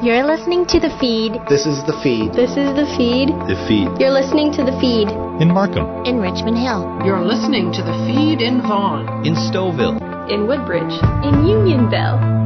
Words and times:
You're 0.00 0.24
listening 0.24 0.64
to 0.66 0.78
The 0.78 0.90
Feed. 1.00 1.32
This 1.48 1.66
is 1.66 1.82
The 1.82 1.98
Feed. 2.04 2.32
This 2.32 2.50
is 2.50 2.70
The 2.76 2.86
Feed. 2.96 3.30
The 3.50 3.58
Feed. 3.66 3.88
You're 3.98 4.12
listening 4.12 4.52
to 4.52 4.62
The 4.62 4.70
Feed. 4.78 5.08
In 5.42 5.52
Markham. 5.52 6.06
In 6.06 6.20
Richmond 6.20 6.56
Hill. 6.56 7.02
You're 7.04 7.24
listening 7.24 7.72
to 7.72 7.82
The 7.82 7.98
Feed 8.06 8.40
in 8.40 8.62
Vaughan. 8.62 9.26
In 9.26 9.34
Stouffville. 9.34 9.98
In 10.30 10.46
Woodbridge. 10.46 10.94
In 11.26 11.44
Unionville. 11.44 12.37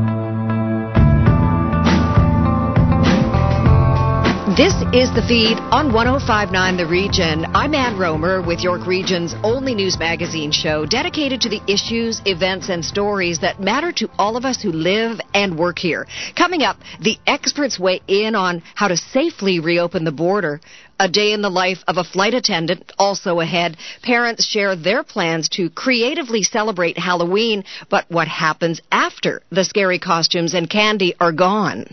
This 4.56 4.74
is 4.92 5.10
the 5.14 5.24
feed 5.26 5.56
on 5.72 5.94
1059 5.94 6.76
The 6.76 6.86
Region. 6.86 7.46
I'm 7.54 7.74
Ann 7.74 7.96
Romer 7.96 8.42
with 8.42 8.60
York 8.60 8.86
Region's 8.86 9.34
only 9.42 9.74
news 9.74 9.98
magazine 9.98 10.50
show 10.52 10.84
dedicated 10.84 11.40
to 11.40 11.48
the 11.48 11.62
issues, 11.66 12.20
events, 12.26 12.68
and 12.68 12.84
stories 12.84 13.38
that 13.38 13.60
matter 13.60 13.92
to 13.92 14.10
all 14.18 14.36
of 14.36 14.44
us 14.44 14.60
who 14.60 14.70
live 14.70 15.22
and 15.32 15.58
work 15.58 15.78
here. 15.78 16.06
Coming 16.36 16.62
up, 16.62 16.76
the 17.00 17.16
experts 17.26 17.78
weigh 17.78 18.02
in 18.06 18.34
on 18.34 18.62
how 18.74 18.88
to 18.88 18.96
safely 18.98 19.58
reopen 19.58 20.04
the 20.04 20.12
border. 20.12 20.60
A 21.00 21.08
day 21.08 21.32
in 21.32 21.40
the 21.40 21.48
life 21.48 21.82
of 21.88 21.96
a 21.96 22.04
flight 22.04 22.34
attendant 22.34 22.92
also 22.98 23.40
ahead. 23.40 23.78
Parents 24.02 24.44
share 24.44 24.76
their 24.76 25.02
plans 25.02 25.48
to 25.50 25.70
creatively 25.70 26.42
celebrate 26.42 26.98
Halloween, 26.98 27.64
but 27.88 28.04
what 28.10 28.28
happens 28.28 28.82
after 28.92 29.40
the 29.50 29.64
scary 29.64 29.98
costumes 29.98 30.52
and 30.52 30.68
candy 30.68 31.14
are 31.18 31.32
gone? 31.32 31.86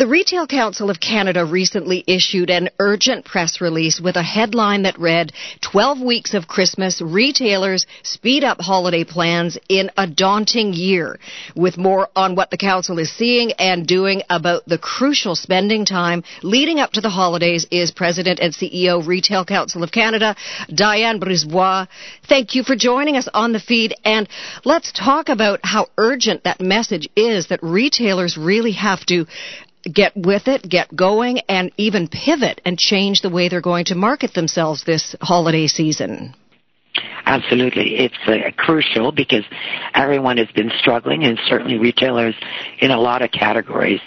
The 0.00 0.06
Retail 0.06 0.46
Council 0.46 0.88
of 0.88 0.98
Canada 0.98 1.44
recently 1.44 2.02
issued 2.06 2.48
an 2.48 2.70
urgent 2.78 3.26
press 3.26 3.60
release 3.60 4.00
with 4.00 4.16
a 4.16 4.22
headline 4.22 4.84
that 4.84 4.98
read 4.98 5.30
12 5.60 6.00
weeks 6.00 6.32
of 6.32 6.48
Christmas, 6.48 7.02
retailers 7.02 7.84
speed 8.02 8.42
up 8.42 8.62
holiday 8.62 9.04
plans 9.04 9.58
in 9.68 9.90
a 9.98 10.06
daunting 10.06 10.72
year. 10.72 11.20
With 11.54 11.76
more 11.76 12.08
on 12.16 12.34
what 12.34 12.50
the 12.50 12.56
council 12.56 12.98
is 12.98 13.12
seeing 13.12 13.52
and 13.58 13.86
doing 13.86 14.22
about 14.30 14.64
the 14.66 14.78
crucial 14.78 15.34
spending 15.34 15.84
time 15.84 16.24
leading 16.42 16.80
up 16.80 16.92
to 16.92 17.02
the 17.02 17.10
holidays 17.10 17.66
is 17.70 17.90
President 17.90 18.40
and 18.40 18.54
CEO 18.54 19.06
Retail 19.06 19.44
Council 19.44 19.82
of 19.82 19.92
Canada, 19.92 20.34
Diane 20.74 21.20
Brisebois. 21.20 21.88
Thank 22.26 22.54
you 22.54 22.62
for 22.62 22.74
joining 22.74 23.18
us 23.18 23.28
on 23.34 23.52
the 23.52 23.60
feed 23.60 23.94
and 24.02 24.30
let's 24.64 24.92
talk 24.92 25.28
about 25.28 25.60
how 25.62 25.88
urgent 25.98 26.44
that 26.44 26.58
message 26.58 27.10
is 27.14 27.48
that 27.48 27.62
retailers 27.62 28.38
really 28.38 28.72
have 28.72 29.04
to 29.04 29.26
get 29.84 30.16
with 30.16 30.48
it, 30.48 30.68
get 30.68 30.94
going, 30.94 31.40
and 31.48 31.70
even 31.76 32.08
pivot 32.08 32.60
and 32.64 32.78
change 32.78 33.22
the 33.22 33.30
way 33.30 33.48
they're 33.48 33.60
going 33.60 33.86
to 33.86 33.94
market 33.94 34.34
themselves 34.34 34.84
this 34.84 35.14
holiday 35.20 35.66
season. 35.66 36.34
Absolutely. 37.24 37.96
It's 37.96 38.14
uh, 38.26 38.50
crucial 38.56 39.12
because 39.12 39.44
everyone 39.94 40.38
has 40.38 40.48
been 40.48 40.70
struggling 40.80 41.24
and 41.24 41.38
certainly 41.46 41.78
retailers 41.78 42.34
in 42.80 42.90
a 42.90 42.98
lot 42.98 43.22
of 43.22 43.30
categories 43.30 44.00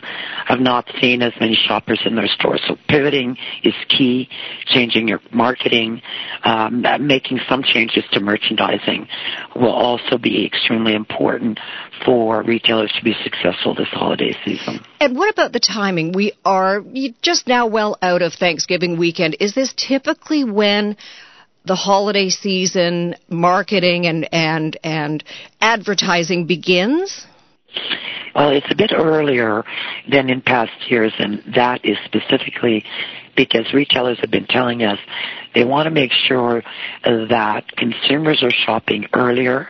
have 0.46 0.60
not 0.60 0.92
seen 1.00 1.22
as 1.22 1.32
many 1.40 1.56
shoppers 1.56 2.02
in 2.06 2.16
their 2.16 2.28
stores. 2.28 2.62
So 2.68 2.76
pivoting 2.90 3.38
is 3.64 3.74
key, 3.88 4.28
changing 4.66 5.08
your 5.08 5.22
marketing, 5.32 6.02
um, 6.44 6.84
making 7.00 7.40
some 7.48 7.64
changes 7.64 8.04
to 8.12 8.20
merchandising 8.20 9.08
will 9.56 9.72
also 9.72 10.18
be 10.18 10.46
extremely 10.46 10.94
important 10.94 11.60
for 12.06 12.44
retailers 12.44 12.92
to 12.98 13.04
be 13.04 13.16
successful 13.24 13.74
this 13.74 13.88
holiday 13.92 14.36
season. 14.44 14.84
And 15.00 15.16
what 15.16 15.32
about 15.32 15.54
the 15.54 15.60
timing? 15.60 16.12
We 16.12 16.34
are 16.44 16.84
just 17.22 17.48
now 17.48 17.68
well 17.68 17.98
out 18.02 18.22
of 18.22 18.34
Thanksgiving 18.34 18.98
weekend. 18.98 19.38
Is 19.40 19.56
this 19.56 19.74
typically 19.78 20.44
when 20.44 20.98
the 21.66 21.76
holiday 21.76 22.30
season 22.30 23.16
marketing 23.30 24.06
and 24.06 24.28
and 24.34 24.78
and 24.84 25.24
advertising 25.62 26.46
begins? 26.46 27.26
Well, 28.36 28.50
it's 28.50 28.68
a 28.72 28.76
bit 28.76 28.92
earlier 28.96 29.64
than 30.12 30.30
in 30.30 30.42
past 30.42 30.72
years, 30.90 31.14
and 31.20 31.44
that 31.56 31.86
is 31.86 31.98
specifically 32.06 32.84
because 33.36 33.74
retailers 33.74 34.20
have 34.20 34.32
been 34.32 34.48
telling 34.48 34.84
us 34.84 35.00
they 35.56 35.64
want 35.64 35.86
to 35.86 35.92
make 35.92 36.12
sure 36.12 36.64
that 37.04 37.64
consumers 37.78 38.44
are 38.44 38.52
shopping 38.52 39.06
earlier 39.14 39.70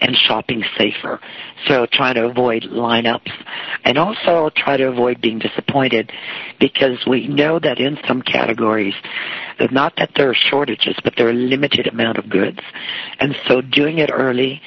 and 0.00 0.16
shopping 0.16 0.62
safer. 0.76 1.20
So 1.66 1.86
trying 1.90 2.14
to 2.16 2.26
avoid 2.26 2.64
lineups 2.64 3.30
and 3.84 3.98
also 3.98 4.50
try 4.54 4.76
to 4.76 4.88
avoid 4.88 5.20
being 5.20 5.38
disappointed 5.38 6.12
because 6.60 7.04
we 7.06 7.28
know 7.28 7.58
that 7.58 7.78
in 7.78 7.98
some 8.06 8.22
categories, 8.22 8.94
not 9.70 9.94
that 9.96 10.10
there 10.16 10.30
are 10.30 10.34
shortages, 10.34 10.96
but 11.02 11.14
there 11.16 11.28
are 11.28 11.30
a 11.30 11.34
limited 11.34 11.86
amount 11.86 12.18
of 12.18 12.28
goods. 12.28 12.60
And 13.18 13.34
so 13.48 13.60
doing 13.60 13.98
it 13.98 14.10
early, 14.12 14.60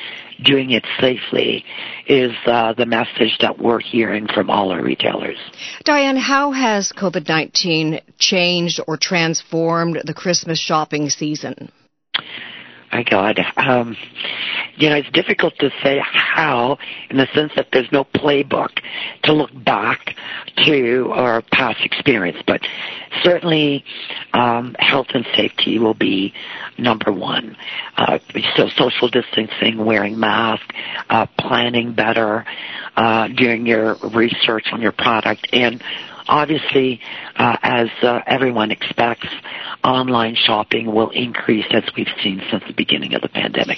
doing 0.44 0.72
it 0.72 0.85
safely 1.00 1.63
is 2.07 2.31
uh, 2.46 2.73
the 2.73 2.85
message 2.85 3.38
that 3.41 3.59
we're 3.59 3.79
hearing 3.79 4.28
from 4.28 4.50
all 4.50 4.72
our 4.72 4.81
retailers. 4.81 5.38
Diane, 5.84 6.17
how 6.17 6.51
has 6.51 6.91
COVID-19 6.91 8.01
changed 8.17 8.79
or 8.88 8.97
transformed 8.97 10.01
the 10.06 10.13
Christmas 10.13 10.59
shopping 10.59 11.09
season? 11.09 11.72
My 12.91 13.03
God. 13.03 13.39
Um, 13.55 13.95
you 14.75 14.89
know, 14.89 14.95
it's 14.95 15.11
difficult 15.11 15.53
to 15.59 15.69
say 15.83 16.01
how 16.01 16.77
in 17.09 17.17
the 17.17 17.27
sense 17.35 17.51
that 17.55 17.67
there's 17.72 17.91
no 17.91 18.03
playbook 18.03 18.79
to 19.23 19.33
look 19.33 19.51
back 19.53 20.16
to 20.66 21.11
our 21.11 21.41
past 21.41 21.79
experience, 21.83 22.38
but 22.47 22.61
certainly 23.22 23.83
um, 24.33 24.75
health 24.79 25.07
and 25.13 25.25
safety 25.35 25.78
will 25.78 25.94
be 25.94 26.33
number 26.78 27.11
one. 27.11 27.55
Uh, 27.95 28.19
so 28.55 28.69
social 28.69 29.09
distancing, 29.09 29.83
wearing 29.85 30.19
masks, 30.19 30.73
uh, 31.09 31.28
planning 31.38 31.94
better, 31.94 32.45
uh, 32.95 33.28
doing 33.28 33.66
your 33.66 33.95
research 33.95 34.67
on 34.72 34.81
your 34.81 34.91
product, 34.91 35.47
and 35.53 35.83
obviously, 36.29 37.01
uh, 37.35 37.57
as 37.62 37.90
uh, 38.01 38.22
everyone 38.28 38.72
expects, 38.72 39.28
online 39.84 40.35
shopping 40.35 40.94
will 40.94 41.09
increase 41.09 41.66
as 41.72 41.84
we've 41.97 42.07
seen 42.23 42.41
since 42.51 42.63
the 42.67 42.73
beginning 42.73 43.13
of 43.13 43.22
the 43.22 43.29
pandemic. 43.29 43.78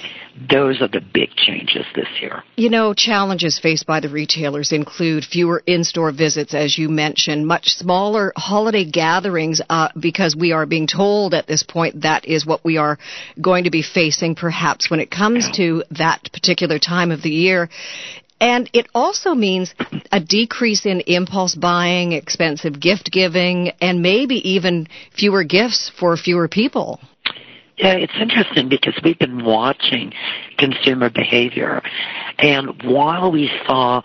Those 0.50 0.80
are 0.82 0.88
the 0.88 1.00
big 1.00 1.30
changes 1.36 1.86
this 1.94 2.08
year. 2.20 2.42
You 2.56 2.70
know, 2.70 2.94
challenges 2.94 3.58
faced 3.58 3.86
by 3.86 4.00
the 4.00 4.08
retailers 4.08 4.72
include 4.72 5.24
fewer 5.24 5.62
in-store 5.66 6.12
visits, 6.12 6.54
as 6.54 6.76
you 6.76 6.88
mentioned, 6.88 7.46
much 7.46 7.68
smaller 7.68 8.32
holiday 8.36 8.84
gatherings, 8.84 9.60
uh, 9.68 9.88
because 9.98 10.36
we 10.36 10.52
are 10.52 10.66
being 10.66 10.86
told 10.86 11.34
at 11.34 11.46
this 11.46 11.62
point 11.62 12.02
that 12.02 12.26
is 12.26 12.46
what 12.46 12.64
we 12.64 12.76
are 12.76 12.98
going 13.40 13.64
to 13.64 13.70
be 13.70 13.82
facing 13.82 14.34
perhaps 14.34 14.90
when 14.90 15.00
it 15.00 15.10
comes 15.10 15.50
to 15.56 15.84
that 15.90 16.28
particular 16.32 16.78
time 16.78 17.10
of 17.10 17.22
the 17.22 17.30
year. 17.30 17.68
And 18.42 18.68
it 18.72 18.88
also 18.92 19.36
means 19.36 19.72
a 20.10 20.18
decrease 20.18 20.84
in 20.84 21.02
impulse 21.02 21.54
buying, 21.54 22.10
expensive 22.10 22.80
gift 22.80 23.12
giving, 23.12 23.68
and 23.80 24.02
maybe 24.02 24.34
even 24.54 24.88
fewer 25.16 25.44
gifts 25.44 25.88
for 25.88 26.16
fewer 26.16 26.48
people. 26.48 26.98
Yeah, 27.78 27.94
it's 27.94 28.12
interesting 28.20 28.68
because 28.68 28.94
we've 29.02 29.18
been 29.18 29.44
watching 29.44 30.12
consumer 30.58 31.08
behavior. 31.08 31.80
And 32.38 32.82
while 32.82 33.32
we 33.32 33.50
saw 33.66 34.02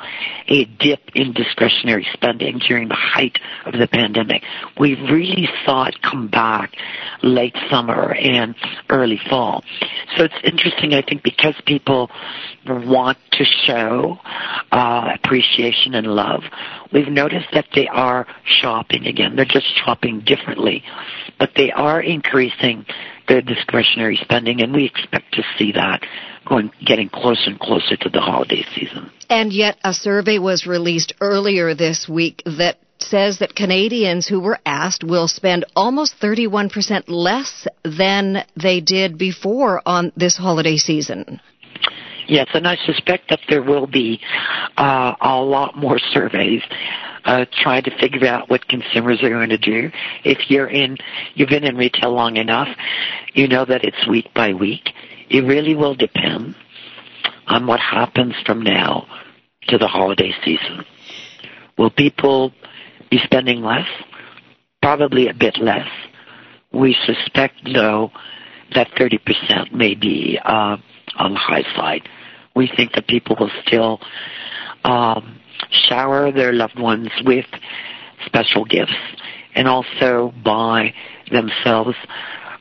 a 0.47 0.65
dip 0.65 1.01
in 1.15 1.33
discretionary 1.33 2.07
spending 2.13 2.59
during 2.59 2.87
the 2.87 2.95
height 2.95 3.37
of 3.65 3.73
the 3.73 3.87
pandemic, 3.87 4.43
we 4.79 4.95
really 4.95 5.49
saw 5.65 5.85
it 5.85 6.01
come 6.01 6.29
back 6.29 6.75
late 7.23 7.55
summer 7.69 8.13
and 8.13 8.55
early 8.89 9.19
fall. 9.29 9.63
So 10.15 10.23
it's 10.23 10.35
interesting, 10.45 10.93
I 10.93 11.01
think, 11.01 11.23
because 11.23 11.55
people 11.65 12.09
want 12.65 13.17
to 13.33 13.43
show 13.65 14.17
uh, 14.71 15.09
appreciation 15.15 15.93
and 15.93 16.07
love, 16.07 16.43
we've 16.93 17.09
noticed 17.09 17.47
that 17.51 17.65
they 17.75 17.87
are 17.87 18.27
shopping 18.45 19.07
again. 19.07 19.35
They're 19.35 19.45
just 19.45 19.67
shopping 19.83 20.21
differently, 20.25 20.83
but 21.37 21.51
they 21.55 21.71
are 21.71 22.01
increasing 22.01 22.85
their 23.27 23.41
discretionary 23.41 24.17
spending, 24.21 24.61
and 24.61 24.73
we 24.73 24.85
expect 24.85 25.33
to 25.33 25.43
see 25.57 25.71
that 25.73 26.01
going 26.47 26.71
getting 26.85 27.09
closer 27.09 27.49
and 27.49 27.59
closer 27.59 27.97
to 27.97 28.09
the 28.09 28.21
holiday 28.21 28.63
season. 28.73 29.11
And 29.29 29.51
yet, 29.51 29.77
a 29.83 29.93
survey 29.93 30.39
was 30.39 30.65
released 30.65 31.13
earlier 31.19 31.75
this 31.75 32.07
week 32.07 32.41
that 32.45 32.77
says 32.99 33.39
that 33.39 33.55
Canadians 33.55 34.27
who 34.27 34.39
were 34.39 34.59
asked 34.65 35.03
will 35.03 35.27
spend 35.27 35.65
almost 35.75 36.19
31% 36.19 37.03
less 37.07 37.67
than 37.83 38.43
they 38.55 38.81
did 38.81 39.17
before 39.17 39.81
on 39.85 40.11
this 40.15 40.37
holiday 40.37 40.77
season. 40.77 41.39
Yes, 42.27 42.47
and 42.53 42.67
I 42.67 42.75
suspect 42.85 43.29
that 43.29 43.39
there 43.49 43.63
will 43.63 43.87
be 43.87 44.19
uh, 44.75 45.13
a 45.21 45.41
lot 45.41 45.77
more 45.77 45.97
surveys 45.97 46.61
uh, 47.25 47.45
trying 47.63 47.83
to 47.83 47.91
figure 47.99 48.27
out 48.27 48.49
what 48.49 48.67
consumers 48.67 49.21
are 49.23 49.29
going 49.29 49.49
to 49.49 49.57
do. 49.57 49.91
If 50.23 50.49
you're 50.49 50.67
in, 50.67 50.97
you've 51.35 51.49
been 51.49 51.63
in 51.63 51.75
retail 51.75 52.13
long 52.13 52.37
enough, 52.37 52.67
you 53.33 53.47
know 53.47 53.65
that 53.65 53.83
it's 53.83 54.07
week 54.07 54.33
by 54.33 54.53
week. 54.53 54.89
It 55.29 55.41
really 55.41 55.75
will 55.75 55.95
depend 55.95 56.55
on 57.47 57.67
what 57.67 57.79
happens 57.79 58.33
from 58.45 58.61
now 58.61 59.07
to 59.67 59.77
the 59.77 59.87
holiday 59.87 60.31
season. 60.43 60.85
Will 61.77 61.89
people 61.89 62.53
be 63.09 63.19
spending 63.23 63.61
less? 63.61 63.87
Probably 64.81 65.27
a 65.27 65.33
bit 65.33 65.57
less. 65.59 65.87
We 66.73 66.95
suspect, 67.05 67.55
though, 67.73 68.11
that 68.73 68.89
30% 68.91 69.73
may 69.73 69.95
be 69.95 70.39
uh, 70.43 70.77
on 71.17 71.33
the 71.33 71.39
high 71.39 71.63
side. 71.75 72.07
We 72.55 72.69
think 72.75 72.93
that 72.93 73.07
people 73.07 73.35
will 73.39 73.51
still 73.65 73.99
um, 74.87 75.39
shower 75.69 76.31
their 76.31 76.53
loved 76.53 76.79
ones 76.79 77.09
with 77.25 77.45
special 78.25 78.65
gifts 78.65 78.95
and 79.53 79.67
also 79.67 80.33
buy 80.43 80.93
themselves 81.29 81.95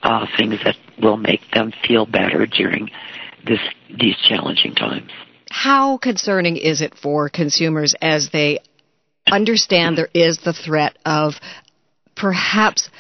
uh, 0.03 0.27
things 0.37 0.57
that 0.65 0.77
will 1.01 1.17
make 1.17 1.41
them 1.53 1.73
feel 1.87 2.05
better 2.05 2.47
during 2.47 2.91
this 3.47 3.61
these 3.89 4.17
challenging 4.29 4.75
times. 4.75 5.11
How 5.51 5.99
concerning 5.99 6.57
is 6.57 6.81
it 6.81 6.95
for 7.01 7.29
consumers 7.29 7.95
as 8.03 8.31
they 8.33 8.59
understand 9.31 9.97
there 9.97 10.09
is 10.13 10.39
the 10.45 10.53
threat 10.53 10.97
of 11.05 11.35
perhaps 12.17 12.91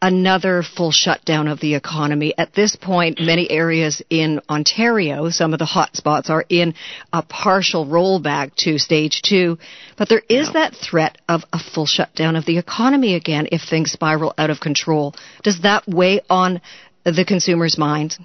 another 0.00 0.62
full 0.62 0.92
shutdown 0.92 1.48
of 1.48 1.60
the 1.60 1.74
economy. 1.74 2.34
At 2.38 2.54
this 2.54 2.76
point, 2.76 3.20
many 3.20 3.50
areas 3.50 4.02
in 4.10 4.40
Ontario, 4.48 5.30
some 5.30 5.52
of 5.52 5.58
the 5.58 5.64
hot 5.64 5.96
spots 5.96 6.30
are 6.30 6.44
in 6.48 6.74
a 7.12 7.22
partial 7.22 7.86
rollback 7.86 8.54
to 8.56 8.78
stage 8.78 9.22
two, 9.22 9.58
but 9.96 10.08
there 10.08 10.22
is 10.28 10.52
that 10.52 10.74
threat 10.74 11.18
of 11.28 11.42
a 11.52 11.58
full 11.58 11.86
shutdown 11.86 12.36
of 12.36 12.46
the 12.46 12.58
economy 12.58 13.14
again 13.14 13.48
if 13.50 13.62
things 13.62 13.90
spiral 13.90 14.34
out 14.38 14.50
of 14.50 14.60
control. 14.60 15.14
Does 15.42 15.62
that 15.62 15.88
weigh 15.88 16.20
on 16.30 16.60
the 17.04 17.24
consumer's 17.26 17.76
mind? 17.76 18.16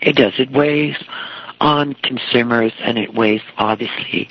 It 0.00 0.16
does. 0.16 0.32
It 0.38 0.50
weighs 0.50 0.96
on 1.60 1.94
consumers 2.02 2.72
and 2.80 2.98
it 2.98 3.14
weighs 3.14 3.42
obviously 3.58 4.28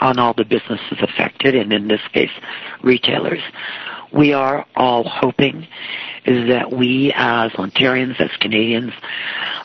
on 0.00 0.18
all 0.18 0.34
the 0.34 0.44
businesses 0.44 0.98
affected 1.00 1.54
and 1.54 1.72
in 1.72 1.86
this 1.86 2.00
case 2.12 2.30
retailers 2.82 3.38
we 4.14 4.32
are 4.32 4.66
all 4.76 5.04
hoping 5.04 5.66
is 6.24 6.48
that 6.48 6.72
we 6.72 7.12
as 7.16 7.50
Ontarians, 7.52 8.20
as 8.20 8.30
Canadians, 8.40 8.92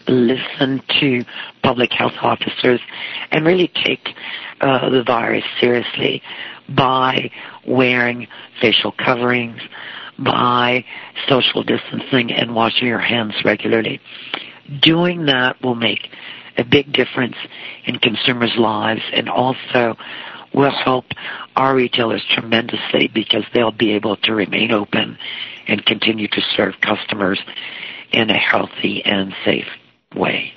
listen 0.08 0.82
to 1.00 1.26
public 1.64 1.92
health 1.92 2.14
officers 2.22 2.80
and 3.32 3.46
really 3.46 3.72
take 3.86 4.08
uh, 4.62 4.90
the 4.90 5.04
virus 5.06 5.44
seriously 5.60 6.22
by 6.70 7.30
wearing 7.68 8.28
facial 8.62 8.92
coverings, 8.92 9.60
by 10.18 10.84
social 11.28 11.64
distancing 11.64 12.32
and 12.32 12.56
washing 12.56 12.88
your 12.88 13.00
hands 13.00 13.34
regularly. 13.46 14.00
Doing 14.82 15.26
that 15.28 15.62
will 15.62 15.76
make 15.76 16.10
a 16.58 16.64
big 16.64 16.92
difference 16.92 17.36
in 17.86 18.00
consumers' 18.00 18.56
lives 18.58 19.02
and 19.14 19.30
also 19.30 19.96
will 20.54 20.72
help 20.72 21.06
our 21.56 21.76
retailers 21.76 22.26
tremendously 22.34 23.10
because 23.14 23.44
they'll 23.54 23.72
be 23.72 23.94
able 23.94 24.18
to 24.18 24.34
remain 24.34 24.72
open 24.72 25.18
and 25.68 25.86
continue 25.86 26.28
to 26.28 26.42
serve 26.56 26.76
customers 26.82 27.40
in 28.12 28.30
a 28.30 28.38
healthy 28.38 29.04
and 29.04 29.34
safe 29.46 29.68
way. 30.16 30.54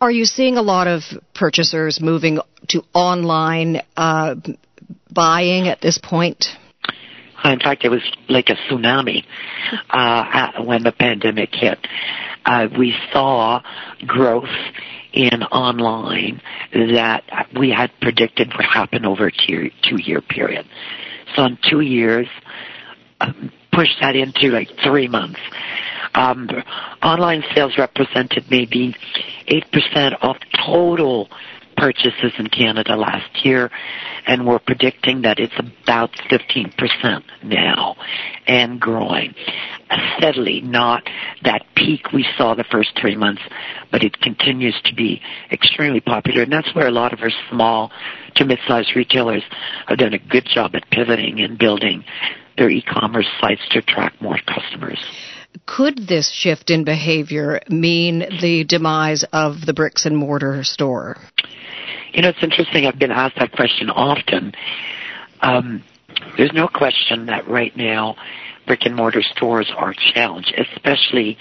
Are 0.00 0.10
you 0.10 0.24
seeing 0.24 0.56
a 0.56 0.62
lot 0.62 0.88
of 0.88 1.02
purchasers 1.34 2.00
moving 2.00 2.38
to 2.68 2.82
online 2.92 3.80
uh, 3.96 4.34
buying 5.12 5.68
at 5.68 5.80
this 5.80 5.98
point? 5.98 6.46
In 7.44 7.60
fact, 7.60 7.84
it 7.84 7.90
was 7.90 8.02
like 8.28 8.48
a 8.48 8.56
tsunami 8.56 9.24
uh, 9.90 10.62
when 10.62 10.82
the 10.82 10.92
pandemic 10.92 11.50
hit. 11.52 11.78
Uh, 12.44 12.68
we 12.78 12.94
saw 13.12 13.60
growth 14.06 14.48
in 15.16 15.42
online 15.44 16.42
that 16.72 17.24
we 17.58 17.70
had 17.70 17.90
predicted 18.00 18.52
would 18.54 18.66
happen 18.66 19.06
over 19.06 19.28
a 19.28 19.32
two, 19.32 19.70
two 19.82 19.96
year 19.96 20.20
period. 20.20 20.66
So 21.34 21.44
in 21.44 21.58
two 21.68 21.80
years, 21.80 22.28
um, 23.20 23.50
push 23.72 23.88
that 24.00 24.14
into 24.14 24.48
like 24.50 24.68
three 24.84 25.08
months. 25.08 25.40
Um, 26.14 26.48
online 27.02 27.44
sales 27.54 27.76
represented 27.78 28.44
maybe 28.50 28.94
8% 29.48 30.16
of 30.22 30.36
total 30.64 31.28
purchases 31.76 32.32
in 32.38 32.46
Canada 32.48 32.96
last 32.96 33.44
year, 33.44 33.70
and 34.26 34.46
we're 34.46 34.58
predicting 34.58 35.22
that 35.22 35.38
it's 35.38 35.54
about 35.58 36.10
15% 36.30 37.22
now 37.42 37.96
and 38.46 38.80
growing 38.80 39.34
steadily, 40.16 40.60
not 40.60 41.08
that 41.42 41.64
peak 41.76 42.12
we 42.12 42.26
saw 42.36 42.54
the 42.54 42.64
first 42.64 42.90
three 43.00 43.16
months, 43.16 43.42
but 43.90 44.02
it 44.02 44.20
continues 44.20 44.74
to 44.84 44.94
be 44.94 45.20
extremely 45.52 46.00
popular. 46.00 46.42
And 46.42 46.52
that's 46.52 46.74
where 46.74 46.88
a 46.88 46.92
lot 46.92 47.12
of 47.12 47.20
our 47.20 47.30
small 47.50 47.90
to 48.36 48.44
mid-sized 48.44 48.96
retailers 48.96 49.42
have 49.86 49.98
done 49.98 50.14
a 50.14 50.18
good 50.18 50.46
job 50.46 50.74
at 50.74 50.88
pivoting 50.90 51.40
and 51.40 51.58
building 51.58 52.04
their 52.56 52.70
e-commerce 52.70 53.28
sites 53.40 53.62
to 53.70 53.78
attract 53.78 54.20
more 54.20 54.38
customers. 54.46 54.98
Could 55.64 56.06
this 56.06 56.30
shift 56.30 56.70
in 56.70 56.84
behavior 56.84 57.60
mean 57.68 58.20
the 58.40 58.64
demise 58.64 59.24
of 59.32 59.64
the 59.64 59.72
bricks 59.72 60.04
and 60.04 60.16
mortar 60.16 60.62
store? 60.64 61.16
You 62.12 62.22
know, 62.22 62.28
it's 62.28 62.42
interesting. 62.42 62.86
I've 62.86 62.98
been 62.98 63.10
asked 63.10 63.36
that 63.38 63.52
question 63.52 63.90
often. 63.90 64.52
Um, 65.40 65.82
there's 66.36 66.52
no 66.52 66.68
question 66.68 67.26
that 67.26 67.48
right 67.48 67.76
now 67.76 68.16
brick 68.66 68.80
and 68.84 68.96
mortar 68.96 69.22
stores 69.22 69.70
are 69.76 69.94
challenged, 70.14 70.52
especially 70.56 71.38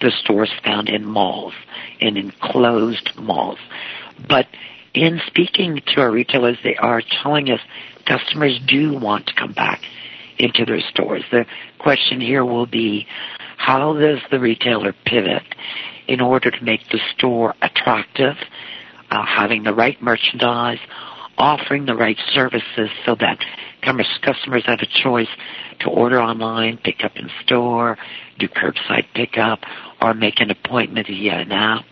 the 0.00 0.12
stores 0.22 0.50
found 0.64 0.88
in 0.88 1.04
malls 1.04 1.54
and 2.00 2.16
enclosed 2.16 3.10
malls. 3.18 3.58
But 4.28 4.46
in 4.94 5.20
speaking 5.26 5.80
to 5.94 6.00
our 6.00 6.10
retailers, 6.10 6.56
they 6.62 6.76
are 6.76 7.02
telling 7.22 7.50
us 7.50 7.60
customers 8.06 8.58
do 8.66 8.96
want 8.96 9.26
to 9.26 9.34
come 9.34 9.52
back 9.52 9.82
into 10.38 10.64
their 10.64 10.80
stores. 10.80 11.24
The 11.30 11.46
question 11.78 12.20
here 12.20 12.44
will 12.44 12.66
be 12.66 13.06
how 13.58 13.92
does 13.92 14.20
the 14.30 14.40
retailer 14.40 14.94
pivot 15.04 15.42
in 16.06 16.20
order 16.20 16.50
to 16.50 16.64
make 16.64 16.80
the 16.90 16.98
store 17.14 17.54
attractive 17.60 18.36
uh, 19.10 19.24
having 19.26 19.64
the 19.64 19.74
right 19.74 20.00
merchandise, 20.02 20.78
offering 21.36 21.86
the 21.86 21.94
right 21.94 22.18
services 22.32 22.88
so 23.04 23.14
that 23.14 23.38
customers 24.22 24.64
have 24.66 24.80
a 24.80 25.02
choice 25.02 25.28
to 25.80 25.88
order 25.88 26.20
online, 26.20 26.78
pick 26.82 27.04
up 27.04 27.12
in 27.16 27.30
store, 27.44 27.96
do 28.38 28.48
curbside 28.48 29.04
pickup, 29.14 29.60
or 30.00 30.14
make 30.14 30.40
an 30.40 30.50
appointment 30.50 31.06
via 31.06 31.38
an 31.40 31.52
app, 31.52 31.84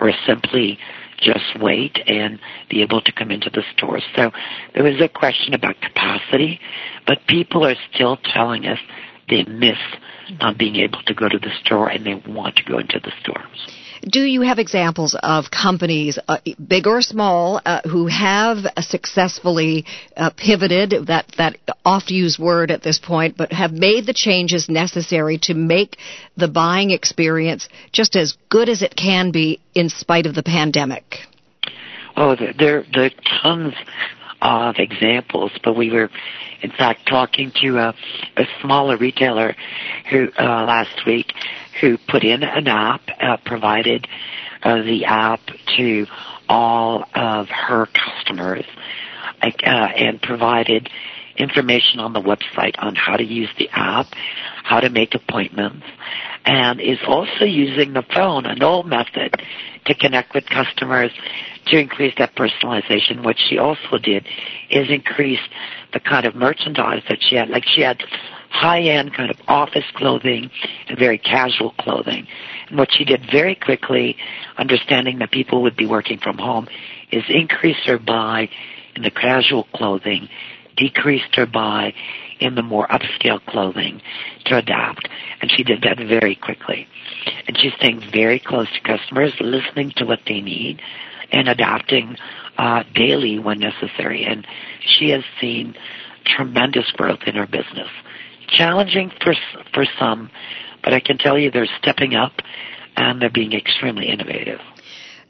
or 0.00 0.12
simply 0.26 0.78
just 1.18 1.60
wait 1.60 1.98
and 2.06 2.38
be 2.68 2.82
able 2.82 3.00
to 3.00 3.12
come 3.12 3.30
into 3.30 3.50
the 3.50 3.62
store. 3.76 4.00
So 4.16 4.30
there 4.74 4.82
was 4.82 5.00
a 5.00 5.08
question 5.08 5.54
about 5.54 5.76
capacity, 5.80 6.60
but 7.06 7.18
people 7.28 7.64
are 7.64 7.76
still 7.92 8.18
telling 8.34 8.66
us 8.66 8.78
they 9.32 9.50
miss 9.50 9.78
not 10.40 10.58
being 10.58 10.76
able 10.76 11.02
to 11.06 11.14
go 11.14 11.28
to 11.28 11.38
the 11.38 11.50
store 11.64 11.88
and 11.88 12.04
they 12.04 12.14
want 12.30 12.56
to 12.56 12.64
go 12.64 12.78
into 12.78 13.00
the 13.00 13.12
stores. 13.20 13.68
Do 14.02 14.20
you 14.20 14.40
have 14.42 14.58
examples 14.58 15.16
of 15.22 15.50
companies, 15.50 16.18
uh, 16.26 16.38
big 16.66 16.88
or 16.88 17.02
small, 17.02 17.60
uh, 17.64 17.82
who 17.88 18.08
have 18.08 18.58
successfully 18.80 19.86
uh, 20.16 20.30
pivoted 20.36 21.06
that 21.06 21.26
that 21.38 21.56
oft-used 21.84 22.38
word 22.38 22.72
at 22.72 22.82
this 22.82 22.98
point, 22.98 23.36
but 23.36 23.52
have 23.52 23.72
made 23.72 24.06
the 24.06 24.12
changes 24.12 24.68
necessary 24.68 25.38
to 25.42 25.54
make 25.54 25.98
the 26.36 26.48
buying 26.48 26.90
experience 26.90 27.68
just 27.92 28.16
as 28.16 28.36
good 28.48 28.68
as 28.68 28.82
it 28.82 28.96
can 28.96 29.30
be 29.30 29.60
in 29.72 29.88
spite 29.88 30.26
of 30.26 30.34
the 30.34 30.42
pandemic? 30.42 31.18
Oh, 32.16 32.34
there 32.34 32.84
there 32.92 33.04
are 33.04 33.10
tons 33.42 33.74
of 34.42 34.76
examples, 34.78 35.52
but 35.62 35.76
we 35.76 35.90
were 35.90 36.10
in 36.60 36.70
fact 36.70 37.08
talking 37.08 37.52
to 37.62 37.78
a, 37.78 37.94
a 38.36 38.44
smaller 38.60 38.96
retailer 38.96 39.54
who 40.10 40.28
uh, 40.38 40.64
last 40.64 41.06
week 41.06 41.32
who 41.80 41.96
put 42.08 42.24
in 42.24 42.42
an 42.42 42.68
app, 42.68 43.02
uh, 43.20 43.36
provided 43.44 44.06
uh, 44.62 44.82
the 44.82 45.04
app 45.04 45.40
to 45.76 46.06
all 46.48 47.04
of 47.14 47.48
her 47.48 47.86
customers, 47.86 48.64
uh, 49.42 49.48
and 49.66 50.20
provided 50.20 50.88
information 51.36 52.00
on 52.00 52.12
the 52.12 52.20
website 52.20 52.74
on 52.78 52.94
how 52.94 53.16
to 53.16 53.24
use 53.24 53.48
the 53.58 53.68
app, 53.72 54.06
how 54.64 54.80
to 54.80 54.90
make 54.90 55.14
appointments, 55.14 55.84
and 56.44 56.80
is 56.80 56.98
also 57.06 57.44
using 57.44 57.92
the 57.92 58.04
phone, 58.14 58.46
an 58.46 58.62
old 58.62 58.86
method, 58.86 59.34
to 59.86 59.94
connect 59.94 60.34
with 60.34 60.44
customers 60.46 61.10
to 61.66 61.78
increase 61.78 62.14
that 62.18 62.34
personalization. 62.34 63.24
What 63.24 63.36
she 63.38 63.58
also 63.58 63.98
did 64.02 64.26
is 64.70 64.88
increase 64.90 65.40
the 65.92 66.00
kind 66.00 66.26
of 66.26 66.34
merchandise 66.34 67.02
that 67.08 67.18
she 67.20 67.36
had. 67.36 67.48
Like 67.48 67.64
she 67.64 67.82
had 67.82 68.02
high-end 68.50 69.14
kind 69.14 69.30
of 69.30 69.36
office 69.48 69.84
clothing 69.94 70.50
and 70.88 70.98
very 70.98 71.18
casual 71.18 71.72
clothing. 71.78 72.26
And 72.68 72.78
what 72.78 72.92
she 72.92 73.04
did 73.04 73.22
very 73.30 73.54
quickly, 73.54 74.16
understanding 74.56 75.18
that 75.20 75.30
people 75.30 75.62
would 75.62 75.76
be 75.76 75.86
working 75.86 76.18
from 76.18 76.38
home, 76.38 76.68
is 77.10 77.24
increase 77.28 77.78
her 77.86 77.98
buy 77.98 78.48
in 78.94 79.02
the 79.02 79.10
casual 79.10 79.64
clothing, 79.74 80.28
decreased 80.76 81.34
her 81.36 81.46
buy 81.46 81.94
in 82.40 82.54
the 82.54 82.62
more 82.62 82.86
upscale 82.88 83.44
clothing 83.46 84.00
to 84.46 84.56
adapt. 84.56 85.08
And 85.40 85.50
she 85.50 85.62
did 85.62 85.82
that 85.82 85.98
very 85.98 86.34
quickly. 86.34 86.86
And 87.46 87.56
she's 87.56 87.72
staying 87.74 88.02
very 88.12 88.38
close 88.38 88.68
to 88.72 88.80
customers, 88.80 89.32
listening 89.40 89.92
to 89.96 90.04
what 90.04 90.20
they 90.26 90.40
need, 90.40 90.80
and 91.30 91.48
adapting 91.48 92.16
uh, 92.58 92.82
daily 92.94 93.38
when 93.38 93.60
necessary. 93.60 94.24
And 94.24 94.46
she 94.80 95.10
has 95.10 95.24
seen 95.40 95.74
tremendous 96.24 96.90
growth 96.92 97.20
in 97.26 97.34
her 97.34 97.46
business 97.46 97.88
challenging 98.52 99.10
for 99.22 99.34
for 99.72 99.84
some, 99.98 100.30
but 100.84 100.92
I 100.92 101.00
can 101.00 101.18
tell 101.18 101.38
you 101.38 101.50
they're 101.50 101.68
stepping 101.78 102.14
up 102.14 102.32
and 102.96 103.20
they're 103.20 103.30
being 103.30 103.52
extremely 103.52 104.08
innovative. 104.08 104.60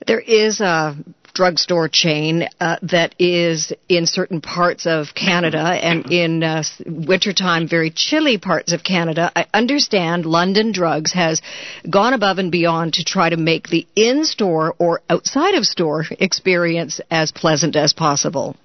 There 0.06 0.20
is 0.20 0.60
a 0.60 0.96
drugstore 1.34 1.88
chain 1.88 2.48
uh, 2.60 2.76
that 2.82 3.14
is 3.18 3.72
in 3.88 4.06
certain 4.06 4.40
parts 4.40 4.86
of 4.86 5.14
Canada 5.14 5.58
and 5.58 6.10
in 6.12 6.42
uh, 6.42 6.62
wintertime, 6.86 7.68
very 7.68 7.90
chilly 7.90 8.38
parts 8.38 8.72
of 8.72 8.84
Canada. 8.84 9.30
I 9.34 9.46
understand 9.54 10.26
London 10.26 10.72
Drugs 10.72 11.12
has 11.12 11.40
gone 11.88 12.12
above 12.12 12.38
and 12.38 12.52
beyond 12.52 12.94
to 12.94 13.04
try 13.04 13.30
to 13.30 13.36
make 13.36 13.68
the 13.68 13.86
in 13.96 14.24
store 14.24 14.74
or 14.78 15.00
outside 15.08 15.54
of 15.54 15.64
store 15.64 16.04
experience 16.10 17.00
as 17.10 17.32
pleasant 17.32 17.76
as 17.76 17.92
possible. 17.92 18.56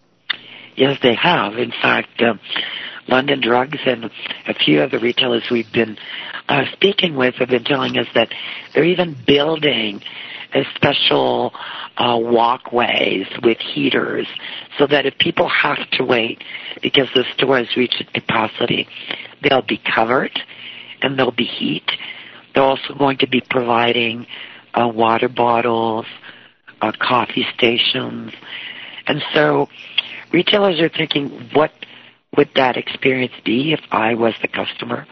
Yes, 0.76 1.00
they 1.02 1.16
have. 1.16 1.58
In 1.58 1.72
fact, 1.72 2.22
uh, 2.22 2.36
London 3.08 3.42
Drugs 3.42 3.80
and 3.86 4.06
a 4.48 4.54
few 4.54 4.82
other 4.82 5.00
retailers 5.00 5.48
we've 5.50 5.72
been 5.72 5.98
uh, 6.48 6.64
speaking 6.74 7.16
with 7.16 7.36
have 7.36 7.50
been 7.50 7.64
telling 7.64 7.98
us 7.98 8.08
that 8.14 8.30
they're 8.74 8.86
even 8.86 9.16
building 9.26 10.02
special 10.76 11.54
uh, 11.98 12.18
walkways 12.20 13.28
with 13.44 13.58
heaters 13.60 14.28
so 14.78 14.88
that 14.88 15.06
if 15.06 15.18
people 15.18 15.50
have 15.50 15.90
to 15.92 16.04
wait 16.04 16.44
because 16.82 17.08
the 17.14 17.24
store 17.34 17.58
has 17.58 17.76
reached 17.76 18.04
capacity, 18.14 18.88
they'll 19.44 19.62
be 19.62 19.82
covered 19.94 20.40
and 21.02 21.18
there'll 21.18 21.32
be 21.32 21.46
heat. 21.46 21.90
They're 22.54 22.64
also 22.64 22.94
going 22.98 23.18
to 23.20 23.28
be 23.28 23.42
providing 23.50 24.26
uh, 24.74 24.88
water 24.88 25.30
bottles, 25.30 26.06
uh, 26.82 26.92
coffee 27.00 27.46
stations. 27.56 28.34
And 29.08 29.24
so 29.34 29.68
retailers 30.32 30.80
are 30.80 30.90
thinking, 30.90 31.50
what 31.54 31.72
would 32.36 32.50
that 32.56 32.78
experience 32.78 33.34
be 33.44 33.74
if 33.74 33.82
I 33.92 34.14
was 34.16 34.34
the 34.42 34.48
customer? 34.48 35.08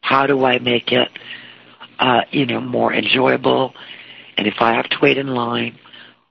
How 0.00 0.26
do 0.26 0.44
I 0.44 0.58
make 0.58 0.92
it, 0.92 1.08
uh, 1.98 2.20
you 2.30 2.46
know, 2.46 2.60
more 2.60 2.92
enjoyable? 2.92 3.74
And 4.38 4.46
if 4.46 4.54
I 4.60 4.74
have 4.74 4.88
to 4.88 4.96
wait 5.02 5.18
in 5.18 5.26
line, 5.26 5.78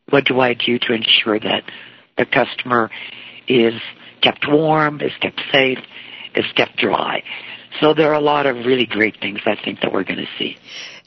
what 0.09 0.25
do 0.25 0.39
I 0.39 0.53
do 0.53 0.79
to 0.79 0.93
ensure 0.93 1.37
that 1.39 1.63
the 2.17 2.25
customer 2.25 2.89
is 3.47 3.73
kept 4.21 4.45
warm, 4.47 5.01
is 5.01 5.11
kept 5.21 5.41
safe, 5.51 5.79
is 6.33 6.45
kept 6.55 6.77
dry? 6.77 7.21
So 7.79 7.93
there 7.93 8.09
are 8.09 8.15
a 8.15 8.21
lot 8.21 8.45
of 8.45 8.65
really 8.65 8.85
great 8.85 9.19
things 9.19 9.39
I 9.45 9.55
think 9.63 9.81
that 9.81 9.91
we're 9.91 10.03
going 10.03 10.19
to 10.19 10.27
see 10.37 10.57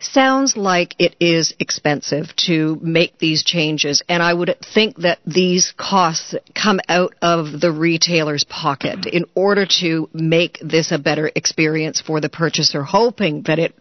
sounds 0.01 0.57
like 0.57 0.95
it 0.99 1.15
is 1.21 1.55
expensive 1.59 2.35
to 2.37 2.79
make 2.83 3.19
these 3.19 3.43
changes, 3.43 4.03
and 4.09 4.23
I 4.23 4.33
would 4.33 4.57
think 4.75 4.97
that 4.99 5.19
these 5.27 5.73
costs 5.77 6.35
come 6.55 6.81
out 6.89 7.15
of 7.23 7.61
the 7.61 7.71
retailer's 7.71 8.45
pocket 8.45 9.01
mm-hmm. 9.01 9.17
in 9.17 9.25
order 9.35 9.67
to 9.81 10.09
make 10.13 10.59
this 10.63 10.91
a 10.91 10.99
better 10.99 11.31
experience 11.35 12.01
for 12.01 12.21
the 12.21 12.29
purchaser, 12.29 12.83
hoping 12.83 13.43
that 13.43 13.59
it 13.59 13.75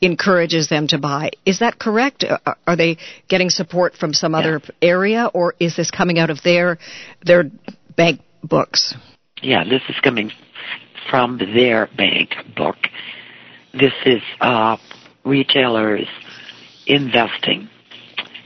encourages 0.00 0.68
them 0.68 0.88
to 0.88 0.98
buy. 0.98 1.30
Is 1.44 1.60
that 1.60 1.78
correct? 1.78 2.24
Are 2.66 2.76
they 2.76 2.98
getting 3.28 3.50
support 3.50 3.94
from 3.94 4.12
some 4.12 4.32
yeah. 4.32 4.38
other 4.38 4.62
area, 4.80 5.30
or 5.32 5.54
is 5.60 5.76
this 5.76 5.90
coming 5.90 6.18
out 6.18 6.30
of 6.30 6.42
their 6.42 6.78
their 7.24 7.44
bank 7.96 8.20
books? 8.42 8.94
Yeah, 9.42 9.64
this 9.64 9.82
is 9.88 9.96
coming 10.02 10.32
from 11.10 11.38
their 11.38 11.88
bank 11.96 12.30
book. 12.56 12.76
This 13.72 13.92
is 14.04 14.22
uh, 14.40 14.76
retailers 15.24 16.08
investing 16.86 17.68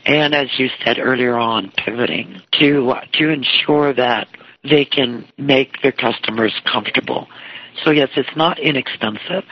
and 0.07 0.35
as 0.35 0.49
you 0.59 0.69
said 0.85 0.99
earlier 0.99 1.37
on, 1.37 1.73
pivoting 1.76 2.40
to 2.59 2.95
to 3.14 3.29
ensure 3.29 3.93
that 3.95 4.29
they 4.69 4.85
can 4.85 5.26
make 5.38 5.81
their 5.83 5.93
customers 5.93 6.52
comfortable. 6.71 7.29
So 7.85 7.90
yes, 7.90 8.09
it's 8.17 8.37
not 8.37 8.59
inexpensive. 8.59 9.45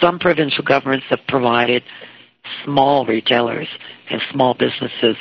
Some 0.00 0.18
provincial 0.18 0.64
governments 0.64 1.06
have 1.10 1.20
provided 1.28 1.82
small 2.64 3.04
retailers 3.06 3.68
and 4.08 4.20
small 4.30 4.54
businesses 4.54 5.16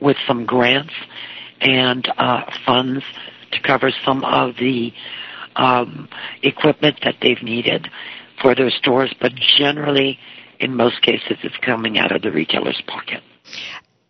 with 0.00 0.16
some 0.26 0.44
grants 0.44 0.92
and 1.60 2.06
uh, 2.18 2.42
funds 2.66 3.04
to 3.52 3.60
cover 3.62 3.90
some 4.04 4.24
of 4.24 4.56
the 4.56 4.92
um, 5.56 6.08
equipment 6.42 6.96
that 7.04 7.16
they've 7.22 7.42
needed 7.42 7.88
for 8.42 8.54
their 8.54 8.70
stores, 8.70 9.14
but 9.20 9.32
generally 9.58 10.18
in 10.60 10.74
most 10.74 11.02
cases, 11.02 11.36
it's 11.42 11.56
coming 11.64 11.98
out 11.98 12.14
of 12.14 12.22
the 12.22 12.30
retailer's 12.30 12.80
pocket. 12.86 13.22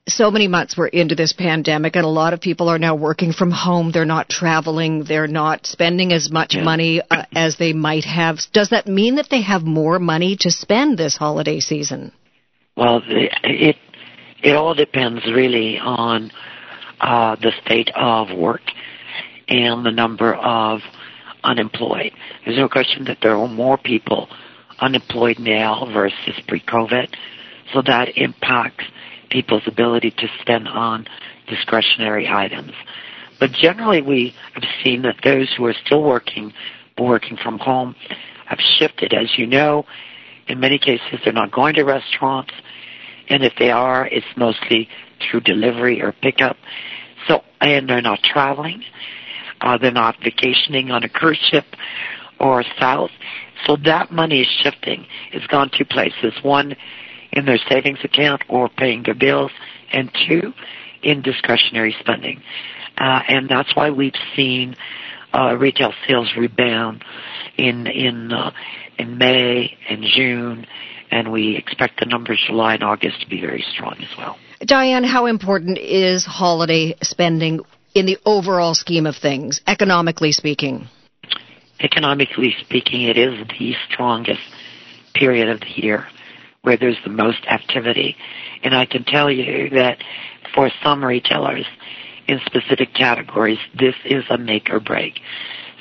So 0.07 0.31
many 0.31 0.49
months 0.49 0.77
we're 0.77 0.89
into 0.89 1.15
this 1.15 1.33
pandemic, 1.33 1.97
and 1.97 2.05
a 2.05 2.09
lot 2.09 2.35
of 2.35 2.41
people 2.41 2.69
are 2.69 2.79
now 2.79 2.95
working 2.95 3.33
from 3.33 3.51
home. 3.51 3.91
They're 3.91 4.05
not 4.05 4.29
traveling. 4.29 5.05
They're 5.05 5.27
not 5.27 5.65
spending 5.65 6.13
as 6.13 6.31
much 6.31 6.55
yeah. 6.55 6.63
money 6.63 7.01
uh, 7.11 7.25
as 7.35 7.57
they 7.57 7.73
might 7.73 8.05
have. 8.05 8.39
Does 8.53 8.69
that 8.69 8.87
mean 8.87 9.17
that 9.17 9.29
they 9.31 9.41
have 9.41 9.63
more 9.63 9.99
money 9.99 10.37
to 10.41 10.51
spend 10.51 10.99
this 10.99 11.17
holiday 11.17 11.59
season? 11.59 12.13
Well, 12.77 13.01
it 13.07 13.77
it 14.43 14.57
all 14.57 14.75
depends 14.75 15.25
really 15.27 15.79
on 15.79 16.31
uh, 17.01 17.37
the 17.37 17.53
state 17.65 17.91
of 17.97 18.37
work 18.37 18.61
and 19.49 19.87
the 19.87 19.91
number 19.91 20.35
of 20.35 20.81
unemployed. 21.45 22.13
There's 22.45 22.59
no 22.59 22.69
question 22.69 23.05
that 23.05 23.19
there 23.23 23.37
are 23.37 23.49
more 23.49 23.79
people 23.79 24.29
unemployed 24.81 25.39
now 25.39 25.89
versus 25.93 26.41
pre-COVID. 26.49 27.15
So 27.73 27.83
that 27.87 28.17
impacts 28.17 28.85
people's 29.31 29.63
ability 29.67 30.11
to 30.11 30.27
spend 30.41 30.69
on 30.69 31.07
discretionary 31.49 32.29
items. 32.29 32.73
But 33.41 33.53
generally 33.53 34.03
we 34.03 34.35
have 34.55 34.65
seen 34.83 35.03
that 35.03 35.17
those 35.25 35.53
who 35.57 35.67
are 35.67 35.75
still 35.85 36.03
working, 36.03 36.53
working 36.99 37.37
from 37.43 37.59
home, 37.59 37.95
have 38.47 38.59
shifted. 38.79 39.13
As 39.13 39.39
you 39.39 39.47
know, 39.47 39.85
in 40.47 40.61
many 40.61 40.79
cases 40.79 41.21
they're 41.25 41.33
not 41.33 41.51
going 41.51 41.75
to 41.75 41.85
restaurants, 41.85 42.53
and 43.29 43.43
if 43.43 43.55
they 43.59 43.71
are, 43.71 44.07
it's 44.07 44.27
mostly 44.37 44.89
through 45.21 45.41
delivery 45.41 46.03
or 46.03 46.13
pickup. 46.13 46.57
So, 47.27 47.43
and 47.61 47.89
they're 47.89 48.03
not 48.03 48.21
traveling. 48.23 48.83
Uh, 49.64 49.78
they're 49.78 49.90
not 49.90 50.16
vacationing 50.23 50.90
on 50.90 51.02
a 51.04 51.09
cruise 51.09 51.42
ship 51.50 51.64
or 52.38 52.62
south. 52.78 53.11
So 53.66 53.76
that 53.85 54.12
money 54.12 54.42
is 54.42 54.49
shifting. 54.62 55.06
It's 55.33 55.47
gone 55.47 55.71
two 55.76 55.87
places. 55.87 56.35
One, 56.42 56.76
in 57.33 57.47
their 57.47 57.59
savings 57.68 57.99
account 58.04 58.42
or 58.49 58.68
paying 58.68 59.02
their 59.04 59.14
bills, 59.14 59.50
and 59.92 60.11
two, 60.28 60.52
in 61.02 61.23
discretionary 61.23 61.97
spending. 61.99 62.42
Uh, 62.99 63.21
and 63.28 63.49
that's 63.49 63.75
why 63.75 63.90
we've 63.90 64.12
seen 64.37 64.76
uh, 65.33 65.56
retail 65.56 65.92
sales 66.06 66.33
rebound 66.37 67.02
in 67.56 67.87
in 67.87 68.33
uh, 68.33 68.50
in 68.99 69.18
May 69.18 69.76
and 69.88 70.04
June, 70.14 70.66
and 71.11 71.33
we 71.33 71.56
expect 71.56 72.00
the 72.00 72.06
numbers 72.06 72.42
July 72.47 72.75
and 72.75 72.85
August 72.85 73.21
to 73.23 73.28
be 73.28 73.40
very 73.40 73.64
strong 73.73 73.97
as 73.99 74.16
well. 74.18 74.37
Diane, 74.64 75.04
how 75.04 75.26
important 75.26 75.78
is 75.78 76.25
holiday 76.25 76.97
spending 77.02 77.61
in 77.95 78.07
the 78.07 78.19
overall 78.27 78.75
scheme 78.75 79.07
of 79.07 79.17
things, 79.17 79.61
economically 79.67 80.33
speaking? 80.33 80.89
economically 81.81 82.55
speaking, 82.61 83.03
it 83.03 83.17
is 83.17 83.47
the 83.59 83.75
strongest 83.91 84.41
period 85.15 85.49
of 85.49 85.61
the 85.61 85.83
year 85.83 86.07
where 86.63 86.77
there's 86.77 86.97
the 87.05 87.11
most 87.11 87.45
activity. 87.47 88.17
And 88.63 88.75
I 88.75 88.87
can 88.87 89.05
tell 89.05 89.31
you 89.31 89.71
that 89.71 89.99
for 90.55 90.71
some 90.83 91.05
retailers 91.05 91.67
in 92.27 92.41
specific 92.47 92.95
categories, 92.95 93.59
this 93.79 93.95
is 94.05 94.25
a 94.31 94.39
make 94.39 94.71
or 94.71 94.81
break. 94.81 95.21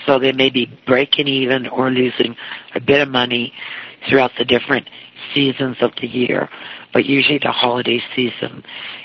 So 0.06 0.20
they 0.20 0.34
may 0.34 0.50
be 0.50 0.68
breaking 0.86 1.28
even 1.28 1.68
or 1.68 1.90
losing 1.90 2.36
a 2.76 2.82
bit 2.82 3.00
of 3.00 3.08
money 3.08 3.54
throughout 4.10 4.32
the 4.38 4.44
different 4.44 4.90
seasons 5.34 5.78
of 5.80 5.92
the 6.02 6.08
year. 6.08 6.50
But 6.94 7.06
usually 7.06 7.40
the 7.40 7.52
holiday 7.52 8.02
season 8.16 8.64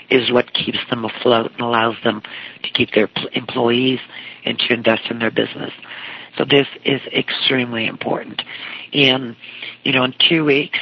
is 0.09 0.31
what 0.31 0.53
keeps 0.53 0.79
them 0.89 1.05
afloat 1.05 1.51
and 1.53 1.61
allows 1.61 1.95
them 2.03 2.21
to 2.63 2.69
keep 2.71 2.91
their 2.93 3.09
employees 3.33 3.99
and 4.45 4.57
to 4.59 4.73
invest 4.73 5.03
in 5.09 5.19
their 5.19 5.31
business. 5.31 5.71
So 6.37 6.45
this 6.45 6.67
is 6.85 7.01
extremely 7.13 7.87
important. 7.87 8.41
In, 8.91 9.35
you 9.83 9.91
know, 9.91 10.03
in 10.03 10.13
two 10.29 10.45
weeks, 10.45 10.79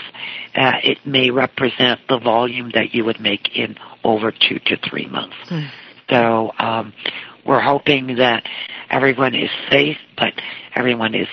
uh, 0.56 0.74
it 0.84 1.00
may 1.06 1.32
represent 1.32 2.02
the 2.10 2.20
volume 2.20 2.72
that 2.74 2.94
you 2.94 3.06
would 3.06 3.20
make 3.20 3.56
in 3.56 3.76
over 4.04 4.32
two 4.32 4.60
to 4.66 4.78
three 4.90 5.08
months. 5.08 5.36
Mm. 5.50 5.70
So 6.10 6.52
um, 6.60 6.94
we're 7.46 7.62
hoping 7.62 8.18
that 8.18 8.44
everyone 8.90 9.36
is 9.36 9.50
safe, 9.70 9.98
but 10.18 10.34
everyone 10.76 11.16
is 11.16 11.28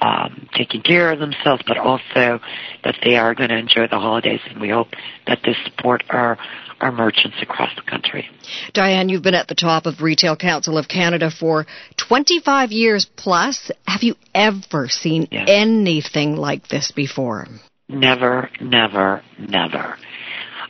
um, 0.00 0.48
taking 0.54 0.82
care 0.82 1.12
of 1.12 1.18
themselves, 1.18 1.62
but 1.66 1.78
also 1.78 2.40
that 2.84 2.96
they 3.02 3.16
are 3.16 3.34
going 3.34 3.50
to 3.50 3.56
enjoy 3.56 3.86
the 3.88 3.98
holidays, 3.98 4.40
and 4.48 4.60
we 4.60 4.68
hope 4.68 4.88
that 5.26 5.40
this 5.44 5.56
support 5.64 6.04
our 6.10 6.38
our 6.80 6.92
merchants 6.92 7.36
across 7.40 7.70
the 7.76 7.82
country. 7.88 8.28
Diane, 8.72 9.08
you've 9.08 9.22
been 9.22 9.34
at 9.34 9.48
the 9.48 9.54
top 9.54 9.86
of 9.86 10.02
Retail 10.02 10.36
Council 10.36 10.76
of 10.76 10.88
Canada 10.88 11.30
for 11.30 11.66
25 12.08 12.72
years 12.72 13.06
plus. 13.16 13.70
Have 13.86 14.02
you 14.02 14.16
ever 14.34 14.88
seen 14.88 15.28
yes. 15.30 15.48
anything 15.48 16.36
like 16.36 16.68
this 16.68 16.92
before? 16.94 17.46
Never, 17.88 18.50
never, 18.60 19.22
never. 19.38 19.96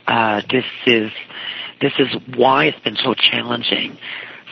Uh, 0.07 0.41
this 0.49 0.65
is 0.85 1.11
this 1.81 1.93
is 1.99 2.07
why 2.37 2.65
it's 2.65 2.79
been 2.79 2.95
so 2.95 3.13
challenging 3.13 3.97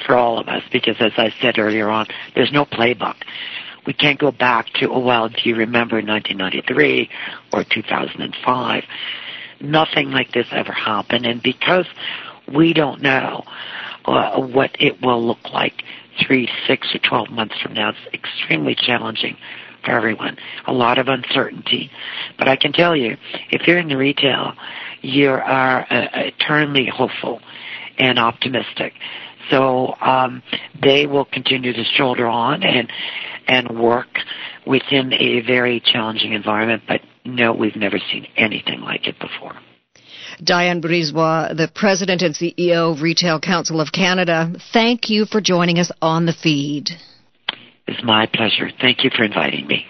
for 0.05 0.15
all 0.15 0.39
of 0.39 0.47
us 0.47 0.63
because, 0.71 0.95
as 0.99 1.13
I 1.17 1.33
said 1.41 1.57
earlier 1.57 1.89
on, 1.89 2.07
there's 2.35 2.51
no 2.51 2.65
playbook. 2.65 3.15
We 3.85 3.93
can't 3.93 4.19
go 4.19 4.31
back 4.31 4.67
to, 4.75 4.89
oh 4.89 4.99
well, 4.99 5.29
do 5.29 5.37
you 5.43 5.55
remember 5.55 5.95
1993 5.97 7.09
or 7.51 7.63
2005? 7.63 8.83
nothing 9.63 10.11
like 10.11 10.31
this 10.33 10.47
ever 10.51 10.73
happened. 10.73 11.25
And 11.25 11.41
because 11.41 11.87
we 12.53 12.73
don't 12.73 13.01
know 13.01 13.43
uh, 14.05 14.39
what 14.41 14.71
it 14.79 15.01
will 15.01 15.25
look 15.25 15.51
like 15.51 15.83
three, 16.25 16.49
six, 16.67 16.93
or 16.93 16.99
12 16.99 17.29
months 17.29 17.55
from 17.61 17.73
now. 17.73 17.89
It's 17.89 18.13
extremely 18.13 18.75
challenging 18.75 19.37
for 19.83 19.91
everyone. 19.91 20.37
A 20.67 20.73
lot 20.73 20.99
of 20.99 21.07
uncertainty. 21.07 21.89
But 22.37 22.47
I 22.47 22.55
can 22.55 22.71
tell 22.71 22.95
you, 22.95 23.17
if 23.49 23.65
you're 23.65 23.79
in 23.79 23.87
the 23.87 23.97
retail, 23.97 24.53
you 25.01 25.29
are 25.31 25.87
uh, 25.89 26.07
eternally 26.13 26.87
hopeful 26.93 27.41
and 27.97 28.19
optimistic. 28.19 28.93
So 29.49 29.93
um, 30.01 30.43
they 30.81 31.05
will 31.05 31.25
continue 31.25 31.73
to 31.73 31.83
shoulder 31.83 32.27
on 32.27 32.63
and 32.63 32.91
and 33.47 33.77
work 33.77 34.07
within 34.65 35.11
a 35.13 35.41
very 35.41 35.81
challenging 35.81 36.33
environment. 36.33 36.83
But 36.87 37.01
no, 37.25 37.53
we've 37.53 37.75
never 37.75 37.97
seen 38.11 38.27
anything 38.37 38.81
like 38.81 39.07
it 39.07 39.15
before. 39.19 39.53
Diane 40.43 40.81
Brisebois, 40.81 41.55
the 41.55 41.69
President 41.73 42.21
and 42.21 42.35
CEO 42.35 42.93
of 42.93 43.01
Retail 43.01 43.39
Council 43.39 43.79
of 43.79 43.91
Canada, 43.91 44.51
thank 44.71 45.09
you 45.09 45.25
for 45.25 45.41
joining 45.41 45.77
us 45.77 45.91
on 46.01 46.25
the 46.25 46.33
feed. 46.33 46.89
It's 47.87 48.03
my 48.03 48.27
pleasure. 48.33 48.69
Thank 48.81 49.03
you 49.03 49.11
for 49.15 49.23
inviting 49.23 49.67
me. 49.67 49.85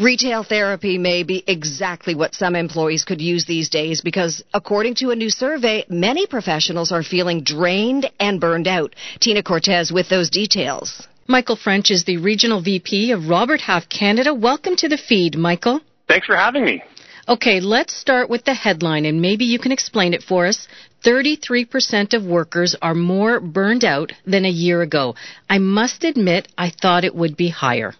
Retail 0.00 0.44
therapy 0.44 0.96
may 0.96 1.24
be 1.24 1.42
exactly 1.48 2.14
what 2.14 2.32
some 2.32 2.54
employees 2.54 3.04
could 3.04 3.20
use 3.20 3.46
these 3.46 3.68
days 3.68 4.00
because, 4.00 4.44
according 4.54 4.94
to 4.96 5.10
a 5.10 5.16
new 5.16 5.28
survey, 5.28 5.84
many 5.88 6.24
professionals 6.24 6.92
are 6.92 7.02
feeling 7.02 7.42
drained 7.42 8.08
and 8.20 8.40
burned 8.40 8.68
out. 8.68 8.94
Tina 9.18 9.42
Cortez 9.42 9.90
with 9.90 10.08
those 10.08 10.30
details. 10.30 11.08
Michael 11.26 11.56
French 11.56 11.90
is 11.90 12.04
the 12.04 12.18
Regional 12.18 12.62
VP 12.62 13.10
of 13.10 13.28
Robert 13.28 13.60
Half 13.60 13.88
Canada. 13.88 14.32
Welcome 14.32 14.76
to 14.76 14.88
the 14.88 14.96
feed, 14.96 15.36
Michael. 15.36 15.80
Thanks 16.06 16.28
for 16.28 16.36
having 16.36 16.64
me. 16.64 16.80
Okay, 17.26 17.58
let's 17.58 17.92
start 17.92 18.30
with 18.30 18.44
the 18.44 18.54
headline 18.54 19.04
and 19.04 19.20
maybe 19.20 19.46
you 19.46 19.58
can 19.58 19.72
explain 19.72 20.14
it 20.14 20.22
for 20.22 20.46
us. 20.46 20.68
33% 21.04 22.14
of 22.14 22.24
workers 22.24 22.76
are 22.80 22.94
more 22.94 23.40
burned 23.40 23.84
out 23.84 24.12
than 24.24 24.44
a 24.44 24.60
year 24.64 24.80
ago. 24.80 25.16
I 25.50 25.58
must 25.58 26.04
admit, 26.04 26.46
I 26.56 26.70
thought 26.70 27.02
it 27.02 27.16
would 27.16 27.36
be 27.36 27.48
higher. 27.48 27.94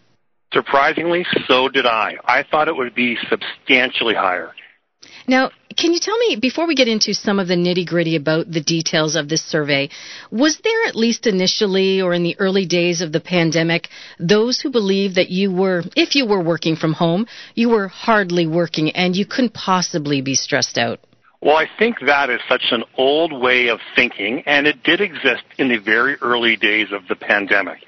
Surprisingly, 0.52 1.26
so 1.46 1.68
did 1.68 1.86
I. 1.86 2.14
I 2.24 2.42
thought 2.42 2.68
it 2.68 2.76
would 2.76 2.94
be 2.94 3.16
substantially 3.28 4.14
higher. 4.14 4.52
Now, 5.26 5.50
can 5.76 5.92
you 5.92 6.00
tell 6.00 6.18
me, 6.18 6.36
before 6.36 6.66
we 6.66 6.74
get 6.74 6.88
into 6.88 7.14
some 7.14 7.38
of 7.38 7.48
the 7.48 7.54
nitty 7.54 7.86
gritty 7.86 8.16
about 8.16 8.50
the 8.50 8.62
details 8.62 9.14
of 9.14 9.28
this 9.28 9.44
survey, 9.44 9.90
was 10.30 10.58
there 10.64 10.86
at 10.86 10.96
least 10.96 11.26
initially 11.26 12.00
or 12.00 12.14
in 12.14 12.22
the 12.22 12.36
early 12.40 12.66
days 12.66 13.00
of 13.00 13.12
the 13.12 13.20
pandemic 13.20 13.88
those 14.18 14.60
who 14.60 14.70
believed 14.70 15.14
that 15.16 15.30
you 15.30 15.52
were, 15.52 15.84
if 15.94 16.16
you 16.16 16.26
were 16.26 16.42
working 16.42 16.76
from 16.76 16.94
home, 16.94 17.26
you 17.54 17.68
were 17.68 17.88
hardly 17.88 18.46
working 18.46 18.90
and 18.90 19.14
you 19.14 19.26
couldn't 19.26 19.54
possibly 19.54 20.20
be 20.20 20.34
stressed 20.34 20.78
out? 20.78 20.98
Well, 21.40 21.56
I 21.56 21.66
think 21.78 22.00
that 22.04 22.30
is 22.30 22.40
such 22.48 22.64
an 22.72 22.82
old 22.96 23.32
way 23.32 23.68
of 23.68 23.78
thinking, 23.94 24.42
and 24.44 24.66
it 24.66 24.82
did 24.82 25.00
exist 25.00 25.44
in 25.56 25.68
the 25.68 25.78
very 25.78 26.16
early 26.16 26.56
days 26.56 26.88
of 26.90 27.06
the 27.08 27.14
pandemic. 27.14 27.78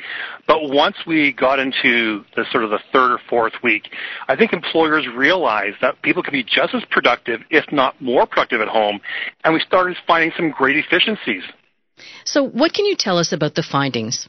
But 0.46 0.70
once 0.70 0.96
we 1.04 1.32
got 1.32 1.58
into 1.58 2.24
the 2.36 2.44
sort 2.52 2.62
of 2.62 2.70
the 2.70 2.78
third 2.92 3.10
or 3.12 3.18
fourth 3.28 3.54
week, 3.60 3.88
I 4.28 4.36
think 4.36 4.52
employers 4.52 5.08
realized 5.08 5.78
that 5.80 6.00
people 6.02 6.22
can 6.22 6.32
be 6.32 6.44
just 6.44 6.74
as 6.74 6.84
productive, 6.90 7.40
if 7.50 7.64
not 7.72 8.00
more 8.00 8.24
productive 8.24 8.60
at 8.60 8.68
home, 8.68 9.00
and 9.42 9.52
we 9.52 9.60
started 9.60 9.96
finding 10.06 10.30
some 10.36 10.50
great 10.50 10.76
efficiencies. 10.76 11.42
So, 12.24 12.44
what 12.44 12.72
can 12.72 12.86
you 12.86 12.94
tell 12.96 13.18
us 13.18 13.32
about 13.32 13.56
the 13.56 13.64
findings? 13.64 14.28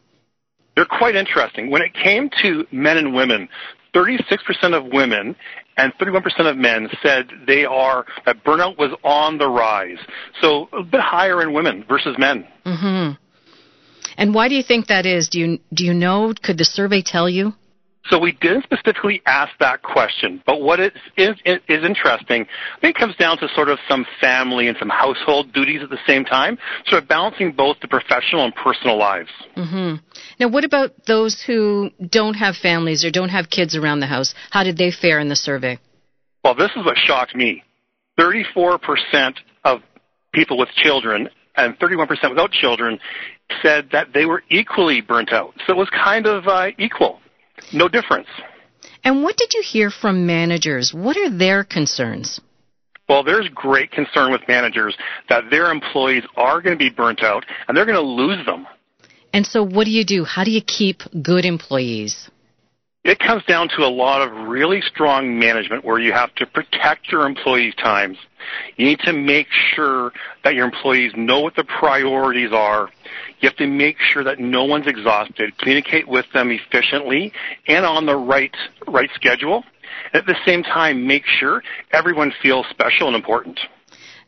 They're 0.76 0.86
quite 0.86 1.16
interesting. 1.16 1.70
When 1.70 1.82
it 1.82 1.94
came 1.94 2.30
to 2.42 2.66
men 2.72 2.98
and 2.98 3.14
women, 3.14 3.50
36% 3.94 4.40
of 4.74 4.86
women 4.92 5.36
and 5.78 5.94
31% 5.96 6.24
of 6.50 6.58
men 6.58 6.90
said 7.04 7.30
they 7.46 7.66
are 7.66 8.06
that 8.26 8.44
burnout 8.44 8.78
was 8.78 8.92
on 9.04 9.38
the 9.38 9.48
rise. 9.48 9.98
So 10.42 10.70
a 10.72 10.84
bit 10.84 11.02
higher 11.02 11.42
in 11.42 11.54
women 11.54 11.86
versus 11.88 12.16
men. 12.18 12.48
Mm-hmm. 12.66 13.14
And 14.18 14.34
why 14.34 14.50
do 14.50 14.56
you 14.56 14.64
think 14.64 14.88
that 14.88 15.06
is? 15.06 15.30
Do 15.30 15.40
you 15.40 15.60
do 15.74 15.86
you 15.86 15.94
know? 15.94 16.34
Could 16.44 16.58
the 16.58 16.66
survey 16.66 17.02
tell 17.02 17.30
you? 17.30 17.54
So 18.10 18.18
we 18.18 18.32
didn't 18.32 18.64
specifically 18.64 19.22
ask 19.26 19.52
that 19.60 19.84
question, 19.84 20.42
but 20.46 20.62
what 20.62 20.80
is, 20.80 20.92
is, 21.18 21.36
is 21.46 21.86
interesting, 21.86 22.48
I 22.78 22.80
think 22.82 22.96
it 22.96 23.00
comes 23.00 23.16
down 23.16 23.38
to 23.38 23.48
sort 23.56 23.70
of 23.70 23.78
some 23.88 24.06
family 24.20 24.68
and 24.68 24.78
some 24.80 24.90
household 24.90 25.54
duties 25.54 25.82
at 25.84 25.90
the 25.90 26.00
same 26.08 26.26
time, 26.26 26.58
sort 26.88 27.04
of 27.04 27.08
balancing 27.08 27.52
both 27.52 27.78
the 27.80 27.88
professional 27.88 28.44
and 28.44 28.56
personal 28.56 28.98
lives. 28.98 29.30
Mm-hmm. 29.56 30.04
Now, 30.40 30.48
what 30.50 30.66
about 30.66 30.92
those 31.06 31.44
who 31.46 31.92
don't 32.10 32.34
have 32.34 32.56
families 32.56 33.06
or 33.06 33.12
don't 33.12 33.30
have 33.30 33.50
kids 33.50 33.76
around 33.76 34.00
the 34.00 34.08
house? 34.08 34.34
How 34.50 34.64
did 34.64 34.78
they 34.78 34.92
fare 34.92 35.20
in 35.20 35.30
the 35.30 35.36
survey? 35.36 35.80
Well, 36.44 36.56
this 36.56 36.72
is 36.76 36.84
what 36.84 36.98
shocked 36.98 37.36
me. 37.36 37.64
34% 38.20 39.36
of 39.64 39.82
people 40.34 40.58
with 40.58 40.70
children 40.70 41.30
and 41.56 41.78
31% 41.80 42.08
without 42.30 42.52
children 42.52 43.00
said 43.62 43.90
that 43.92 44.08
they 44.14 44.26
were 44.26 44.44
equally 44.50 45.02
burnt 45.02 45.34
out. 45.34 45.54
So 45.68 45.74
it 45.74 45.78
was 45.78 45.90
kind 45.90 46.26
of 46.26 46.48
uh, 46.48 46.68
equal. 46.78 47.20
No 47.74 47.88
difference. 47.88 48.28
And 49.04 49.24
what 49.24 49.38
did 49.38 49.54
you 49.54 49.62
hear 49.62 49.90
from 49.90 50.26
managers? 50.26 50.94
What 50.94 51.18
are 51.18 51.30
their 51.30 51.64
concerns? 51.64 52.40
Well, 53.10 53.24
there's 53.24 53.50
great 53.50 53.92
concern 53.92 54.32
with 54.32 54.42
managers 54.48 54.96
that 55.28 55.50
their 55.50 55.72
employees 55.72 56.24
are 56.36 56.62
going 56.62 56.78
to 56.78 56.84
be 56.84 56.90
burnt 56.90 57.24
out 57.24 57.46
and 57.68 57.76
they're 57.76 57.86
going 57.86 57.96
to 57.96 58.02
lose 58.02 58.46
them. 58.46 58.68
And 59.34 59.46
so, 59.46 59.64
what 59.64 59.86
do 59.86 59.92
you 59.92 60.06
do? 60.06 60.24
How 60.24 60.44
do 60.44 60.52
you 60.52 60.62
keep 60.62 61.02
good 61.22 61.46
employees? 61.46 62.30
It 63.04 63.18
comes 63.18 63.44
down 63.46 63.70
to 63.70 63.84
a 63.84 63.90
lot 63.90 64.22
of 64.22 64.48
really 64.48 64.80
strong 64.82 65.40
management 65.40 65.84
where 65.84 65.98
you 65.98 66.14
have 66.14 66.34
to 66.36 66.46
protect 66.46 67.12
your 67.12 67.26
employees' 67.26 67.74
times. 67.76 68.18
You 68.78 68.86
need 68.86 69.00
to 69.00 69.14
make 69.14 69.48
sure 69.74 70.12
that 70.44 70.54
your 70.54 70.66
employees 70.66 71.12
know 71.16 71.40
what 71.40 71.56
the 71.56 71.64
priorities 71.64 72.52
are. 72.54 72.90
You 73.40 73.50
have 73.50 73.58
to 73.58 73.66
make 73.66 73.98
sure 74.00 74.24
that 74.24 74.40
no 74.40 74.66
one's 74.66 74.86
exhausted, 74.86 75.58
communicate 75.58 76.08
with 76.08 76.28
them 76.32 76.52
efficiently 76.52 77.34
and 77.68 77.88
on 77.88 78.06
the 78.06 78.16
right, 78.16 78.56
right 78.88 79.10
schedule. 79.16 79.64
At 80.14 80.28
the 80.28 80.36
same 80.46 80.62
time, 80.62 81.08
make 81.08 81.26
sure 81.26 81.64
everyone 81.92 82.32
feels 82.44 82.68
special 82.70 83.08
and 83.08 83.16
important. 83.16 83.60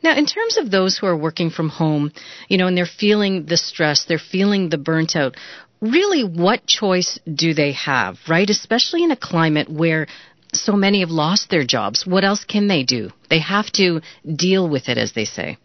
Now, 0.02 0.18
in 0.18 0.26
terms 0.26 0.58
of 0.58 0.70
those 0.70 0.98
who 0.98 1.06
are 1.06 1.16
working 1.16 1.48
from 1.48 1.70
home, 1.70 2.12
you 2.48 2.58
know, 2.58 2.66
and 2.66 2.76
they're 2.76 2.84
feeling 2.84 3.46
the 3.46 3.56
stress, 3.56 4.04
they're 4.04 4.18
feeling 4.18 4.68
the 4.68 4.76
burnt 4.76 5.16
out, 5.16 5.36
really 5.80 6.22
what 6.24 6.66
choice 6.66 7.18
do 7.32 7.54
they 7.54 7.72
have, 7.72 8.18
right? 8.28 8.48
Especially 8.48 9.04
in 9.04 9.10
a 9.10 9.16
climate 9.16 9.68
where 9.68 10.06
so 10.52 10.74
many 10.74 11.00
have 11.00 11.10
lost 11.10 11.50
their 11.50 11.64
jobs. 11.64 12.06
What 12.06 12.24
else 12.24 12.44
can 12.44 12.68
they 12.68 12.84
do? 12.84 13.10
They 13.28 13.40
have 13.40 13.70
to 13.72 14.00
deal 14.36 14.68
with 14.68 14.88
it, 14.88 14.98
as 14.98 15.12
they 15.12 15.24
say. 15.24 15.58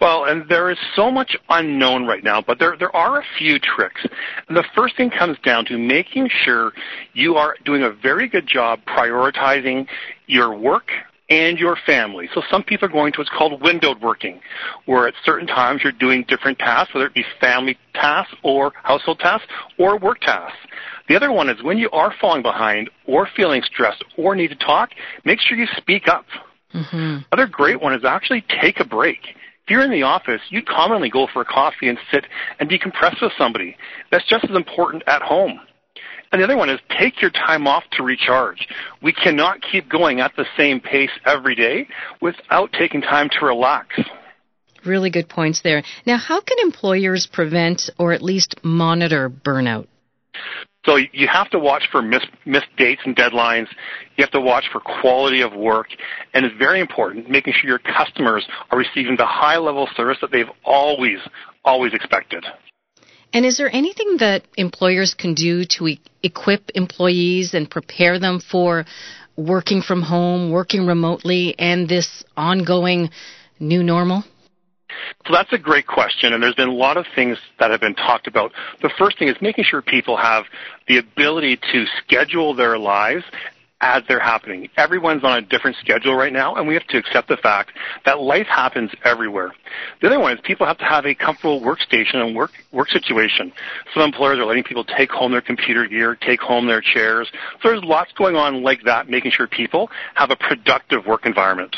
Well, 0.00 0.24
and 0.24 0.48
there 0.48 0.70
is 0.70 0.78
so 0.94 1.10
much 1.10 1.36
unknown 1.48 2.06
right 2.06 2.22
now, 2.22 2.42
but 2.42 2.58
there 2.58 2.76
there 2.78 2.94
are 2.94 3.20
a 3.20 3.24
few 3.38 3.58
tricks. 3.58 4.04
And 4.48 4.56
the 4.56 4.64
first 4.74 4.96
thing 4.96 5.10
comes 5.10 5.38
down 5.44 5.64
to 5.66 5.78
making 5.78 6.28
sure 6.44 6.72
you 7.12 7.36
are 7.36 7.54
doing 7.64 7.82
a 7.82 7.90
very 7.90 8.28
good 8.28 8.46
job 8.46 8.80
prioritizing 8.86 9.86
your 10.26 10.54
work 10.54 10.90
and 11.30 11.58
your 11.58 11.76
family. 11.86 12.28
So 12.34 12.42
some 12.50 12.62
people 12.62 12.86
are 12.88 12.92
going 12.92 13.12
to 13.12 13.20
what's 13.20 13.30
called 13.30 13.62
windowed 13.62 14.02
working, 14.02 14.40
where 14.84 15.06
at 15.06 15.14
certain 15.24 15.46
times 15.46 15.80
you're 15.82 15.92
doing 15.92 16.24
different 16.28 16.58
tasks, 16.58 16.92
whether 16.92 17.06
it 17.06 17.14
be 17.14 17.24
family 17.40 17.78
tasks 17.94 18.34
or 18.42 18.72
household 18.82 19.20
tasks 19.20 19.46
or 19.78 19.96
work 19.96 20.20
tasks. 20.20 20.58
The 21.08 21.16
other 21.16 21.32
one 21.32 21.48
is 21.48 21.62
when 21.62 21.78
you 21.78 21.88
are 21.90 22.12
falling 22.20 22.42
behind 22.42 22.90
or 23.06 23.28
feeling 23.34 23.62
stressed 23.62 24.04
or 24.18 24.34
need 24.34 24.48
to 24.48 24.56
talk, 24.56 24.90
make 25.24 25.40
sure 25.40 25.56
you 25.56 25.66
speak 25.76 26.08
up. 26.08 26.26
Mm-hmm. 26.74 27.18
Another 27.32 27.50
great 27.50 27.80
one 27.80 27.94
is 27.94 28.04
actually 28.04 28.44
take 28.60 28.80
a 28.80 28.84
break. 28.84 29.18
If 29.64 29.70
you're 29.70 29.84
in 29.84 29.90
the 29.90 30.02
office, 30.02 30.40
you 30.50 30.62
commonly 30.62 31.10
go 31.10 31.28
for 31.32 31.42
a 31.42 31.44
coffee 31.44 31.88
and 31.88 31.98
sit 32.12 32.26
and 32.58 32.68
decompress 32.68 33.20
with 33.22 33.32
somebody. 33.38 33.76
That's 34.10 34.26
just 34.26 34.44
as 34.44 34.56
important 34.56 35.04
at 35.06 35.22
home. 35.22 35.60
And 36.32 36.40
the 36.40 36.44
other 36.44 36.56
one 36.56 36.70
is 36.70 36.78
take 36.98 37.20
your 37.20 37.30
time 37.30 37.66
off 37.66 37.84
to 37.92 38.02
recharge. 38.02 38.68
We 39.02 39.12
cannot 39.12 39.62
keep 39.62 39.88
going 39.88 40.20
at 40.20 40.32
the 40.36 40.46
same 40.56 40.80
pace 40.80 41.10
every 41.26 41.54
day 41.54 41.88
without 42.20 42.72
taking 42.72 43.00
time 43.00 43.28
to 43.38 43.46
relax. 43.46 43.98
Really 44.84 45.10
good 45.10 45.28
points 45.28 45.62
there. 45.62 45.82
Now, 46.06 46.18
how 46.18 46.40
can 46.40 46.58
employers 46.60 47.26
prevent 47.26 47.90
or 47.98 48.12
at 48.12 48.22
least 48.22 48.54
monitor 48.62 49.28
burnout? 49.28 49.88
So 50.86 50.96
you 50.96 51.28
have 51.28 51.50
to 51.50 51.58
watch 51.58 51.88
for 51.92 52.00
missed, 52.00 52.30
missed 52.46 52.74
dates 52.78 53.02
and 53.04 53.14
deadlines. 53.14 53.66
You 54.16 54.24
have 54.24 54.30
to 54.30 54.40
watch 54.40 54.64
for 54.72 54.80
quality 54.80 55.42
of 55.42 55.52
work. 55.52 55.88
And 56.32 56.46
it's 56.46 56.56
very 56.56 56.80
important 56.80 57.28
making 57.28 57.54
sure 57.60 57.68
your 57.68 57.80
customers 57.80 58.46
are 58.70 58.78
receiving 58.78 59.16
the 59.16 59.26
high 59.26 59.58
level 59.58 59.82
of 59.82 59.90
service 59.94 60.16
that 60.22 60.30
they've 60.30 60.48
always, 60.64 61.18
always 61.64 61.92
expected. 61.92 62.46
And 63.32 63.46
is 63.46 63.58
there 63.58 63.74
anything 63.74 64.16
that 64.18 64.42
employers 64.56 65.14
can 65.14 65.34
do 65.34 65.64
to 65.76 65.88
e- 65.88 66.00
equip 66.22 66.70
employees 66.74 67.54
and 67.54 67.70
prepare 67.70 68.18
them 68.18 68.40
for 68.40 68.84
working 69.36 69.82
from 69.82 70.02
home, 70.02 70.50
working 70.50 70.86
remotely, 70.86 71.54
and 71.58 71.88
this 71.88 72.24
ongoing 72.36 73.10
new 73.60 73.82
normal? 73.82 74.24
So 75.26 75.32
that's 75.32 75.52
a 75.52 75.58
great 75.58 75.86
question, 75.86 76.32
and 76.32 76.42
there's 76.42 76.54
been 76.56 76.68
a 76.68 76.74
lot 76.74 76.96
of 76.96 77.06
things 77.14 77.38
that 77.60 77.70
have 77.70 77.80
been 77.80 77.94
talked 77.94 78.26
about. 78.26 78.52
The 78.82 78.90
first 78.98 79.18
thing 79.18 79.28
is 79.28 79.36
making 79.40 79.64
sure 79.64 79.82
people 79.82 80.16
have 80.16 80.44
the 80.88 80.98
ability 80.98 81.58
to 81.72 81.84
schedule 82.02 82.54
their 82.54 82.78
lives 82.78 83.24
as 83.80 84.02
they're 84.08 84.20
happening. 84.20 84.68
Everyone's 84.76 85.24
on 85.24 85.38
a 85.38 85.40
different 85.40 85.76
schedule 85.78 86.14
right 86.14 86.32
now, 86.32 86.54
and 86.54 86.68
we 86.68 86.74
have 86.74 86.86
to 86.88 86.98
accept 86.98 87.28
the 87.28 87.36
fact 87.36 87.72
that 88.04 88.20
life 88.20 88.46
happens 88.46 88.90
everywhere. 89.04 89.52
The 90.00 90.08
other 90.08 90.20
one 90.20 90.32
is 90.32 90.40
people 90.44 90.66
have 90.66 90.78
to 90.78 90.84
have 90.84 91.06
a 91.06 91.14
comfortable 91.14 91.60
workstation 91.60 92.16
and 92.16 92.36
work 92.36 92.50
work 92.72 92.88
situation. 92.88 93.52
Some 93.94 94.02
employers 94.02 94.38
are 94.38 94.44
letting 94.44 94.64
people 94.64 94.84
take 94.84 95.10
home 95.10 95.32
their 95.32 95.40
computer 95.40 95.86
gear, 95.86 96.16
take 96.16 96.40
home 96.40 96.66
their 96.66 96.82
chairs. 96.82 97.30
So 97.62 97.70
there's 97.70 97.84
lots 97.84 98.12
going 98.12 98.36
on 98.36 98.62
like 98.62 98.82
that, 98.84 99.08
making 99.08 99.32
sure 99.32 99.46
people 99.46 99.90
have 100.14 100.30
a 100.30 100.36
productive 100.36 101.06
work 101.06 101.26
environment. 101.26 101.74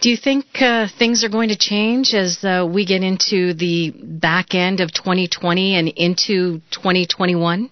Do 0.00 0.08
you 0.08 0.16
think 0.16 0.46
uh, 0.62 0.86
things 0.98 1.24
are 1.24 1.28
going 1.28 1.50
to 1.50 1.58
change 1.58 2.14
as 2.14 2.42
uh, 2.42 2.66
we 2.66 2.86
get 2.86 3.02
into 3.02 3.52
the 3.52 3.92
back 4.02 4.54
end 4.54 4.80
of 4.80 4.90
2020 4.94 5.74
and 5.74 5.88
into 5.88 6.62
2021? 6.70 7.70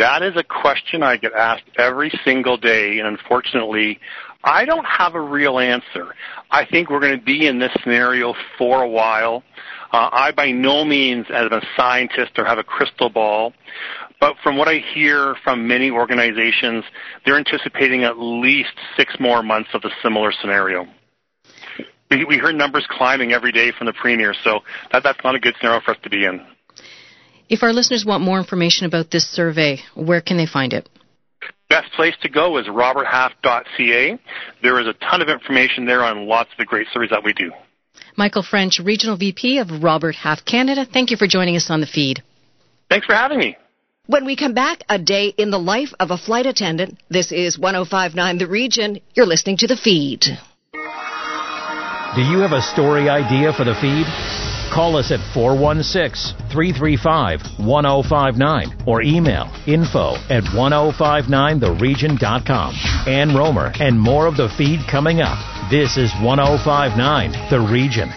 That 0.00 0.22
is 0.22 0.34
a 0.34 0.42
question 0.42 1.02
I 1.02 1.18
get 1.18 1.34
asked 1.34 1.64
every 1.76 2.10
single 2.24 2.56
day, 2.56 2.98
and 2.98 3.06
unfortunately, 3.06 4.00
I 4.42 4.64
don't 4.64 4.86
have 4.86 5.14
a 5.14 5.20
real 5.20 5.58
answer. 5.58 6.14
I 6.50 6.64
think 6.64 6.88
we're 6.88 7.00
going 7.00 7.18
to 7.18 7.24
be 7.24 7.46
in 7.46 7.58
this 7.58 7.70
scenario 7.82 8.34
for 8.56 8.82
a 8.82 8.88
while. 8.88 9.42
Uh, 9.92 10.08
I 10.10 10.32
by 10.32 10.52
no 10.52 10.86
means, 10.86 11.26
as 11.28 11.52
a 11.52 11.60
scientist, 11.76 12.38
or 12.38 12.46
have 12.46 12.56
a 12.56 12.64
crystal 12.64 13.10
ball, 13.10 13.52
but 14.20 14.36
from 14.42 14.56
what 14.56 14.68
I 14.68 14.78
hear 14.94 15.36
from 15.44 15.68
many 15.68 15.90
organizations, 15.90 16.84
they're 17.26 17.36
anticipating 17.36 18.04
at 18.04 18.18
least 18.18 18.72
six 18.96 19.16
more 19.20 19.42
months 19.42 19.68
of 19.74 19.82
a 19.84 19.90
similar 20.02 20.32
scenario 20.32 20.86
we, 22.10 22.24
we 22.24 22.38
heard 22.38 22.56
numbers 22.56 22.86
climbing 22.90 23.32
every 23.32 23.52
day 23.52 23.72
from 23.76 23.86
the 23.86 23.92
premier, 23.92 24.34
so 24.42 24.60
that, 24.92 25.02
that's 25.02 25.20
not 25.22 25.34
a 25.34 25.40
good 25.40 25.54
scenario 25.60 25.80
for 25.80 25.92
us 25.92 25.96
to 26.02 26.10
be 26.10 26.24
in. 26.24 26.44
If 27.50 27.64
our 27.64 27.72
listeners 27.72 28.04
want 28.06 28.22
more 28.22 28.38
information 28.38 28.86
about 28.86 29.10
this 29.10 29.28
survey, 29.28 29.80
where 29.96 30.20
can 30.20 30.36
they 30.36 30.46
find 30.46 30.72
it? 30.72 30.88
Best 31.68 31.92
place 31.94 32.14
to 32.22 32.28
go 32.28 32.56
is 32.58 32.66
roberthalf.ca. 32.66 34.18
There 34.62 34.80
is 34.80 34.86
a 34.86 34.92
ton 34.94 35.20
of 35.20 35.28
information 35.28 35.84
there 35.84 36.04
on 36.04 36.28
lots 36.28 36.50
of 36.52 36.58
the 36.58 36.64
great 36.64 36.86
surveys 36.92 37.10
that 37.10 37.24
we 37.24 37.32
do. 37.32 37.50
Michael 38.16 38.44
French, 38.44 38.78
Regional 38.78 39.16
VP 39.16 39.58
of 39.58 39.82
Robert 39.82 40.14
Half 40.14 40.44
Canada, 40.44 40.86
thank 40.90 41.10
you 41.10 41.16
for 41.16 41.26
joining 41.26 41.56
us 41.56 41.70
on 41.70 41.80
the 41.80 41.88
feed. 41.88 42.22
Thanks 42.88 43.06
for 43.06 43.14
having 43.14 43.38
me. 43.38 43.56
When 44.06 44.26
we 44.26 44.36
come 44.36 44.54
back, 44.54 44.82
a 44.88 44.98
day 44.98 45.34
in 45.36 45.50
the 45.50 45.58
life 45.58 45.92
of 45.98 46.12
a 46.12 46.18
flight 46.18 46.46
attendant. 46.46 46.98
This 47.08 47.32
is 47.32 47.58
1059 47.58 48.38
The 48.38 48.46
Region. 48.46 49.00
You're 49.14 49.26
listening 49.26 49.56
to 49.58 49.66
the 49.66 49.76
feed. 49.76 50.22
Do 52.14 52.22
you 52.22 52.38
have 52.40 52.52
a 52.52 52.62
story 52.62 53.08
idea 53.08 53.52
for 53.52 53.64
the 53.64 53.74
feed? 53.74 54.06
Call 54.72 54.96
us 54.96 55.10
at 55.10 55.18
416 55.34 56.36
335 56.50 57.42
1059 57.58 58.84
or 58.86 59.02
email 59.02 59.50
info 59.66 60.14
at 60.30 60.44
1059theregion.com. 60.44 62.74
Ann 63.06 63.34
Romer 63.34 63.72
and 63.80 63.98
more 63.98 64.26
of 64.26 64.36
the 64.36 64.48
feed 64.56 64.80
coming 64.90 65.20
up. 65.20 65.38
This 65.70 65.96
is 65.96 66.12
1059 66.22 67.50
The 67.50 67.60
Region. 67.60 68.10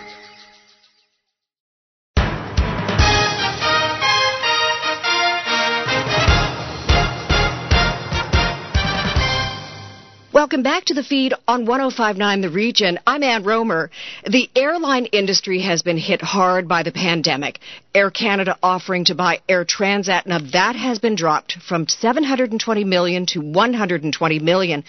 Welcome 10.53 10.71
back 10.71 10.85
to 10.85 10.93
the 10.93 11.01
feed 11.01 11.33
on 11.47 11.65
1059 11.65 12.41
The 12.41 12.49
Region. 12.51 12.99
I'm 13.07 13.23
Ann 13.23 13.41
Romer. 13.41 13.89
The 14.23 14.47
airline 14.55 15.05
industry 15.05 15.61
has 15.61 15.81
been 15.81 15.97
hit 15.97 16.21
hard 16.21 16.67
by 16.67 16.83
the 16.83 16.91
pandemic. 16.91 17.59
Air 17.95 18.11
Canada 18.11 18.55
offering 18.61 19.05
to 19.05 19.15
buy 19.15 19.39
Air 19.49 19.65
Transat. 19.65 20.27
Now 20.27 20.37
that 20.51 20.75
has 20.75 20.99
been 20.99 21.15
dropped 21.15 21.53
from 21.53 21.87
720 21.87 22.83
million 22.83 23.25
to 23.31 23.41
120 23.41 24.37
million. 24.37 24.83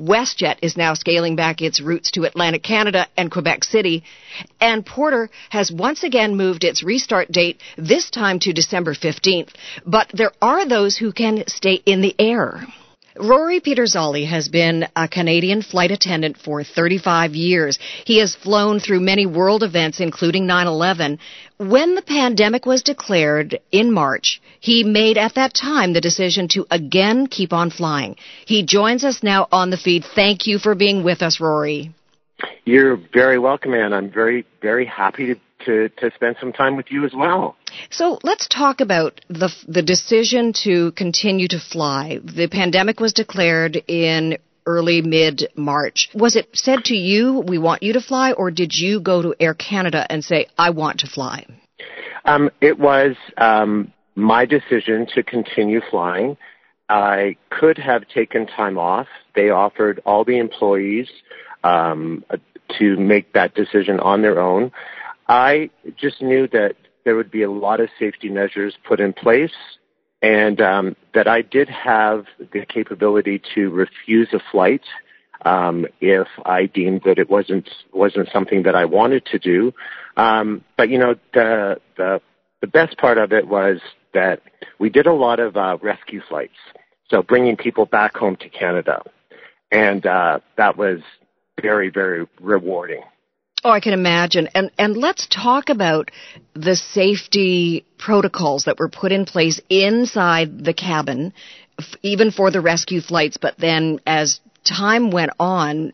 WestJet 0.00 0.56
is 0.62 0.78
now 0.78 0.94
scaling 0.94 1.36
back 1.36 1.60
its 1.60 1.82
routes 1.82 2.12
to 2.12 2.24
Atlantic 2.24 2.62
Canada 2.62 3.06
and 3.14 3.30
Quebec 3.30 3.64
City. 3.64 4.04
And 4.58 4.86
Porter 4.86 5.28
has 5.50 5.70
once 5.70 6.02
again 6.02 6.34
moved 6.34 6.64
its 6.64 6.82
restart 6.82 7.30
date, 7.30 7.60
this 7.76 8.08
time 8.08 8.38
to 8.38 8.54
December 8.54 8.94
15th. 8.94 9.50
But 9.84 10.10
there 10.14 10.32
are 10.40 10.66
those 10.66 10.96
who 10.96 11.12
can 11.12 11.44
stay 11.46 11.74
in 11.74 12.00
the 12.00 12.18
air. 12.18 12.64
Rory 13.22 13.60
Peterzali 13.60 14.26
has 14.26 14.48
been 14.48 14.86
a 14.96 15.06
Canadian 15.06 15.60
flight 15.60 15.90
attendant 15.90 16.38
for 16.38 16.64
35 16.64 17.34
years. 17.34 17.78
He 18.06 18.18
has 18.18 18.34
flown 18.34 18.80
through 18.80 19.00
many 19.00 19.26
world 19.26 19.62
events, 19.62 20.00
including 20.00 20.46
9-11. 20.46 21.18
When 21.58 21.94
the 21.94 22.02
pandemic 22.02 22.64
was 22.64 22.82
declared 22.82 23.60
in 23.70 23.92
March, 23.92 24.40
he 24.60 24.84
made 24.84 25.18
at 25.18 25.34
that 25.34 25.52
time 25.52 25.92
the 25.92 26.00
decision 26.00 26.48
to 26.48 26.66
again 26.70 27.26
keep 27.26 27.52
on 27.52 27.70
flying. 27.70 28.16
He 28.46 28.64
joins 28.64 29.04
us 29.04 29.22
now 29.22 29.48
on 29.52 29.68
the 29.68 29.76
feed. 29.76 30.04
Thank 30.14 30.46
you 30.46 30.58
for 30.58 30.74
being 30.74 31.04
with 31.04 31.20
us, 31.20 31.40
Rory. 31.40 31.92
You're 32.64 32.98
very 33.12 33.38
welcome, 33.38 33.74
Ann. 33.74 33.92
I'm 33.92 34.10
very, 34.10 34.46
very 34.62 34.86
happy 34.86 35.34
to, 35.34 35.40
to, 35.66 35.88
to 35.88 36.10
spend 36.14 36.36
some 36.40 36.52
time 36.52 36.76
with 36.76 36.86
you 36.90 37.04
as 37.04 37.12
well. 37.14 37.56
So 37.90 38.18
let's 38.22 38.48
talk 38.48 38.80
about 38.80 39.20
the 39.28 39.54
the 39.68 39.82
decision 39.82 40.52
to 40.64 40.92
continue 40.92 41.48
to 41.48 41.60
fly. 41.60 42.20
The 42.22 42.48
pandemic 42.48 43.00
was 43.00 43.12
declared 43.12 43.76
in 43.88 44.38
early 44.66 45.02
mid 45.02 45.48
March. 45.56 46.08
Was 46.14 46.36
it 46.36 46.48
said 46.52 46.84
to 46.86 46.96
you, 46.96 47.40
"We 47.46 47.58
want 47.58 47.82
you 47.82 47.92
to 47.94 48.00
fly," 48.00 48.32
or 48.32 48.50
did 48.50 48.74
you 48.74 49.00
go 49.00 49.22
to 49.22 49.34
Air 49.40 49.54
Canada 49.54 50.06
and 50.10 50.24
say, 50.24 50.46
"I 50.58 50.70
want 50.70 51.00
to 51.00 51.06
fly"? 51.06 51.46
Um, 52.24 52.50
it 52.60 52.78
was 52.78 53.16
um, 53.38 53.92
my 54.14 54.44
decision 54.44 55.06
to 55.14 55.22
continue 55.22 55.80
flying. 55.90 56.36
I 56.88 57.36
could 57.50 57.78
have 57.78 58.02
taken 58.08 58.46
time 58.46 58.78
off. 58.78 59.06
They 59.34 59.50
offered 59.50 60.02
all 60.04 60.24
the 60.24 60.38
employees 60.38 61.08
um, 61.62 62.24
to 62.78 62.96
make 62.96 63.32
that 63.32 63.54
decision 63.54 64.00
on 64.00 64.22
their 64.22 64.40
own. 64.40 64.72
I 65.30 65.70
just 65.96 66.20
knew 66.20 66.48
that 66.48 66.74
there 67.04 67.14
would 67.14 67.30
be 67.30 67.44
a 67.44 67.50
lot 67.50 67.78
of 67.78 67.88
safety 68.00 68.28
measures 68.28 68.74
put 68.84 68.98
in 68.98 69.12
place 69.12 69.52
and 70.20 70.60
um, 70.60 70.96
that 71.14 71.28
I 71.28 71.42
did 71.42 71.68
have 71.68 72.26
the 72.38 72.66
capability 72.66 73.40
to 73.54 73.70
refuse 73.70 74.28
a 74.32 74.40
flight 74.50 74.82
um, 75.44 75.86
if 76.00 76.26
I 76.44 76.66
deemed 76.66 77.02
that 77.04 77.18
it 77.20 77.30
wasn't 77.30 77.70
wasn't 77.92 78.28
something 78.32 78.64
that 78.64 78.74
I 78.74 78.86
wanted 78.86 79.24
to 79.26 79.38
do. 79.38 79.72
Um, 80.16 80.64
but 80.76 80.90
you 80.90 80.98
know, 80.98 81.14
the 81.32 81.76
the 81.96 82.20
the 82.60 82.66
best 82.66 82.98
part 82.98 83.16
of 83.16 83.32
it 83.32 83.46
was 83.46 83.78
that 84.12 84.42
we 84.80 84.90
did 84.90 85.06
a 85.06 85.12
lot 85.12 85.38
of 85.38 85.56
uh, 85.56 85.78
rescue 85.80 86.22
flights, 86.28 86.58
so 87.08 87.22
bringing 87.22 87.56
people 87.56 87.86
back 87.86 88.16
home 88.16 88.34
to 88.36 88.48
Canada, 88.48 89.02
and 89.70 90.04
uh, 90.04 90.40
that 90.56 90.76
was 90.76 90.98
very 91.62 91.88
very 91.88 92.26
rewarding. 92.40 93.02
Oh, 93.62 93.70
I 93.70 93.80
can 93.80 93.92
imagine. 93.92 94.48
And 94.54 94.70
and 94.78 94.96
let's 94.96 95.26
talk 95.26 95.68
about 95.68 96.10
the 96.54 96.76
safety 96.76 97.84
protocols 97.98 98.64
that 98.64 98.78
were 98.78 98.88
put 98.88 99.12
in 99.12 99.26
place 99.26 99.60
inside 99.68 100.64
the 100.64 100.72
cabin, 100.72 101.34
even 102.02 102.30
for 102.30 102.50
the 102.50 102.60
rescue 102.60 103.00
flights. 103.00 103.36
But 103.36 103.58
then, 103.58 104.00
as 104.06 104.40
time 104.64 105.10
went 105.10 105.32
on, 105.38 105.92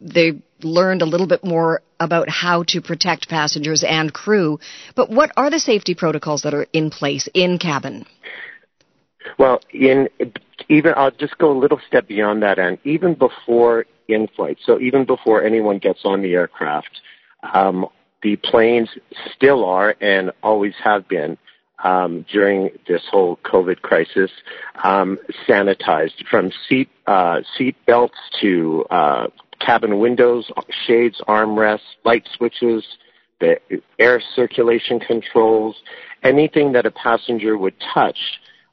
they 0.00 0.40
learned 0.62 1.02
a 1.02 1.06
little 1.06 1.26
bit 1.26 1.44
more 1.44 1.82
about 1.98 2.28
how 2.28 2.62
to 2.68 2.80
protect 2.80 3.28
passengers 3.28 3.84
and 3.86 4.12
crew. 4.12 4.60
But 4.94 5.10
what 5.10 5.32
are 5.36 5.50
the 5.50 5.60
safety 5.60 5.94
protocols 5.94 6.42
that 6.42 6.54
are 6.54 6.66
in 6.72 6.90
place 6.90 7.28
in 7.34 7.58
cabin? 7.58 8.06
Well, 9.38 9.60
in 9.72 10.08
even 10.68 10.94
I'll 10.96 11.10
just 11.10 11.36
go 11.38 11.50
a 11.50 11.58
little 11.58 11.80
step 11.88 12.06
beyond 12.06 12.44
that, 12.44 12.60
and 12.60 12.78
even 12.84 13.14
before 13.14 13.86
in 14.08 14.28
flight. 14.34 14.58
So 14.64 14.80
even 14.80 15.04
before 15.04 15.42
anyone 15.42 15.78
gets 15.78 16.00
on 16.04 16.22
the 16.22 16.32
aircraft, 16.32 17.00
um, 17.52 17.86
the 18.22 18.36
planes 18.36 18.88
still 19.34 19.64
are 19.64 19.94
and 20.00 20.32
always 20.42 20.74
have 20.82 21.08
been 21.08 21.38
um, 21.84 22.26
during 22.32 22.70
this 22.88 23.02
whole 23.10 23.38
COVID 23.44 23.82
crisis 23.82 24.30
um, 24.82 25.18
sanitized 25.46 26.26
from 26.28 26.50
seat 26.68 26.88
uh, 27.06 27.40
seat 27.56 27.76
belts 27.86 28.18
to 28.40 28.84
uh, 28.90 29.28
cabin 29.60 29.98
windows, 29.98 30.50
shades, 30.86 31.20
armrests, 31.28 31.80
light 32.04 32.26
switches, 32.36 32.84
the 33.40 33.60
air 33.98 34.20
circulation 34.34 34.98
controls, 34.98 35.76
anything 36.22 36.72
that 36.72 36.86
a 36.86 36.90
passenger 36.90 37.56
would 37.56 37.74
touch 37.94 38.18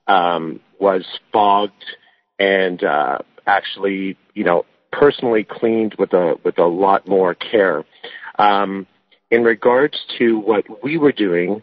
um, 0.08 0.60
was 0.80 1.06
fogged 1.32 1.74
and 2.40 2.84
uh, 2.84 3.20
actually, 3.46 4.18
you 4.34 4.44
know, 4.44 4.66
personally 5.00 5.44
cleaned 5.44 5.96
with 5.98 6.14
a 6.14 6.36
with 6.44 6.58
a 6.58 6.66
lot 6.66 7.08
more 7.08 7.36
care. 7.36 7.84
Um, 8.38 8.88
in 9.32 9.44
regards 9.44 9.98
to 10.18 10.40
what 10.40 10.66
we 10.84 10.98
were 10.98 11.12
doing 11.12 11.62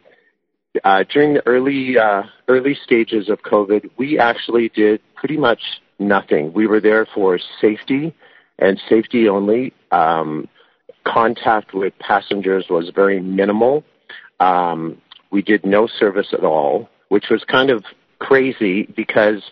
uh, 0.85 1.05
during 1.13 1.35
the 1.35 1.47
early 1.47 1.99
uh, 1.99 2.23
early 2.49 2.77
stages 2.85 3.29
of 3.29 3.43
COVID, 3.43 3.91
we 3.97 4.19
actually 4.19 4.69
did 4.71 5.01
pretty 5.15 5.37
much 5.37 5.61
nothing. 5.99 6.53
We 6.53 6.67
were 6.67 6.81
there 6.81 7.07
for 7.15 7.39
safety 7.61 8.15
and 8.59 8.81
safety 8.89 9.29
only. 9.29 9.73
Um, 9.91 10.49
contact 11.07 11.75
with 11.75 11.93
passengers 11.99 12.67
was 12.71 12.91
very 12.95 13.21
minimal. 13.21 13.85
Um, 14.41 15.01
we 15.31 15.43
did 15.43 15.65
no 15.65 15.87
service 15.87 16.29
at 16.33 16.45
all, 16.45 16.89
which 17.09 17.27
was 17.31 17.45
kind 17.45 17.71
of 17.71 17.85
crazy 18.23 18.85
because 18.97 19.43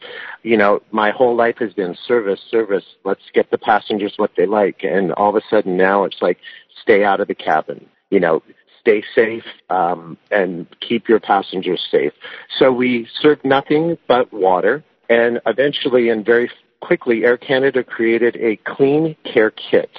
you 0.42 0.56
know 0.56 0.80
my 0.92 1.10
whole 1.10 1.36
life 1.36 1.56
has 1.58 1.72
been 1.74 1.96
service, 2.06 2.40
service. 2.50 2.84
Let's 3.04 3.22
get 3.34 3.50
the 3.50 3.58
passengers 3.58 4.14
what 4.16 4.30
they 4.36 4.46
like, 4.46 4.82
and 4.82 5.12
all 5.12 5.30
of 5.30 5.36
a 5.36 5.46
sudden 5.50 5.76
now 5.76 6.04
it's 6.04 6.22
like 6.22 6.38
stay 6.80 7.04
out 7.04 7.20
of 7.20 7.28
the 7.28 7.34
cabin. 7.34 7.86
You 8.10 8.20
know, 8.20 8.42
stay 8.80 9.02
safe 9.14 9.44
um, 9.68 10.16
and 10.30 10.66
keep 10.80 11.08
your 11.08 11.20
passengers 11.20 11.80
safe. 11.90 12.12
So 12.58 12.72
we 12.72 13.08
served 13.20 13.44
nothing 13.44 13.98
but 14.06 14.32
water, 14.32 14.84
and 15.08 15.40
eventually 15.46 16.08
and 16.08 16.24
very 16.24 16.50
quickly, 16.80 17.24
Air 17.24 17.36
Canada 17.36 17.82
created 17.82 18.36
a 18.36 18.56
clean 18.64 19.16
care 19.24 19.50
kit, 19.50 19.90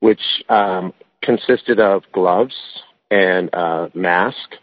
which 0.00 0.22
um, 0.48 0.94
consisted 1.22 1.80
of 1.80 2.02
gloves 2.12 2.54
and 3.10 3.50
a 3.52 3.90
mask, 3.94 4.54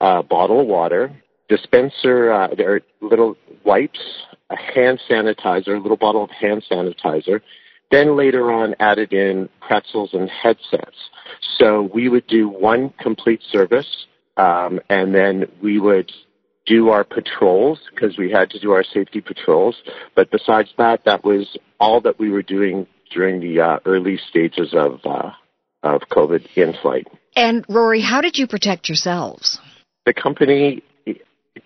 a 0.00 0.22
bottle 0.22 0.60
of 0.60 0.66
water, 0.66 1.22
dispenser, 1.48 2.32
uh, 2.32 2.48
there 2.56 2.74
are 2.74 2.80
little 3.00 3.36
wipes, 3.64 4.00
a 4.50 4.56
hand 4.56 5.00
sanitizer, 5.10 5.76
a 5.76 5.80
little 5.80 5.96
bottle 5.96 6.24
of 6.24 6.30
hand 6.30 6.64
sanitizer, 6.70 7.40
then 7.90 8.16
later 8.16 8.50
on 8.50 8.74
added 8.80 9.12
in 9.12 9.48
pretzels 9.60 10.10
and 10.12 10.28
headsets. 10.28 10.96
So 11.58 11.90
we 11.94 12.08
would 12.08 12.26
do 12.26 12.48
one 12.48 12.92
complete 13.00 13.40
service, 13.50 14.06
um, 14.36 14.80
and 14.88 15.14
then 15.14 15.46
we 15.62 15.78
would 15.78 16.10
do 16.66 16.88
our 16.88 17.04
patrols 17.04 17.78
because 17.94 18.18
we 18.18 18.30
had 18.30 18.50
to 18.50 18.58
do 18.58 18.72
our 18.72 18.82
safety 18.82 19.20
patrols. 19.20 19.76
But 20.16 20.30
besides 20.30 20.70
that, 20.78 21.04
that 21.04 21.24
was 21.24 21.56
all 21.78 22.00
that 22.00 22.18
we 22.18 22.30
were 22.30 22.42
doing 22.42 22.86
during 23.12 23.40
the 23.40 23.60
uh, 23.60 23.78
early 23.86 24.18
stages 24.28 24.74
of 24.74 25.00
uh, 25.04 25.30
of 25.82 26.02
COVID 26.10 26.46
in 26.56 26.74
flight. 26.82 27.06
And 27.36 27.64
Rory, 27.68 28.00
how 28.00 28.20
did 28.20 28.36
you 28.36 28.46
protect 28.48 28.88
yourselves? 28.88 29.60
The 30.06 30.14
company 30.14 30.82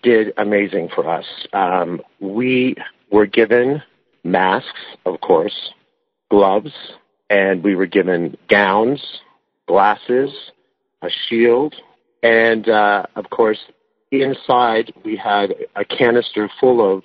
did 0.01 0.33
amazing 0.37 0.89
for 0.93 1.07
us. 1.09 1.25
Um, 1.53 2.01
we 2.19 2.75
were 3.11 3.25
given 3.25 3.81
masks, 4.23 4.79
of 5.05 5.21
course, 5.21 5.71
gloves, 6.29 6.73
and 7.29 7.63
we 7.63 7.75
were 7.75 7.85
given 7.85 8.37
gowns, 8.49 9.01
glasses, 9.67 10.29
a 11.01 11.09
shield, 11.27 11.75
and 12.23 12.69
uh, 12.69 13.03
of 13.15 13.29
course, 13.29 13.59
inside 14.11 14.93
we 15.03 15.15
had 15.15 15.53
a 15.75 15.85
canister 15.85 16.49
full 16.59 16.79
of 16.95 17.03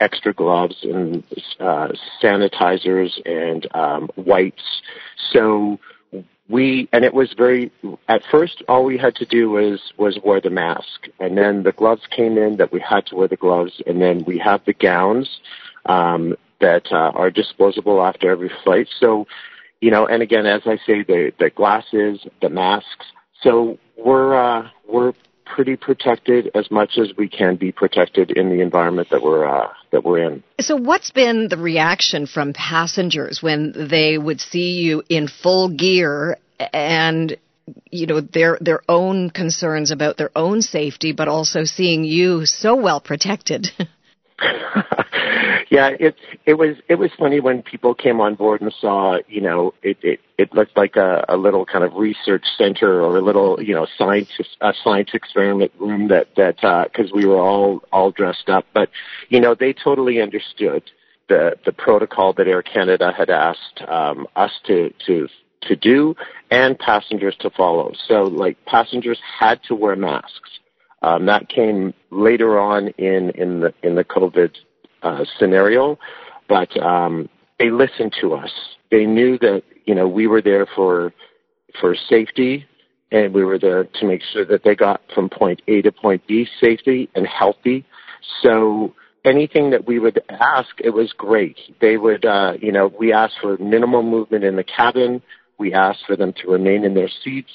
extra 0.00 0.32
gloves 0.32 0.76
and 0.82 1.24
uh, 1.60 1.88
sanitizers 2.22 3.10
and 3.24 3.66
um, 3.74 4.08
wipes. 4.16 4.82
So 5.32 5.78
we 6.48 6.88
and 6.92 7.04
it 7.04 7.14
was 7.14 7.32
very 7.36 7.70
at 8.08 8.22
first 8.30 8.62
all 8.68 8.84
we 8.84 8.98
had 8.98 9.14
to 9.16 9.26
do 9.26 9.50
was 9.50 9.92
was 9.96 10.18
wear 10.24 10.40
the 10.40 10.50
mask. 10.50 11.08
And 11.20 11.36
then 11.36 11.62
the 11.62 11.72
gloves 11.72 12.02
came 12.10 12.38
in 12.38 12.56
that 12.56 12.72
we 12.72 12.80
had 12.80 13.06
to 13.06 13.16
wear 13.16 13.28
the 13.28 13.36
gloves. 13.36 13.82
And 13.86 14.00
then 14.00 14.24
we 14.26 14.38
have 14.38 14.64
the 14.64 14.72
gowns 14.72 15.40
um, 15.86 16.34
that 16.60 16.86
uh, 16.90 17.12
are 17.14 17.30
disposable 17.30 18.02
after 18.02 18.30
every 18.30 18.50
flight. 18.64 18.88
So 18.98 19.26
you 19.80 19.92
know 19.92 20.06
and 20.06 20.22
again 20.22 20.44
as 20.44 20.62
i 20.66 20.76
say 20.86 21.04
the 21.04 21.32
the 21.38 21.50
glasses 21.50 22.26
the 22.40 22.48
masks. 22.48 23.06
So 23.42 23.78
we're 23.96 24.34
uh, 24.34 24.68
we're 24.88 25.12
pretty 25.44 25.76
protected 25.76 26.50
as 26.54 26.70
much 26.70 26.98
as 26.98 27.16
we 27.16 27.28
can 27.28 27.56
be 27.56 27.72
protected 27.72 28.30
in 28.30 28.50
the 28.50 28.60
environment 28.60 29.08
that 29.10 29.22
we're 29.22 29.46
uh, 29.46 29.68
that 29.92 30.04
we're 30.04 30.18
in. 30.18 30.42
So, 30.60 30.76
what's 30.76 31.10
been 31.10 31.48
the 31.48 31.56
reaction 31.56 32.26
from 32.26 32.52
passengers 32.52 33.42
when 33.42 33.72
they 33.72 34.18
would 34.18 34.40
see 34.40 34.80
you 34.80 35.02
in 35.08 35.28
full 35.28 35.70
gear 35.70 36.38
and 36.72 37.36
you 37.90 38.06
know 38.06 38.20
their 38.20 38.58
their 38.60 38.80
own 38.88 39.30
concerns 39.30 39.90
about 39.90 40.16
their 40.16 40.30
own 40.36 40.62
safety, 40.62 41.12
but 41.12 41.28
also 41.28 41.64
seeing 41.64 42.04
you 42.04 42.46
so 42.46 42.74
well 42.74 43.00
protected? 43.00 43.70
yeah, 45.70 45.90
it 45.98 46.14
it 46.46 46.54
was 46.54 46.76
it 46.88 46.94
was 46.94 47.10
funny 47.18 47.40
when 47.40 47.62
people 47.62 47.94
came 47.94 48.20
on 48.20 48.34
board 48.34 48.60
and 48.60 48.72
saw, 48.80 49.18
you 49.28 49.40
know, 49.40 49.74
it 49.82 49.98
it, 50.02 50.20
it 50.38 50.54
looked 50.54 50.76
like 50.76 50.96
a, 50.96 51.24
a 51.28 51.36
little 51.36 51.66
kind 51.66 51.84
of 51.84 51.94
research 51.94 52.44
center 52.56 53.02
or 53.02 53.16
a 53.16 53.22
little, 53.22 53.62
you 53.62 53.74
know, 53.74 53.86
science 53.96 54.30
a 54.60 54.72
science 54.82 55.10
experiment 55.12 55.72
room 55.78 56.08
that 56.08 56.28
that 56.36 56.56
because 56.56 57.10
uh, 57.10 57.14
we 57.14 57.26
were 57.26 57.40
all 57.40 57.82
all 57.92 58.10
dressed 58.10 58.48
up, 58.48 58.64
but 58.72 58.88
you 59.28 59.40
know, 59.40 59.54
they 59.54 59.72
totally 59.72 60.20
understood 60.20 60.82
the 61.28 61.56
the 61.64 61.72
protocol 61.72 62.32
that 62.34 62.46
Air 62.46 62.62
Canada 62.62 63.12
had 63.16 63.30
asked 63.30 63.82
um, 63.86 64.26
us 64.36 64.52
to 64.66 64.92
to 65.06 65.28
to 65.62 65.76
do 65.76 66.14
and 66.50 66.78
passengers 66.78 67.36
to 67.40 67.50
follow. 67.50 67.92
So 68.06 68.24
like 68.24 68.56
passengers 68.66 69.18
had 69.38 69.60
to 69.68 69.74
wear 69.74 69.96
masks. 69.96 70.50
Um, 71.02 71.26
that 71.26 71.48
came 71.48 71.94
later 72.10 72.58
on 72.58 72.88
in 72.98 73.30
in 73.30 73.60
the 73.60 73.72
in 73.82 73.94
the 73.94 74.04
COVID 74.04 74.50
uh, 75.02 75.24
scenario, 75.38 75.98
but 76.48 76.76
um, 76.82 77.28
they 77.58 77.70
listened 77.70 78.16
to 78.20 78.34
us. 78.34 78.50
They 78.90 79.06
knew 79.06 79.38
that 79.38 79.62
you 79.84 79.94
know 79.94 80.08
we 80.08 80.26
were 80.26 80.42
there 80.42 80.66
for 80.74 81.12
for 81.80 81.94
safety, 82.08 82.66
and 83.12 83.32
we 83.32 83.44
were 83.44 83.58
there 83.60 83.84
to 83.84 84.06
make 84.06 84.22
sure 84.32 84.44
that 84.46 84.64
they 84.64 84.74
got 84.74 85.00
from 85.14 85.28
point 85.28 85.62
A 85.68 85.82
to 85.82 85.92
point 85.92 86.26
B 86.26 86.48
safety 86.60 87.08
and 87.14 87.26
healthy. 87.26 87.84
So 88.42 88.94
anything 89.24 89.70
that 89.70 89.86
we 89.86 89.98
would 89.98 90.20
ask, 90.28 90.68
it 90.82 90.90
was 90.90 91.12
great. 91.12 91.56
They 91.80 91.96
would, 91.96 92.24
uh, 92.24 92.54
you 92.60 92.72
know, 92.72 92.88
we 92.98 93.12
asked 93.12 93.36
for 93.40 93.56
minimal 93.58 94.02
movement 94.02 94.44
in 94.44 94.56
the 94.56 94.64
cabin. 94.64 95.22
We 95.58 95.72
asked 95.72 96.04
for 96.06 96.16
them 96.16 96.32
to 96.34 96.50
remain 96.50 96.84
in 96.84 96.94
their 96.94 97.10
seats. 97.24 97.50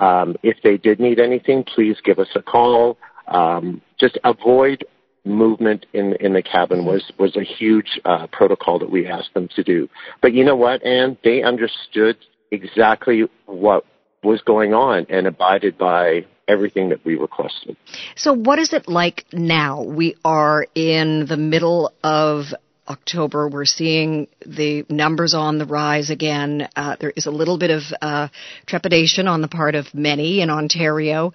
Um, 0.00 0.36
if 0.42 0.58
they 0.62 0.76
did 0.76 1.00
need 1.00 1.18
anything, 1.18 1.64
please 1.64 1.96
give 2.04 2.18
us 2.18 2.28
a 2.34 2.42
call. 2.42 2.98
Um, 3.26 3.82
just 3.98 4.18
avoid 4.24 4.84
movement 5.24 5.84
in 5.92 6.14
in 6.20 6.32
the 6.32 6.42
cabin 6.42 6.84
was 6.84 7.10
was 7.18 7.36
a 7.36 7.44
huge 7.44 8.00
uh, 8.04 8.26
protocol 8.28 8.78
that 8.78 8.90
we 8.90 9.06
asked 9.06 9.34
them 9.34 9.48
to 9.56 9.62
do. 9.62 9.88
But 10.22 10.32
you 10.32 10.44
know 10.44 10.56
what, 10.56 10.84
Ann? 10.84 11.18
They 11.22 11.42
understood 11.42 12.16
exactly 12.50 13.24
what 13.46 13.84
was 14.22 14.40
going 14.42 14.74
on 14.74 15.06
and 15.08 15.26
abided 15.26 15.78
by 15.78 16.26
everything 16.48 16.88
that 16.88 17.04
we 17.04 17.14
requested. 17.14 17.76
So, 18.16 18.32
what 18.32 18.58
is 18.58 18.72
it 18.72 18.88
like 18.88 19.26
now? 19.32 19.82
We 19.82 20.16
are 20.24 20.66
in 20.74 21.26
the 21.26 21.36
middle 21.36 21.92
of 22.02 22.46
October. 22.88 23.48
We're 23.48 23.64
seeing 23.64 24.28
the 24.44 24.84
numbers 24.88 25.34
on 25.34 25.58
the 25.58 25.66
rise 25.66 26.10
again. 26.10 26.68
Uh, 26.74 26.96
there 26.98 27.12
is 27.14 27.26
a 27.26 27.30
little 27.30 27.58
bit 27.58 27.70
of 27.70 27.82
uh, 28.00 28.28
trepidation 28.66 29.28
on 29.28 29.42
the 29.42 29.48
part 29.48 29.74
of 29.74 29.92
many 29.94 30.40
in 30.40 30.50
Ontario. 30.50 31.34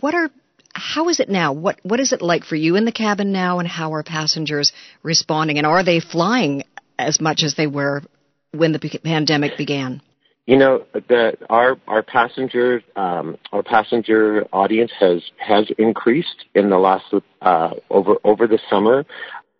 What 0.00 0.14
are 0.14 0.30
how 0.74 1.08
is 1.08 1.20
it 1.20 1.28
now? 1.28 1.52
What 1.52 1.78
what 1.82 2.00
is 2.00 2.12
it 2.12 2.20
like 2.20 2.44
for 2.44 2.56
you 2.56 2.76
in 2.76 2.84
the 2.84 2.92
cabin 2.92 3.32
now, 3.32 3.60
and 3.60 3.68
how 3.68 3.94
are 3.94 4.02
passengers 4.02 4.72
responding? 5.02 5.56
And 5.58 5.66
are 5.66 5.84
they 5.84 6.00
flying 6.00 6.64
as 6.98 7.20
much 7.20 7.42
as 7.42 7.54
they 7.54 7.66
were 7.66 8.02
when 8.50 8.72
the 8.72 9.00
pandemic 9.02 9.56
began? 9.56 10.02
You 10.46 10.58
know, 10.58 10.84
the, 10.92 11.38
our 11.48 11.78
our 11.88 12.02
passenger 12.02 12.82
um, 12.96 13.38
our 13.52 13.62
passenger 13.62 14.44
audience 14.52 14.92
has 14.98 15.22
has 15.38 15.70
increased 15.78 16.44
in 16.54 16.68
the 16.68 16.78
last 16.78 17.14
uh, 17.40 17.70
over 17.88 18.16
over 18.24 18.46
the 18.46 18.58
summer. 18.68 19.06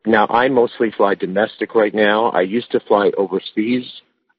Now, 0.07 0.27
I 0.29 0.49
mostly 0.49 0.91
fly 0.91 1.15
domestic 1.15 1.75
right 1.75 1.95
now. 1.95 2.27
I 2.27 2.43
used 2.43 2.71
to 2.73 2.81
fly 2.81 3.11
overseas, 3.17 3.91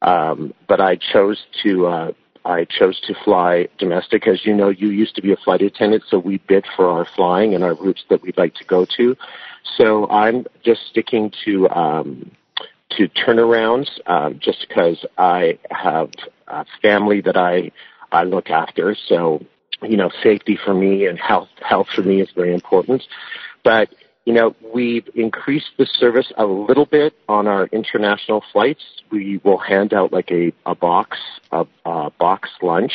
um, 0.02 0.54
but 0.68 0.80
I 0.80 0.96
chose 0.96 1.42
to 1.64 1.88
uh, 1.88 2.12
I 2.46 2.66
chose 2.66 3.00
to 3.08 3.16
fly 3.24 3.68
domestic. 3.80 4.28
As 4.28 4.46
you 4.46 4.54
know, 4.54 4.70
you 4.70 4.90
used 4.90 5.16
to 5.16 5.22
be 5.24 5.32
a 5.34 5.38
flight 5.38 5.62
attendant, 5.62 6.04
so 6.08 6.20
we 6.20 6.38
bid 6.38 6.66
for 6.76 6.88
our 6.88 7.06
flying 7.16 7.56
and 7.56 7.64
our 7.64 7.74
routes 7.74 8.04
that 8.10 8.22
we'd 8.22 8.38
like 8.38 8.54
to 8.56 8.64
go 8.66 8.86
to. 8.98 9.18
So 9.78 10.08
I'm 10.10 10.46
just 10.64 10.82
sticking 10.92 11.32
to 11.46 11.68
um, 11.70 12.32
to 12.92 13.08
turnarounds, 13.10 13.90
um, 14.06 14.40
just 14.40 14.68
because 14.68 15.04
I 15.18 15.58
have 15.72 16.12
a 16.48 16.66
family 16.84 17.22
that 17.22 17.36
I 17.38 17.72
I 18.12 18.24
look 18.24 18.52
after. 18.52 18.96
So 19.08 19.44
you 19.82 19.98
know, 19.98 20.12
safety 20.22 20.60
for 20.64 20.76
me 20.76 21.08
and 21.08 21.20
health 21.20 21.50
health 21.62 21.88
for 21.96 22.04
me 22.04 22.22
is 22.22 22.30
very 22.36 22.54
important. 22.54 23.04
But 23.64 23.90
you 24.26 24.34
know, 24.34 24.56
we've 24.74 25.08
increased 25.14 25.70
the 25.78 25.86
service 25.86 26.32
a 26.36 26.46
little 26.46 26.88
bit 26.88 27.14
on 27.30 27.48
our 27.48 27.68
international 27.68 28.44
flights. 28.52 28.82
We 29.12 29.40
will 29.44 29.60
hand 29.60 29.94
out 29.94 30.12
like 30.12 30.32
a, 30.32 30.52
a 30.66 30.74
box, 30.74 31.18
a, 31.52 31.66
a 31.86 32.10
box 32.10 32.50
lunch. 32.62 32.92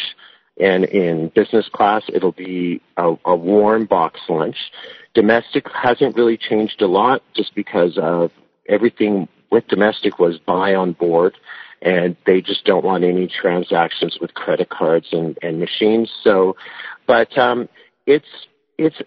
And 0.60 0.84
in 0.84 1.28
business 1.28 1.68
class, 1.72 2.02
it'll 2.12 2.32
be 2.32 2.82
a, 2.96 3.14
a 3.24 3.34
warm 3.34 3.86
box 3.86 4.20
lunch. 4.28 4.56
Domestic 5.14 5.66
hasn't 5.72 6.16
really 6.16 6.36
changed 6.36 6.82
a 6.82 6.88
lot 6.88 7.22
just 7.34 7.54
because 7.54 7.96
of 7.96 8.32
everything 8.68 9.28
with 9.50 9.66
domestic 9.68 10.18
was 10.18 10.38
buy 10.38 10.74
on 10.74 10.92
board 10.92 11.36
and 11.82 12.16
they 12.26 12.40
just 12.40 12.64
don't 12.64 12.84
want 12.84 13.04
any 13.04 13.26
transactions 13.26 14.18
with 14.20 14.34
credit 14.34 14.68
cards 14.68 15.06
and, 15.12 15.38
and 15.42 15.58
machines. 15.58 16.10
So, 16.22 16.56
but, 17.06 17.38
um, 17.38 17.68
it's, 18.06 18.28
it's 18.76 19.00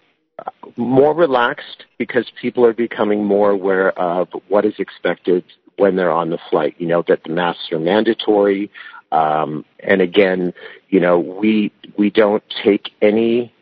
more 0.76 1.14
relaxed 1.14 1.84
because 1.98 2.30
people 2.40 2.64
are 2.64 2.72
becoming 2.72 3.24
more 3.24 3.50
aware 3.50 3.90
of 3.98 4.28
what 4.48 4.64
is 4.64 4.74
expected 4.78 5.44
when 5.76 5.96
they're 5.96 6.10
on 6.10 6.30
the 6.30 6.38
flight. 6.50 6.74
You 6.78 6.88
know, 6.88 7.04
that 7.08 7.24
the 7.24 7.30
masks 7.30 7.70
are 7.72 7.78
mandatory. 7.78 8.70
Um, 9.12 9.64
and 9.78 10.00
again, 10.00 10.52
you 10.88 11.00
know, 11.00 11.18
we 11.18 11.72
we 11.96 12.10
don't 12.10 12.42
take 12.64 12.90
any 13.00 13.52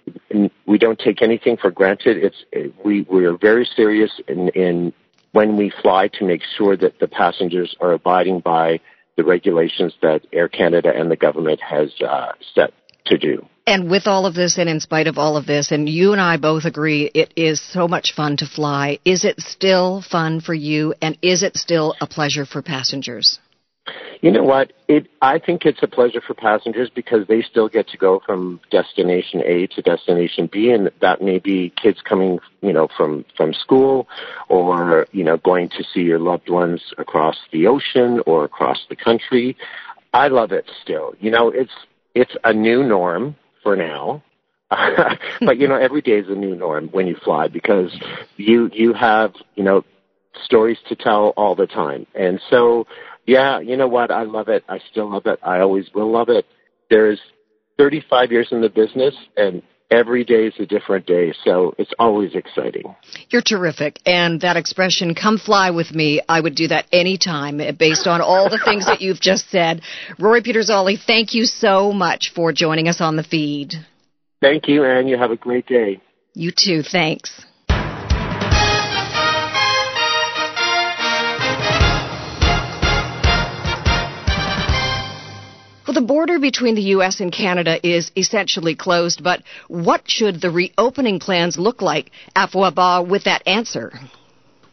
we 0.66 0.78
don't 0.78 0.98
take 0.98 1.22
anything 1.22 1.56
for 1.56 1.70
granted. 1.70 2.16
It's 2.18 2.72
we 2.84 3.02
we 3.02 3.26
are 3.26 3.36
very 3.36 3.68
serious 3.76 4.10
in, 4.28 4.48
in 4.50 4.92
when 5.32 5.56
we 5.56 5.72
fly 5.82 6.08
to 6.08 6.24
make 6.24 6.42
sure 6.56 6.76
that 6.76 6.98
the 7.00 7.08
passengers 7.08 7.74
are 7.80 7.92
abiding 7.92 8.40
by 8.40 8.80
the 9.16 9.24
regulations 9.24 9.92
that 10.00 10.22
Air 10.32 10.48
Canada 10.48 10.90
and 10.94 11.10
the 11.10 11.16
government 11.16 11.60
has 11.60 11.90
uh, 12.00 12.32
set 12.54 12.72
to 13.06 13.18
do. 13.18 13.46
And 13.66 13.88
with 13.88 14.06
all 14.06 14.26
of 14.26 14.34
this, 14.34 14.58
and 14.58 14.68
in 14.68 14.80
spite 14.80 15.06
of 15.06 15.18
all 15.18 15.36
of 15.36 15.46
this, 15.46 15.70
and 15.70 15.88
you 15.88 16.12
and 16.12 16.20
I 16.20 16.36
both 16.36 16.64
agree 16.64 17.10
it 17.14 17.32
is 17.36 17.60
so 17.60 17.86
much 17.86 18.12
fun 18.14 18.36
to 18.38 18.46
fly. 18.46 18.98
Is 19.04 19.24
it 19.24 19.40
still 19.40 20.02
fun 20.02 20.40
for 20.40 20.54
you, 20.54 20.94
and 21.00 21.16
is 21.22 21.44
it 21.44 21.56
still 21.56 21.94
a 22.00 22.06
pleasure 22.06 22.44
for 22.44 22.60
passengers? 22.60 23.38
You 24.20 24.30
know 24.30 24.44
what? 24.44 24.72
It 24.86 25.08
I 25.20 25.40
think 25.40 25.64
it's 25.64 25.82
a 25.82 25.88
pleasure 25.88 26.20
for 26.24 26.34
passengers 26.34 26.88
because 26.94 27.26
they 27.26 27.42
still 27.42 27.68
get 27.68 27.88
to 27.88 27.96
go 27.96 28.22
from 28.24 28.60
destination 28.70 29.42
A 29.44 29.66
to 29.68 29.82
destination 29.82 30.48
B 30.52 30.70
and 30.70 30.92
that 31.00 31.20
may 31.20 31.40
be 31.40 31.72
kids 31.82 32.00
coming, 32.08 32.38
you 32.60 32.72
know, 32.72 32.86
from 32.96 33.24
from 33.36 33.52
school 33.52 34.06
or, 34.48 35.06
you 35.10 35.24
know, 35.24 35.38
going 35.38 35.68
to 35.70 35.82
see 35.92 36.02
your 36.02 36.20
loved 36.20 36.48
ones 36.48 36.94
across 36.98 37.36
the 37.50 37.66
ocean 37.66 38.20
or 38.24 38.44
across 38.44 38.86
the 38.88 38.94
country. 38.94 39.56
I 40.14 40.28
love 40.28 40.52
it 40.52 40.70
still. 40.80 41.14
You 41.18 41.32
know, 41.32 41.48
it's 41.48 41.72
it's 42.14 42.34
a 42.44 42.52
new 42.52 42.82
norm 42.82 43.36
for 43.62 43.76
now. 43.76 44.22
but 45.40 45.58
you 45.58 45.68
know, 45.68 45.76
every 45.76 46.00
day 46.00 46.12
is 46.12 46.28
a 46.28 46.34
new 46.34 46.56
norm 46.56 46.88
when 46.88 47.06
you 47.06 47.16
fly 47.22 47.48
because 47.48 47.92
you 48.36 48.70
you 48.72 48.94
have, 48.94 49.34
you 49.54 49.62
know, 49.62 49.84
stories 50.44 50.78
to 50.88 50.96
tell 50.96 51.28
all 51.36 51.54
the 51.54 51.66
time. 51.66 52.06
And 52.14 52.40
so 52.48 52.86
yeah, 53.26 53.60
you 53.60 53.76
know 53.76 53.88
what? 53.88 54.10
I 54.10 54.22
love 54.22 54.48
it. 54.48 54.64
I 54.68 54.80
still 54.90 55.10
love 55.10 55.26
it. 55.26 55.38
I 55.42 55.60
always 55.60 55.86
will 55.94 56.10
love 56.10 56.28
it. 56.28 56.46
There's 56.90 57.20
35 57.78 58.32
years 58.32 58.48
in 58.50 58.60
the 58.60 58.68
business 58.68 59.14
and 59.36 59.62
every 59.92 60.24
day 60.24 60.46
is 60.46 60.54
a 60.58 60.66
different 60.66 61.06
day, 61.06 61.32
so 61.44 61.74
it's 61.78 61.92
always 61.98 62.34
exciting. 62.34 62.94
You're 63.28 63.42
terrific. 63.42 64.00
And 64.06 64.40
that 64.40 64.56
expression, 64.56 65.14
come 65.14 65.38
fly 65.38 65.70
with 65.70 65.92
me, 65.94 66.22
I 66.28 66.40
would 66.40 66.54
do 66.54 66.68
that 66.68 66.86
anytime 66.90 67.60
eh, 67.60 67.72
based 67.72 68.06
on 68.06 68.20
all 68.20 68.48
the 68.48 68.60
things 68.64 68.86
that 68.86 69.00
you've 69.00 69.20
just 69.20 69.50
said. 69.50 69.82
Rory 70.18 70.42
Pietersali, 70.42 70.96
thank 71.06 71.34
you 71.34 71.44
so 71.44 71.92
much 71.92 72.32
for 72.34 72.52
joining 72.52 72.88
us 72.88 73.00
on 73.00 73.16
the 73.16 73.22
feed. 73.22 73.74
Thank 74.40 74.66
you, 74.66 74.84
and 74.84 75.08
you 75.08 75.16
have 75.18 75.30
a 75.30 75.36
great 75.36 75.66
day. 75.66 76.00
You 76.34 76.50
too. 76.56 76.82
Thanks. 76.82 77.44
Well, 85.92 86.00
the 86.00 86.06
border 86.06 86.38
between 86.38 86.74
the 86.74 86.88
U.S. 86.96 87.20
and 87.20 87.30
Canada 87.30 87.78
is 87.86 88.12
essentially 88.16 88.74
closed, 88.74 89.22
but 89.22 89.42
what 89.68 90.10
should 90.10 90.40
the 90.40 90.50
reopening 90.50 91.18
plans 91.18 91.58
look 91.58 91.82
like? 91.82 92.10
Afua 92.34 92.74
Ba 92.74 93.02
with 93.06 93.24
that 93.24 93.46
answer. 93.46 93.92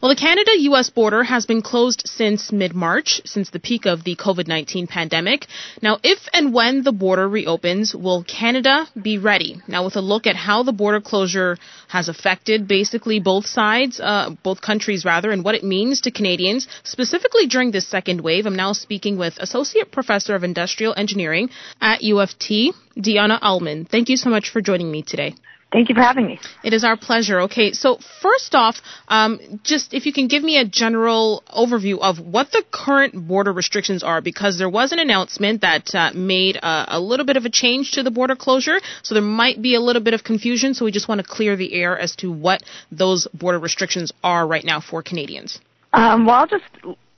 Well, 0.00 0.08
the 0.08 0.16
Canada 0.16 0.52
US 0.70 0.88
border 0.88 1.22
has 1.22 1.44
been 1.44 1.60
closed 1.60 2.04
since 2.06 2.50
mid 2.52 2.74
March, 2.74 3.20
since 3.26 3.50
the 3.50 3.60
peak 3.60 3.84
of 3.84 4.02
the 4.02 4.16
COVID 4.16 4.48
19 4.48 4.86
pandemic. 4.86 5.46
Now, 5.82 5.98
if 6.02 6.26
and 6.32 6.54
when 6.54 6.84
the 6.84 6.92
border 6.92 7.28
reopens, 7.28 7.94
will 7.94 8.24
Canada 8.24 8.86
be 9.00 9.18
ready? 9.18 9.60
Now, 9.68 9.84
with 9.84 9.96
a 9.96 10.00
look 10.00 10.26
at 10.26 10.36
how 10.36 10.62
the 10.62 10.72
border 10.72 11.02
closure 11.02 11.58
has 11.88 12.08
affected 12.08 12.66
basically 12.66 13.20
both 13.20 13.44
sides, 13.44 14.00
uh, 14.00 14.30
both 14.42 14.62
countries 14.62 15.04
rather, 15.04 15.32
and 15.32 15.44
what 15.44 15.54
it 15.54 15.64
means 15.64 16.00
to 16.02 16.10
Canadians, 16.10 16.66
specifically 16.82 17.46
during 17.46 17.70
this 17.70 17.86
second 17.86 18.22
wave, 18.22 18.46
I'm 18.46 18.56
now 18.56 18.72
speaking 18.72 19.18
with 19.18 19.36
Associate 19.38 19.92
Professor 19.92 20.34
of 20.34 20.44
Industrial 20.44 20.94
Engineering 20.96 21.50
at 21.78 22.00
U 22.00 22.20
of 22.20 22.38
T, 22.38 22.72
Dionne 22.96 23.38
Aleman. 23.42 23.84
Thank 23.84 24.08
you 24.08 24.16
so 24.16 24.30
much 24.30 24.48
for 24.48 24.62
joining 24.62 24.90
me 24.90 25.02
today. 25.02 25.34
Thank 25.72 25.88
you 25.88 25.94
for 25.94 26.00
having 26.00 26.26
me. 26.26 26.40
It 26.64 26.72
is 26.72 26.82
our 26.82 26.96
pleasure. 26.96 27.42
Okay, 27.42 27.72
so 27.72 27.98
first 28.20 28.56
off, 28.56 28.76
um, 29.06 29.60
just 29.62 29.94
if 29.94 30.04
you 30.04 30.12
can 30.12 30.26
give 30.26 30.42
me 30.42 30.58
a 30.58 30.64
general 30.64 31.44
overview 31.48 31.98
of 32.00 32.18
what 32.18 32.50
the 32.50 32.64
current 32.72 33.28
border 33.28 33.52
restrictions 33.52 34.02
are, 34.02 34.20
because 34.20 34.58
there 34.58 34.68
was 34.68 34.90
an 34.90 34.98
announcement 34.98 35.60
that 35.60 35.94
uh, 35.94 36.10
made 36.12 36.56
a, 36.56 36.96
a, 36.96 37.00
little 37.00 37.24
bit 37.24 37.36
of 37.36 37.44
a 37.44 37.50
change 37.50 37.92
to 37.92 38.02
the 38.02 38.10
border 38.10 38.34
closure, 38.34 38.80
so 39.02 39.14
there 39.14 39.22
might 39.22 39.62
be 39.62 39.76
a 39.76 39.80
little 39.80 40.02
bit 40.02 40.12
of 40.12 40.24
confusion. 40.24 40.74
So 40.74 40.84
we 40.84 40.90
just 40.90 41.08
want 41.08 41.20
to 41.20 41.26
clear 41.26 41.56
the 41.56 41.72
air 41.72 41.96
as 41.96 42.16
to 42.16 42.32
what 42.32 42.64
those 42.90 43.28
border 43.32 43.60
restrictions 43.60 44.12
are 44.24 44.44
right 44.44 44.64
now 44.64 44.80
for 44.80 45.04
Canadians. 45.04 45.60
Um, 45.92 46.26
well, 46.26 46.34
I'll 46.36 46.46
just 46.48 46.64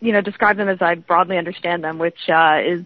you 0.01 0.13
know 0.13 0.21
describe 0.21 0.59
them 0.59 0.69
as 0.69 0.83
I 0.83 0.97
broadly 0.97 1.39
understand 1.39 1.83
them, 1.83 1.99
which 1.99 2.29
uh, 2.29 2.61
is 2.63 2.85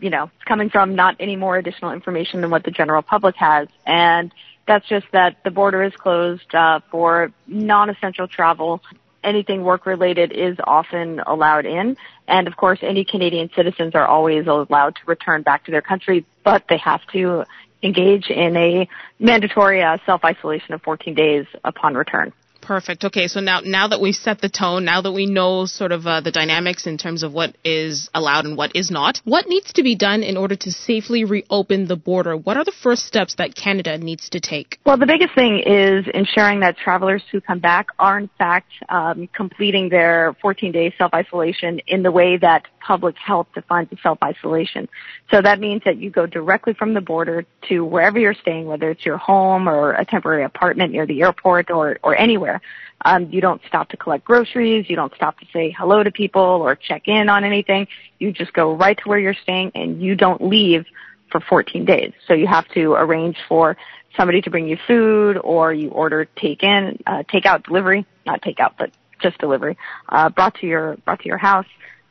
you 0.00 0.10
know 0.10 0.32
coming 0.46 0.68
from 0.68 0.96
not 0.96 1.14
any 1.20 1.36
more 1.36 1.56
additional 1.56 1.92
information 1.92 2.40
than 2.40 2.50
what 2.50 2.64
the 2.64 2.72
general 2.72 3.02
public 3.02 3.36
has, 3.36 3.68
and 3.86 4.32
that's 4.70 4.88
just 4.88 5.06
that 5.10 5.38
the 5.42 5.50
border 5.50 5.82
is 5.82 5.92
closed 5.96 6.54
uh, 6.54 6.78
for 6.92 7.32
non-essential 7.48 8.28
travel. 8.28 8.80
Anything 9.24 9.64
work 9.64 9.84
related 9.84 10.30
is 10.30 10.56
often 10.62 11.18
allowed 11.26 11.66
in. 11.66 11.96
And 12.28 12.46
of 12.46 12.56
course, 12.56 12.78
any 12.80 13.04
Canadian 13.04 13.50
citizens 13.56 13.96
are 13.96 14.06
always 14.06 14.46
allowed 14.46 14.94
to 14.94 15.00
return 15.06 15.42
back 15.42 15.64
to 15.64 15.72
their 15.72 15.82
country, 15.82 16.24
but 16.44 16.66
they 16.68 16.76
have 16.76 17.00
to 17.08 17.44
engage 17.82 18.30
in 18.30 18.56
a 18.56 18.88
mandatory 19.18 19.82
uh, 19.82 19.98
self-isolation 20.06 20.72
of 20.72 20.82
14 20.82 21.14
days 21.14 21.46
upon 21.64 21.94
return. 21.94 22.32
Perfect. 22.70 23.02
Okay, 23.02 23.26
so 23.26 23.40
now 23.40 23.58
now 23.64 23.88
that 23.88 24.00
we've 24.00 24.14
set 24.14 24.40
the 24.40 24.48
tone, 24.48 24.84
now 24.84 25.00
that 25.02 25.10
we 25.10 25.26
know 25.26 25.66
sort 25.66 25.90
of 25.90 26.06
uh, 26.06 26.20
the 26.20 26.30
dynamics 26.30 26.86
in 26.86 26.98
terms 26.98 27.24
of 27.24 27.32
what 27.32 27.56
is 27.64 28.08
allowed 28.14 28.44
and 28.44 28.56
what 28.56 28.76
is 28.76 28.92
not, 28.92 29.20
what 29.24 29.48
needs 29.48 29.72
to 29.72 29.82
be 29.82 29.96
done 29.96 30.22
in 30.22 30.36
order 30.36 30.54
to 30.54 30.70
safely 30.70 31.24
reopen 31.24 31.88
the 31.88 31.96
border? 31.96 32.36
What 32.36 32.56
are 32.56 32.64
the 32.64 32.72
first 32.80 33.06
steps 33.06 33.34
that 33.38 33.56
Canada 33.56 33.98
needs 33.98 34.28
to 34.28 34.38
take? 34.38 34.78
Well, 34.86 34.96
the 34.96 35.06
biggest 35.06 35.34
thing 35.34 35.64
is 35.66 36.06
ensuring 36.14 36.60
that 36.60 36.76
travelers 36.76 37.24
who 37.32 37.40
come 37.40 37.58
back 37.58 37.88
are 37.98 38.20
in 38.20 38.30
fact 38.38 38.70
um, 38.88 39.28
completing 39.34 39.88
their 39.88 40.36
14-day 40.40 40.94
self-isolation 40.96 41.80
in 41.88 42.04
the 42.04 42.12
way 42.12 42.36
that 42.36 42.66
public 42.80 43.16
health 43.16 43.48
defines 43.52 43.88
self-isolation. 44.00 44.88
So 45.32 45.42
that 45.42 45.58
means 45.58 45.82
that 45.84 45.98
you 45.98 46.10
go 46.10 46.26
directly 46.26 46.74
from 46.74 46.94
the 46.94 47.00
border 47.00 47.44
to 47.68 47.84
wherever 47.84 48.18
you're 48.18 48.34
staying, 48.34 48.66
whether 48.66 48.90
it's 48.90 49.04
your 49.04 49.16
home 49.16 49.68
or 49.68 49.92
a 49.92 50.04
temporary 50.04 50.44
apartment 50.44 50.92
near 50.92 51.06
the 51.06 51.22
airport 51.22 51.70
or, 51.70 51.98
or 52.02 52.16
anywhere. 52.16 52.59
Um, 53.04 53.30
you 53.30 53.40
don't 53.40 53.60
stop 53.66 53.88
to 53.90 53.96
collect 53.96 54.24
groceries. 54.24 54.88
You 54.88 54.96
don't 54.96 55.14
stop 55.14 55.38
to 55.40 55.46
say 55.52 55.74
hello 55.76 56.02
to 56.02 56.10
people 56.10 56.42
or 56.42 56.74
check 56.74 57.08
in 57.08 57.28
on 57.28 57.44
anything. 57.44 57.88
You 58.18 58.32
just 58.32 58.52
go 58.52 58.74
right 58.74 58.98
to 58.98 59.08
where 59.08 59.18
you're 59.18 59.34
staying 59.42 59.72
and 59.74 60.02
you 60.02 60.14
don't 60.14 60.42
leave 60.42 60.84
for 61.30 61.40
14 61.40 61.84
days. 61.84 62.12
So 62.26 62.34
you 62.34 62.46
have 62.46 62.68
to 62.70 62.92
arrange 62.94 63.36
for 63.48 63.76
somebody 64.16 64.42
to 64.42 64.50
bring 64.50 64.68
you 64.68 64.76
food 64.86 65.38
or 65.42 65.72
you 65.72 65.90
order 65.90 66.26
take 66.36 66.62
in, 66.62 67.02
uh, 67.06 67.22
take 67.30 67.46
out 67.46 67.62
delivery, 67.64 68.04
not 68.26 68.42
take 68.42 68.60
out, 68.60 68.74
but 68.78 68.90
just 69.20 69.38
delivery, 69.38 69.78
uh, 70.08 70.28
brought 70.28 70.54
to 70.56 70.66
your, 70.66 70.96
brought 71.04 71.20
to 71.20 71.26
your 71.26 71.38
house. 71.38 71.66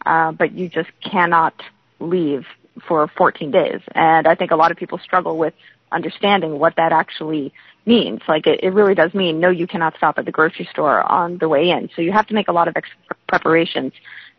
Uh, 0.06 0.32
but 0.32 0.54
you 0.54 0.70
just 0.70 0.90
cannot 1.02 1.54
leave 2.00 2.46
for 2.88 3.08
14 3.18 3.52
days. 3.52 3.82
And 3.94 4.28
I 4.28 4.36
think 4.36 4.52
a 4.52 4.56
lot 4.56 4.72
of 4.72 4.78
people 4.78 4.98
struggle 5.00 5.38
with 5.38 5.54
understanding 5.92 6.60
what 6.60 6.76
that 6.78 6.92
actually 6.92 7.54
means. 7.86 8.22
Like 8.28 8.48
it, 8.48 8.60
it 8.64 8.70
really 8.74 8.96
does 8.96 9.14
mean 9.14 9.40
no, 9.40 9.50
you 9.50 9.68
cannot 9.68 9.96
stop 9.98 10.18
at 10.18 10.26
the 10.26 10.32
grocery 10.32 10.68
store 10.72 11.02
on 11.12 11.38
the 11.38 11.50
way 11.50 11.70
in. 11.70 11.90
So 11.96 12.02
you 12.02 12.12
have 12.12 12.28
to 12.28 12.34
make 12.34 12.48
a 12.48 12.52
lot 12.52 12.68
of 12.68 12.76
extra 12.76 12.98
preparations 13.28 13.94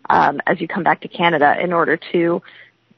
um, 0.09 0.41
as 0.47 0.61
you 0.61 0.69
come 0.69 0.83
back 0.83 1.01
to 1.03 1.09
Canada 1.09 1.55
in 1.63 1.73
order 1.73 1.99
to 2.13 2.43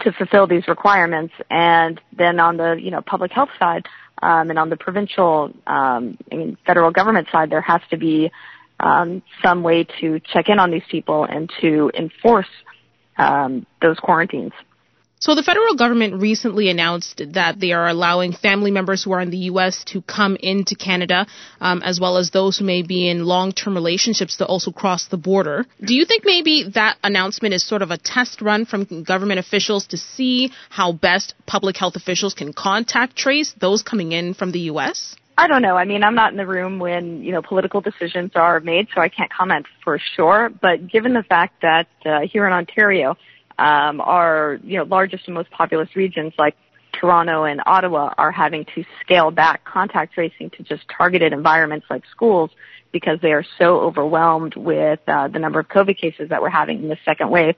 to 0.00 0.12
fulfill 0.12 0.46
these 0.46 0.66
requirements. 0.68 1.34
And 1.50 2.00
then 2.16 2.40
on 2.40 2.56
the 2.56 2.78
you 2.80 2.90
know 2.90 3.02
public 3.02 3.32
health 3.32 3.50
side 3.58 3.86
um, 4.22 4.50
and 4.50 4.58
on 4.58 4.70
the 4.70 4.76
provincial 4.76 5.52
um, 5.66 6.18
and 6.30 6.56
federal 6.66 6.90
government 6.90 7.28
side, 7.32 7.50
there 7.50 7.60
has 7.60 7.80
to 7.90 7.96
be 7.96 8.30
um, 8.80 9.22
some 9.42 9.62
way 9.62 9.86
to 10.00 10.20
check 10.32 10.48
in 10.48 10.58
on 10.58 10.70
these 10.70 10.82
people 10.90 11.24
and 11.24 11.50
to 11.60 11.90
enforce 11.96 12.46
um, 13.16 13.66
those 13.80 13.98
quarantines. 13.98 14.52
So 15.22 15.36
the 15.36 15.42
federal 15.44 15.76
government 15.76 16.20
recently 16.20 16.68
announced 16.68 17.22
that 17.34 17.60
they 17.60 17.70
are 17.70 17.86
allowing 17.86 18.32
family 18.32 18.72
members 18.72 19.04
who 19.04 19.12
are 19.12 19.20
in 19.20 19.30
the 19.30 19.44
U.S. 19.52 19.84
to 19.84 20.02
come 20.02 20.34
into 20.34 20.74
Canada, 20.74 21.28
um, 21.60 21.80
as 21.84 22.00
well 22.00 22.16
as 22.16 22.30
those 22.30 22.58
who 22.58 22.64
may 22.64 22.82
be 22.82 23.08
in 23.08 23.24
long-term 23.24 23.72
relationships 23.72 24.38
to 24.38 24.46
also 24.46 24.72
cross 24.72 25.06
the 25.06 25.16
border. 25.16 25.64
Do 25.80 25.94
you 25.94 26.06
think 26.06 26.24
maybe 26.24 26.68
that 26.74 26.96
announcement 27.04 27.54
is 27.54 27.64
sort 27.64 27.82
of 27.82 27.92
a 27.92 27.98
test 27.98 28.40
run 28.42 28.64
from 28.66 29.04
government 29.04 29.38
officials 29.38 29.86
to 29.90 29.96
see 29.96 30.50
how 30.70 30.90
best 30.90 31.34
public 31.46 31.76
health 31.76 31.94
officials 31.94 32.34
can 32.34 32.52
contact 32.52 33.14
trace 33.14 33.54
those 33.60 33.84
coming 33.84 34.10
in 34.10 34.34
from 34.34 34.50
the 34.50 34.72
U.S.? 34.74 35.14
I 35.38 35.46
don't 35.46 35.62
know. 35.62 35.76
I 35.76 35.84
mean, 35.84 36.02
I'm 36.02 36.16
not 36.16 36.32
in 36.32 36.36
the 36.36 36.46
room 36.48 36.80
when, 36.80 37.22
you 37.22 37.30
know, 37.30 37.42
political 37.42 37.80
decisions 37.80 38.32
are 38.34 38.58
made, 38.58 38.88
so 38.92 39.00
I 39.00 39.08
can't 39.08 39.32
comment 39.32 39.66
for 39.84 40.00
sure. 40.16 40.50
But 40.50 40.90
given 40.90 41.12
the 41.12 41.22
fact 41.22 41.62
that 41.62 41.86
uh, 42.04 42.20
here 42.30 42.44
in 42.44 42.52
Ontario, 42.52 43.16
um, 43.62 44.00
our 44.00 44.58
you 44.64 44.78
know 44.78 44.84
largest 44.84 45.26
and 45.26 45.34
most 45.34 45.50
populous 45.50 45.94
regions 45.94 46.32
like 46.36 46.56
Toronto 46.92 47.44
and 47.44 47.60
Ottawa 47.64 48.12
are 48.18 48.32
having 48.32 48.66
to 48.74 48.84
scale 49.00 49.30
back 49.30 49.64
contact 49.64 50.14
tracing 50.14 50.50
to 50.50 50.64
just 50.64 50.82
targeted 50.94 51.32
environments 51.32 51.86
like 51.88 52.02
schools 52.10 52.50
because 52.92 53.18
they 53.22 53.32
are 53.32 53.44
so 53.58 53.80
overwhelmed 53.80 54.54
with 54.56 55.00
uh, 55.06 55.28
the 55.28 55.38
number 55.38 55.60
of 55.60 55.68
COVID 55.68 55.98
cases 55.98 56.28
that 56.30 56.42
we're 56.42 56.50
having 56.50 56.82
in 56.82 56.88
the 56.88 56.98
second 57.04 57.30
wave. 57.30 57.54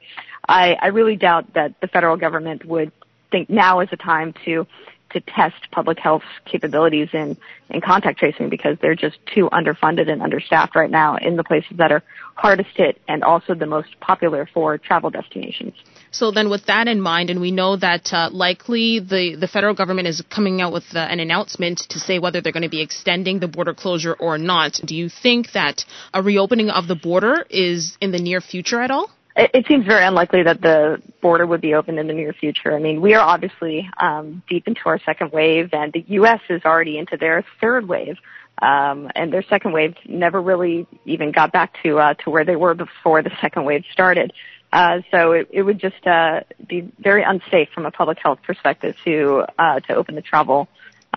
I, 0.46 0.76
I 0.80 0.88
really 0.88 1.16
doubt 1.16 1.54
that 1.54 1.74
the 1.80 1.88
federal 1.88 2.16
government 2.16 2.64
would 2.64 2.92
think 3.32 3.50
now 3.50 3.80
is 3.80 3.88
a 3.90 3.96
time 3.96 4.34
to 4.44 4.66
to 5.14 5.20
test 5.20 5.70
public 5.72 5.98
health 5.98 6.22
capabilities 6.44 7.08
in, 7.12 7.36
in 7.70 7.80
contact 7.80 8.18
tracing 8.18 8.50
because 8.50 8.76
they're 8.82 8.94
just 8.94 9.16
too 9.34 9.48
underfunded 9.52 10.10
and 10.10 10.20
understaffed 10.22 10.76
right 10.76 10.90
now 10.90 11.16
in 11.16 11.36
the 11.36 11.44
places 11.44 11.76
that 11.78 11.90
are 11.90 12.02
hardest 12.34 12.70
hit 12.76 13.00
and 13.08 13.24
also 13.24 13.54
the 13.54 13.66
most 13.66 13.88
popular 14.00 14.48
for 14.52 14.76
travel 14.76 15.08
destinations. 15.08 15.72
So 16.10 16.30
then 16.30 16.50
with 16.50 16.66
that 16.66 16.86
in 16.88 17.00
mind, 17.00 17.30
and 17.30 17.40
we 17.40 17.50
know 17.50 17.76
that 17.76 18.12
uh, 18.12 18.28
likely 18.30 19.00
the, 19.00 19.36
the 19.38 19.48
federal 19.48 19.74
government 19.74 20.08
is 20.08 20.22
coming 20.30 20.60
out 20.60 20.72
with 20.72 20.84
uh, 20.94 20.98
an 20.98 21.20
announcement 21.20 21.78
to 21.90 21.98
say 21.98 22.18
whether 22.18 22.40
they're 22.40 22.52
going 22.52 22.62
to 22.62 22.68
be 22.68 22.82
extending 22.82 23.40
the 23.40 23.48
border 23.48 23.74
closure 23.74 24.14
or 24.14 24.36
not. 24.36 24.80
Do 24.84 24.94
you 24.94 25.08
think 25.08 25.52
that 25.52 25.84
a 26.12 26.22
reopening 26.22 26.70
of 26.70 26.86
the 26.86 26.94
border 26.94 27.46
is 27.48 27.96
in 28.00 28.12
the 28.12 28.18
near 28.18 28.40
future 28.40 28.80
at 28.80 28.90
all? 28.90 29.10
It, 29.36 29.66
seems 29.66 29.84
very 29.84 30.04
unlikely 30.04 30.44
that 30.44 30.60
the 30.60 31.02
border 31.20 31.46
would 31.46 31.60
be 31.60 31.74
open 31.74 31.98
in 31.98 32.06
the 32.06 32.12
near 32.12 32.32
future. 32.32 32.74
I 32.74 32.78
mean, 32.78 33.00
we 33.00 33.14
are 33.14 33.20
obviously 33.20 33.88
um, 33.98 34.42
deep 34.48 34.68
into 34.68 34.80
our 34.86 35.00
second 35.00 35.32
wave, 35.32 35.70
and 35.72 35.92
the 35.92 36.04
U.S. 36.08 36.40
is 36.48 36.62
already 36.64 36.98
into 36.98 37.16
their 37.16 37.44
third 37.60 37.88
wave. 37.88 38.16
Um, 38.62 39.10
and 39.16 39.32
their 39.32 39.42
second 39.42 39.72
wave 39.72 39.96
never 40.06 40.40
really 40.40 40.86
even 41.04 41.32
got 41.32 41.50
back 41.50 41.74
to 41.82 41.98
uh, 41.98 42.14
to 42.22 42.30
where 42.30 42.44
they 42.44 42.54
were 42.54 42.74
before 42.74 43.20
the 43.20 43.32
second 43.40 43.64
wave 43.64 43.82
started. 43.92 44.32
Uh, 44.72 45.00
so 45.10 45.32
it, 45.32 45.48
it 45.50 45.62
would 45.62 45.80
just 45.80 46.06
uh, 46.06 46.40
be 46.68 46.92
very 47.00 47.24
unsafe 47.24 47.68
from 47.74 47.84
a 47.84 47.90
public 47.90 48.18
health 48.22 48.38
perspective 48.44 48.94
to 49.04 49.44
uh, 49.58 49.80
to 49.80 49.94
open 49.94 50.14
the 50.14 50.22
travel 50.22 50.68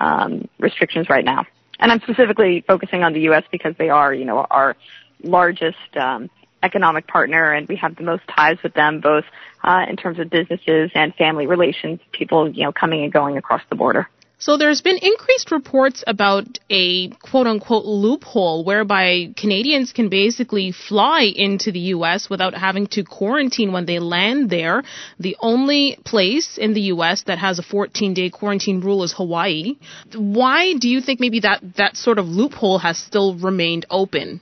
um, 0.01 0.47
restrictions 0.59 1.09
right 1.09 1.25
now. 1.25 1.45
And 1.79 1.91
I'm 1.91 2.01
specifically 2.01 2.63
focusing 2.65 3.03
on 3.03 3.13
the 3.13 3.21
U.S. 3.21 3.43
because 3.51 3.75
they 3.77 3.89
are, 3.89 4.11
you 4.11 4.25
know, 4.25 4.39
our 4.49 4.75
largest 5.23 5.95
um, 5.95 6.29
economic 6.63 7.07
partner 7.07 7.51
and 7.53 7.67
we 7.67 7.75
have 7.75 7.95
the 7.95 8.03
most 8.03 8.23
ties 8.35 8.57
with 8.63 8.73
them 8.73 8.99
both 9.01 9.25
uh, 9.63 9.85
in 9.89 9.95
terms 9.95 10.19
of 10.19 10.29
businesses 10.29 10.91
and 10.95 11.13
family 11.15 11.47
relations, 11.47 11.99
people, 12.11 12.49
you 12.49 12.63
know, 12.63 12.71
coming 12.71 13.03
and 13.03 13.13
going 13.13 13.37
across 13.37 13.61
the 13.69 13.75
border. 13.75 14.07
So 14.39 14.55
there's 14.55 14.81
been 14.81 14.99
increased 15.01 15.49
reports 15.49 16.03
about 16.05 16.59
a 16.69 17.09
quote 17.09 17.47
unquote 17.47 17.85
loophole 17.85 18.63
whereby 18.63 19.33
Canadians 19.35 19.91
can 19.93 20.09
basically 20.09 20.71
fly 20.71 21.23
into 21.23 21.71
the 21.71 21.95
US 21.95 22.29
without 22.29 22.53
having 22.53 22.85
to 22.87 23.03
quarantine 23.03 23.71
when 23.71 23.87
they 23.87 23.97
land 23.97 24.51
there. 24.51 24.83
The 25.19 25.37
only 25.39 25.97
place 26.05 26.59
in 26.59 26.75
the 26.75 26.81
US 26.93 27.23
that 27.23 27.39
has 27.39 27.57
a 27.57 27.63
14 27.63 28.13
day 28.13 28.29
quarantine 28.29 28.79
rule 28.79 29.03
is 29.03 29.11
Hawaii. 29.11 29.77
Why 30.13 30.75
do 30.77 30.87
you 30.87 31.01
think 31.01 31.19
maybe 31.19 31.39
that, 31.39 31.63
that 31.77 31.97
sort 31.97 32.19
of 32.19 32.27
loophole 32.27 32.77
has 32.77 32.99
still 32.99 33.33
remained 33.33 33.87
open? 33.89 34.41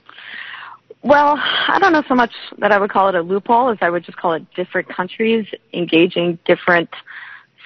Well, 1.06 1.36
I 1.38 1.78
don't 1.78 1.92
know 1.92 2.02
so 2.08 2.16
much 2.16 2.32
that 2.58 2.72
I 2.72 2.78
would 2.80 2.90
call 2.90 3.08
it 3.08 3.14
a 3.14 3.20
loophole 3.20 3.70
as 3.70 3.78
I 3.80 3.90
would 3.90 4.02
just 4.02 4.18
call 4.18 4.32
it 4.32 4.44
different 4.56 4.88
countries 4.88 5.46
engaging 5.72 6.40
different 6.44 6.90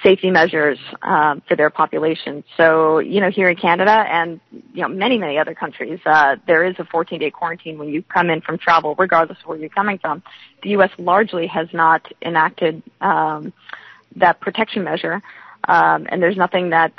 safety 0.03 0.29
measures 0.29 0.77
um, 1.01 1.41
for 1.47 1.55
their 1.55 1.71
population. 1.71 2.43
So, 2.55 2.99
you 2.99 3.19
know, 3.19 3.31
here 3.31 3.49
in 3.49 3.55
Canada 3.55 3.89
and 3.91 4.39
you 4.75 4.83
know 4.83 4.89
many 4.89 5.17
many 5.17 5.39
other 5.39 5.55
countries, 5.55 5.99
uh, 6.05 6.35
there 6.45 6.63
is 6.63 6.75
a 6.77 6.85
14 6.85 7.19
day 7.19 7.31
quarantine 7.31 7.79
when 7.79 7.89
you 7.89 8.03
come 8.03 8.29
in 8.29 8.41
from 8.41 8.59
travel, 8.59 8.93
regardless 8.93 9.39
of 9.39 9.47
where 9.47 9.57
you're 9.57 9.69
coming 9.69 9.97
from. 9.97 10.21
The 10.61 10.69
U.S. 10.71 10.91
largely 10.99 11.47
has 11.47 11.67
not 11.73 12.05
enacted 12.21 12.83
um, 13.01 13.53
that 14.17 14.39
protection 14.39 14.83
measure, 14.83 15.19
um, 15.67 16.05
and 16.11 16.21
there's 16.21 16.37
nothing 16.37 16.69
that 16.69 16.93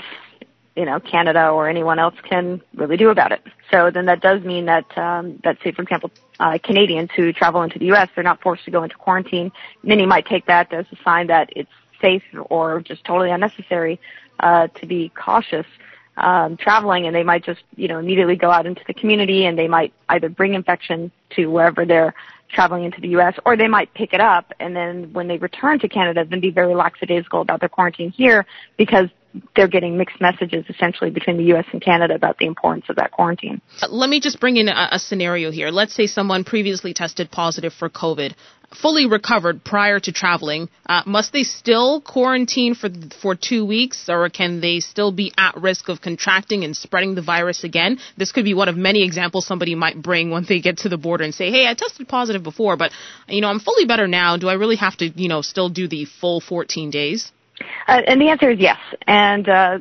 you 0.74 0.86
know 0.86 0.98
Canada 0.98 1.50
or 1.50 1.68
anyone 1.68 2.00
else 2.00 2.16
can 2.28 2.60
really 2.74 2.96
do 2.96 3.10
about 3.10 3.30
it. 3.30 3.42
So 3.70 3.92
then 3.94 4.06
that 4.06 4.20
does 4.20 4.42
mean 4.42 4.66
that 4.66 4.98
um, 4.98 5.38
that 5.44 5.58
say 5.62 5.70
for 5.70 5.82
example 5.82 6.10
uh, 6.40 6.58
Canadians 6.62 7.10
who 7.14 7.32
travel 7.32 7.62
into 7.62 7.78
the 7.78 7.86
U.S. 7.86 8.08
they're 8.14 8.24
not 8.24 8.40
forced 8.40 8.64
to 8.64 8.70
go 8.70 8.82
into 8.82 8.96
quarantine. 8.96 9.52
Many 9.82 10.06
might 10.06 10.26
take 10.26 10.46
that 10.46 10.72
as 10.72 10.86
a 10.92 10.96
sign 11.04 11.26
that 11.28 11.50
it's 11.54 11.70
safe 12.00 12.22
or 12.50 12.80
just 12.80 13.04
totally 13.04 13.30
unnecessary 13.30 14.00
uh, 14.40 14.66
to 14.68 14.86
be 14.86 15.10
cautious 15.10 15.66
um, 16.16 16.56
traveling, 16.56 17.06
and 17.06 17.14
they 17.14 17.22
might 17.22 17.44
just 17.44 17.62
you 17.76 17.88
know 17.88 17.98
immediately 17.98 18.36
go 18.36 18.50
out 18.50 18.66
into 18.66 18.82
the 18.86 18.94
community 18.94 19.46
and 19.46 19.58
they 19.58 19.68
might 19.68 19.92
either 20.08 20.28
bring 20.28 20.54
infection 20.54 21.10
to 21.36 21.46
wherever 21.46 21.84
they're 21.86 22.14
traveling 22.52 22.84
into 22.84 23.00
the 23.00 23.08
U.S. 23.08 23.34
or 23.46 23.56
they 23.56 23.68
might 23.68 23.92
pick 23.94 24.12
it 24.12 24.20
up 24.20 24.52
and 24.60 24.76
then 24.76 25.10
when 25.14 25.26
they 25.26 25.38
return 25.38 25.78
to 25.78 25.88
Canada, 25.88 26.24
then 26.28 26.40
be 26.40 26.50
very 26.50 26.74
lackadaisical 26.74 27.40
about 27.40 27.60
their 27.60 27.68
quarantine 27.68 28.10
here 28.10 28.44
because 28.76 29.08
they're 29.56 29.68
getting 29.68 29.96
mixed 29.96 30.20
messages 30.20 30.64
essentially 30.68 31.10
between 31.10 31.36
the 31.36 31.44
U.S. 31.44 31.64
and 31.72 31.82
Canada 31.82 32.14
about 32.14 32.38
the 32.38 32.46
importance 32.46 32.86
of 32.88 32.96
that 32.96 33.12
quarantine. 33.12 33.60
Let 33.88 34.10
me 34.10 34.20
just 34.20 34.40
bring 34.40 34.56
in 34.56 34.68
a, 34.68 34.88
a 34.92 34.98
scenario 34.98 35.50
here. 35.50 35.70
Let's 35.70 35.94
say 35.94 36.06
someone 36.06 36.44
previously 36.44 36.94
tested 36.94 37.30
positive 37.30 37.72
for 37.72 37.88
COVID, 37.88 38.34
fully 38.74 39.06
recovered 39.06 39.64
prior 39.64 40.00
to 40.00 40.12
traveling. 40.12 40.68
Uh, 40.86 41.02
must 41.06 41.32
they 41.32 41.42
still 41.42 42.00
quarantine 42.00 42.74
for 42.74 42.88
for 43.20 43.34
two 43.34 43.64
weeks, 43.64 44.08
or 44.08 44.28
can 44.28 44.60
they 44.60 44.80
still 44.80 45.12
be 45.12 45.32
at 45.38 45.56
risk 45.56 45.88
of 45.88 46.00
contracting 46.00 46.64
and 46.64 46.76
spreading 46.76 47.14
the 47.14 47.22
virus 47.22 47.64
again? 47.64 47.98
This 48.16 48.32
could 48.32 48.44
be 48.44 48.54
one 48.54 48.68
of 48.68 48.76
many 48.76 49.02
examples 49.04 49.46
somebody 49.46 49.74
might 49.74 50.00
bring 50.00 50.30
when 50.30 50.44
they 50.48 50.60
get 50.60 50.78
to 50.78 50.88
the 50.88 50.98
border 50.98 51.24
and 51.24 51.34
say, 51.34 51.50
"Hey, 51.50 51.66
I 51.66 51.74
tested 51.74 52.08
positive 52.08 52.42
before, 52.42 52.76
but 52.76 52.92
you 53.28 53.40
know 53.40 53.48
I'm 53.48 53.60
fully 53.60 53.86
better 53.86 54.06
now. 54.06 54.36
Do 54.36 54.48
I 54.48 54.54
really 54.54 54.76
have 54.76 54.96
to 54.98 55.08
you 55.08 55.28
know 55.28 55.42
still 55.42 55.68
do 55.68 55.88
the 55.88 56.04
full 56.04 56.40
14 56.40 56.90
days?" 56.90 57.32
Uh, 57.88 58.02
and 58.06 58.20
the 58.20 58.28
answer 58.28 58.50
is 58.50 58.58
yes. 58.58 58.78
And 59.06 59.48
uh, 59.48 59.78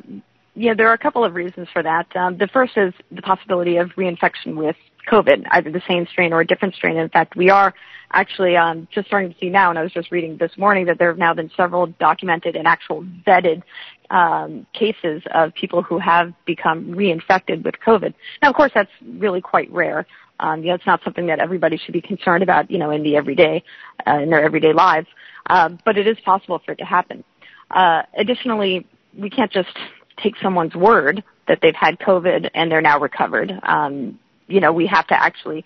yeah, 0.54 0.74
there 0.74 0.88
are 0.88 0.94
a 0.94 0.98
couple 0.98 1.24
of 1.24 1.34
reasons 1.34 1.68
for 1.72 1.82
that. 1.82 2.14
Um, 2.14 2.36
the 2.38 2.48
first 2.48 2.76
is 2.76 2.92
the 3.10 3.22
possibility 3.22 3.76
of 3.76 3.90
reinfection 3.90 4.54
with 4.54 4.76
COVID, 5.10 5.44
either 5.50 5.70
the 5.70 5.82
same 5.88 6.06
strain 6.10 6.32
or 6.32 6.40
a 6.40 6.46
different 6.46 6.74
strain. 6.74 6.96
In 6.96 7.08
fact, 7.08 7.36
we 7.36 7.50
are 7.50 7.74
actually 8.12 8.56
um, 8.56 8.86
just 8.92 9.06
starting 9.06 9.32
to 9.32 9.38
see 9.38 9.48
now, 9.48 9.70
and 9.70 9.78
I 9.78 9.82
was 9.82 9.92
just 9.92 10.12
reading 10.12 10.36
this 10.36 10.52
morning 10.58 10.86
that 10.86 10.98
there 10.98 11.08
have 11.08 11.18
now 11.18 11.34
been 11.34 11.50
several 11.56 11.86
documented 11.86 12.56
and 12.56 12.66
actual 12.66 13.04
vetted 13.26 13.62
um, 14.10 14.66
cases 14.74 15.22
of 15.34 15.54
people 15.54 15.82
who 15.82 15.98
have 15.98 16.32
become 16.44 16.86
reinfected 16.92 17.64
with 17.64 17.74
COVID. 17.84 18.14
Now, 18.42 18.50
of 18.50 18.56
course, 18.56 18.72
that's 18.74 18.90
really 19.02 19.40
quite 19.40 19.72
rare. 19.72 20.06
Um, 20.38 20.60
you 20.60 20.68
know, 20.68 20.74
it's 20.74 20.86
not 20.86 21.02
something 21.04 21.26
that 21.28 21.38
everybody 21.38 21.78
should 21.78 21.94
be 21.94 22.00
concerned 22.00 22.42
about, 22.42 22.70
you 22.70 22.78
know, 22.78 22.90
in 22.90 23.02
the 23.02 23.16
everyday, 23.16 23.62
uh, 24.06 24.18
in 24.18 24.30
their 24.30 24.44
everyday 24.44 24.72
lives. 24.72 25.06
Uh, 25.48 25.70
but 25.84 25.96
it 25.96 26.06
is 26.06 26.18
possible 26.24 26.60
for 26.64 26.72
it 26.72 26.76
to 26.76 26.84
happen. 26.84 27.24
Uh, 27.72 28.02
additionally, 28.16 28.86
we 29.16 29.30
can't 29.30 29.52
just 29.52 29.76
take 30.22 30.34
someone's 30.42 30.74
word 30.74 31.22
that 31.48 31.58
they've 31.62 31.74
had 31.74 31.98
COVID 31.98 32.50
and 32.54 32.70
they're 32.70 32.82
now 32.82 32.98
recovered. 32.98 33.52
Um, 33.62 34.18
you 34.46 34.60
know, 34.60 34.72
we 34.72 34.86
have 34.86 35.06
to 35.08 35.20
actually 35.20 35.64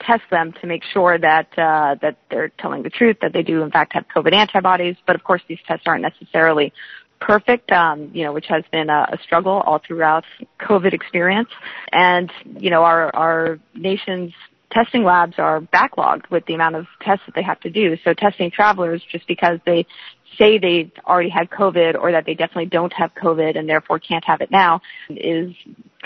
test 0.00 0.22
them 0.30 0.52
to 0.60 0.66
make 0.66 0.82
sure 0.92 1.18
that 1.18 1.46
uh, 1.58 1.96
that 2.02 2.18
they're 2.30 2.50
telling 2.58 2.82
the 2.82 2.90
truth, 2.90 3.16
that 3.22 3.32
they 3.32 3.42
do 3.42 3.62
in 3.62 3.70
fact 3.70 3.92
have 3.92 4.06
COVID 4.14 4.32
antibodies. 4.32 4.96
But 5.06 5.16
of 5.16 5.24
course, 5.24 5.42
these 5.48 5.58
tests 5.66 5.84
aren't 5.86 6.02
necessarily 6.02 6.72
perfect, 7.20 7.70
um, 7.70 8.10
you 8.12 8.24
know, 8.24 8.32
which 8.32 8.46
has 8.48 8.64
been 8.72 8.90
a, 8.90 9.08
a 9.12 9.18
struggle 9.22 9.52
all 9.52 9.80
throughout 9.86 10.24
COVID 10.60 10.92
experience. 10.92 11.48
And 11.92 12.30
you 12.58 12.70
know, 12.70 12.82
our 12.82 13.14
our 13.14 13.58
nation's 13.74 14.32
testing 14.72 15.04
labs 15.04 15.34
are 15.38 15.60
backlogged 15.60 16.28
with 16.30 16.44
the 16.46 16.54
amount 16.54 16.74
of 16.74 16.86
tests 17.00 17.24
that 17.26 17.34
they 17.34 17.42
have 17.42 17.60
to 17.60 17.70
do. 17.70 17.96
So 18.04 18.12
testing 18.12 18.50
travelers 18.50 19.02
just 19.10 19.26
because 19.28 19.60
they 19.64 19.86
say 20.38 20.58
they 20.58 20.92
already 21.06 21.30
had 21.30 21.50
COVID 21.50 21.96
or 21.98 22.12
that 22.12 22.26
they 22.26 22.34
definitely 22.34 22.66
don't 22.66 22.92
have 22.92 23.12
COVID 23.14 23.58
and 23.58 23.68
therefore 23.68 23.98
can't 23.98 24.24
have 24.24 24.40
it 24.40 24.50
now 24.50 24.80
is 25.10 25.52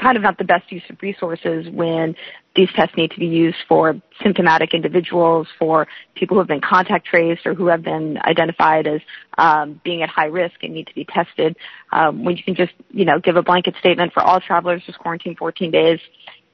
kind 0.00 0.16
of 0.16 0.22
not 0.22 0.38
the 0.38 0.44
best 0.44 0.70
use 0.70 0.82
of 0.90 0.96
resources 1.02 1.66
when 1.72 2.14
these 2.54 2.68
tests 2.74 2.96
need 2.96 3.10
to 3.10 3.18
be 3.18 3.26
used 3.26 3.56
for 3.68 4.00
symptomatic 4.22 4.74
individuals, 4.74 5.46
for 5.58 5.86
people 6.14 6.34
who 6.34 6.38
have 6.38 6.48
been 6.48 6.60
contact 6.60 7.06
traced 7.06 7.46
or 7.46 7.54
who 7.54 7.66
have 7.66 7.82
been 7.82 8.18
identified 8.18 8.86
as 8.86 9.00
um, 9.36 9.80
being 9.84 10.02
at 10.02 10.08
high 10.08 10.26
risk 10.26 10.56
and 10.62 10.74
need 10.74 10.86
to 10.86 10.94
be 10.94 11.04
tested. 11.04 11.56
Um, 11.92 12.24
when 12.24 12.36
you 12.36 12.42
can 12.42 12.54
just, 12.54 12.72
you 12.90 13.04
know, 13.04 13.20
give 13.20 13.36
a 13.36 13.42
blanket 13.42 13.74
statement 13.78 14.12
for 14.12 14.22
all 14.22 14.40
travelers, 14.40 14.82
just 14.86 14.98
quarantine 14.98 15.36
14 15.36 15.70
days. 15.70 16.00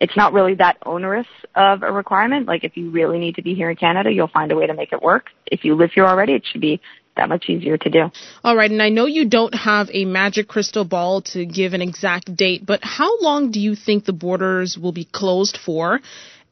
It's 0.01 0.17
not 0.17 0.33
really 0.33 0.55
that 0.57 0.77
onerous 0.85 1.27
of 1.55 1.83
a 1.83 1.91
requirement. 1.91 2.47
Like 2.47 2.65
if 2.65 2.77
you 2.77 2.91
really 2.91 3.19
need 3.19 3.37
to 3.37 3.43
be 3.43 3.55
here 3.55 3.71
in 3.71 3.77
Canada, 3.77 4.11
you'll 4.11 4.29
find 4.29 4.53
a 4.53 4.57
way 4.57 4.67
to 4.67 4.75
make 4.75 4.93
it 4.93 5.01
work. 5.01 5.31
If 5.47 5.65
you 5.65 5.75
live 5.75 5.93
here 5.95 6.05
already, 6.05 6.35
it 6.35 6.45
should 6.51 6.61
be 6.61 6.81
that 7.17 7.29
much 7.29 7.49
easier 7.49 7.77
to 7.79 7.91
do. 7.91 8.11
All 8.43 8.57
right, 8.57 8.71
and 8.71 8.83
I 8.83 8.89
know 8.89 9.07
you 9.07 9.29
don't 9.29 9.55
have 9.55 9.89
a 9.93 10.05
magic 10.05 10.49
crystal 10.49 10.85
ball 10.85 11.23
to 11.33 11.47
give 11.47 11.73
an 11.73 11.83
exact 11.83 12.35
date, 12.35 12.67
but 12.67 12.81
how 12.83 13.21
long 13.21 13.51
do 13.51 13.61
you 13.61 13.75
think 13.75 14.05
the 14.05 14.13
borders 14.13 14.77
will 14.77 14.93
be 14.93 15.05
closed 15.05 15.59
for? 15.65 16.01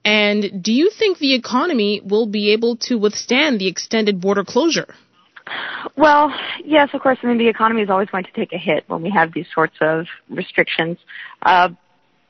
And 0.04 0.62
do 0.62 0.72
you 0.72 0.90
think 0.90 1.18
the 1.18 1.34
economy 1.34 2.00
will 2.04 2.26
be 2.26 2.52
able 2.52 2.76
to 2.88 2.96
withstand 2.96 3.60
the 3.60 3.68
extended 3.68 4.20
border 4.20 4.44
closure? 4.44 4.94
Well, 5.96 6.32
yes, 6.64 6.90
of 6.92 7.00
course. 7.00 7.18
I 7.22 7.26
mean, 7.26 7.38
the 7.38 7.48
economy 7.48 7.82
is 7.82 7.90
always 7.90 8.08
going 8.08 8.24
to 8.24 8.32
take 8.32 8.52
a 8.52 8.58
hit 8.58 8.84
when 8.86 9.02
we 9.02 9.10
have 9.10 9.32
these 9.32 9.46
sorts 9.54 9.74
of 9.80 10.06
restrictions. 10.28 10.98
Uh, 11.42 11.70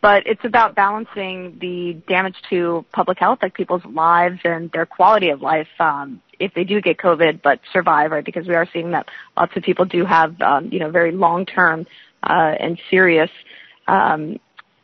but 0.01 0.27
it's 0.27 0.45
about 0.45 0.75
balancing 0.75 1.59
the 1.61 2.03
damage 2.09 2.35
to 2.51 2.85
public 2.93 3.19
health, 3.19 3.39
like 3.41 3.55
people's 3.55 3.85
lives 3.85 4.41
and 4.43 4.71
their 4.73 4.85
quality 4.85 5.29
of 5.31 5.41
life, 5.41 5.69
um, 5.79 6.21
if 6.43 6.53
they 6.55 6.65
do 6.65 6.81
get 6.81 6.99
COVID, 6.99 7.41
but 7.43 7.61
survive, 7.73 8.11
right? 8.11 8.25
Because 8.25 8.47
we 8.49 8.55
are 8.55 8.69
seeing 8.73 8.91
that 8.91 9.09
lots 9.37 9.57
of 9.57 9.63
people 9.63 9.85
do 9.85 10.05
have, 10.05 10.41
um, 10.43 10.69
you 10.73 10.81
know, 10.81 10.91
very 10.91 11.13
long-term 11.13 11.87
uh, 12.23 12.55
and 12.59 12.81
serious 12.91 13.31
um, 13.87 14.39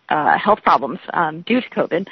uh, 0.08 0.38
health 0.38 0.60
problems 0.62 1.00
um, 1.12 1.42
due 1.42 1.60
to 1.60 1.68
COVID. 1.70 2.06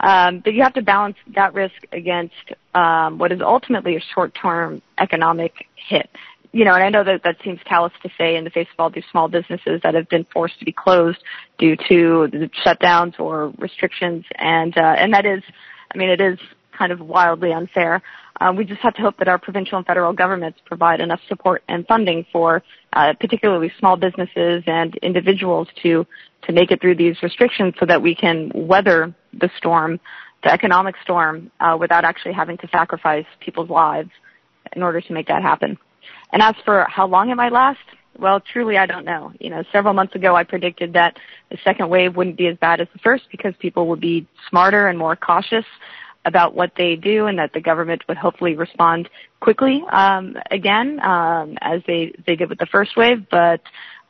Um, 0.00 0.40
but 0.44 0.54
you 0.54 0.62
have 0.62 0.74
to 0.74 0.82
balance 0.82 1.16
that 1.34 1.52
risk 1.54 1.74
against 1.92 2.34
um, 2.74 3.18
what 3.18 3.32
is 3.32 3.40
ultimately 3.40 3.96
a 3.96 4.00
short-term 4.14 4.82
economic 4.98 5.52
hit. 5.74 6.08
You 6.52 6.64
know, 6.64 6.74
and 6.74 6.82
I 6.82 6.90
know 6.90 7.02
that 7.02 7.22
that 7.24 7.36
seems 7.42 7.60
callous 7.64 7.92
to 8.02 8.10
say 8.18 8.36
in 8.36 8.44
the 8.44 8.50
face 8.50 8.68
of 8.72 8.78
all 8.78 8.90
these 8.90 9.04
small 9.10 9.28
businesses 9.28 9.80
that 9.82 9.94
have 9.94 10.08
been 10.08 10.26
forced 10.32 10.58
to 10.58 10.64
be 10.66 10.72
closed 10.72 11.18
due 11.58 11.76
to 11.88 12.28
the 12.30 12.50
shutdowns 12.64 13.18
or 13.18 13.52
restrictions, 13.58 14.26
and 14.36 14.76
uh, 14.76 14.94
and 14.98 15.14
that 15.14 15.24
is, 15.24 15.42
I 15.92 15.96
mean, 15.96 16.10
it 16.10 16.20
is 16.20 16.38
kind 16.76 16.92
of 16.92 17.00
wildly 17.00 17.52
unfair. 17.52 18.02
Uh, 18.40 18.52
we 18.56 18.64
just 18.64 18.80
have 18.80 18.94
to 18.94 19.02
hope 19.02 19.16
that 19.18 19.28
our 19.28 19.38
provincial 19.38 19.78
and 19.78 19.86
federal 19.86 20.12
governments 20.12 20.58
provide 20.64 21.00
enough 21.00 21.20
support 21.28 21.62
and 21.68 21.86
funding 21.86 22.26
for 22.32 22.62
uh, 22.92 23.12
particularly 23.20 23.70
small 23.78 23.96
businesses 23.96 24.62
and 24.66 24.96
individuals 24.96 25.68
to 25.82 26.06
to 26.46 26.52
make 26.52 26.72
it 26.72 26.80
through 26.80 26.96
these 26.96 27.14
restrictions 27.22 27.72
so 27.78 27.86
that 27.86 28.02
we 28.02 28.16
can 28.16 28.50
weather 28.52 29.14
the 29.32 29.48
storm, 29.58 30.00
the 30.42 30.52
economic 30.52 30.96
storm, 31.04 31.52
uh, 31.60 31.76
without 31.78 32.04
actually 32.04 32.32
having 32.32 32.58
to 32.58 32.66
sacrifice 32.72 33.26
people's 33.38 33.70
lives 33.70 34.10
in 34.74 34.82
order 34.82 35.00
to 35.00 35.12
make 35.12 35.28
that 35.28 35.42
happen. 35.42 35.78
And 36.32 36.42
as 36.42 36.54
for 36.64 36.84
how 36.88 37.06
long 37.06 37.30
it 37.30 37.36
might 37.36 37.52
last, 37.52 37.78
well, 38.18 38.40
truly, 38.40 38.76
I 38.76 38.86
don't 38.86 39.04
know. 39.04 39.32
You 39.38 39.50
know, 39.50 39.62
several 39.72 39.94
months 39.94 40.14
ago, 40.14 40.34
I 40.34 40.44
predicted 40.44 40.94
that 40.94 41.16
the 41.50 41.58
second 41.64 41.88
wave 41.88 42.16
wouldn't 42.16 42.36
be 42.36 42.48
as 42.48 42.56
bad 42.58 42.80
as 42.80 42.88
the 42.92 42.98
first 42.98 43.24
because 43.30 43.54
people 43.58 43.88
would 43.88 44.00
be 44.00 44.26
smarter 44.50 44.88
and 44.88 44.98
more 44.98 45.16
cautious 45.16 45.64
about 46.24 46.54
what 46.54 46.72
they 46.76 46.96
do 46.96 47.26
and 47.26 47.38
that 47.38 47.52
the 47.52 47.60
government 47.60 48.02
would 48.08 48.16
hopefully 48.16 48.54
respond 48.54 49.08
quickly 49.40 49.82
um, 49.90 50.36
again 50.50 51.00
um, 51.00 51.58
as 51.60 51.82
they, 51.86 52.14
they 52.26 52.36
did 52.36 52.48
with 52.48 52.58
the 52.58 52.66
first 52.66 52.96
wave. 52.96 53.26
But 53.30 53.60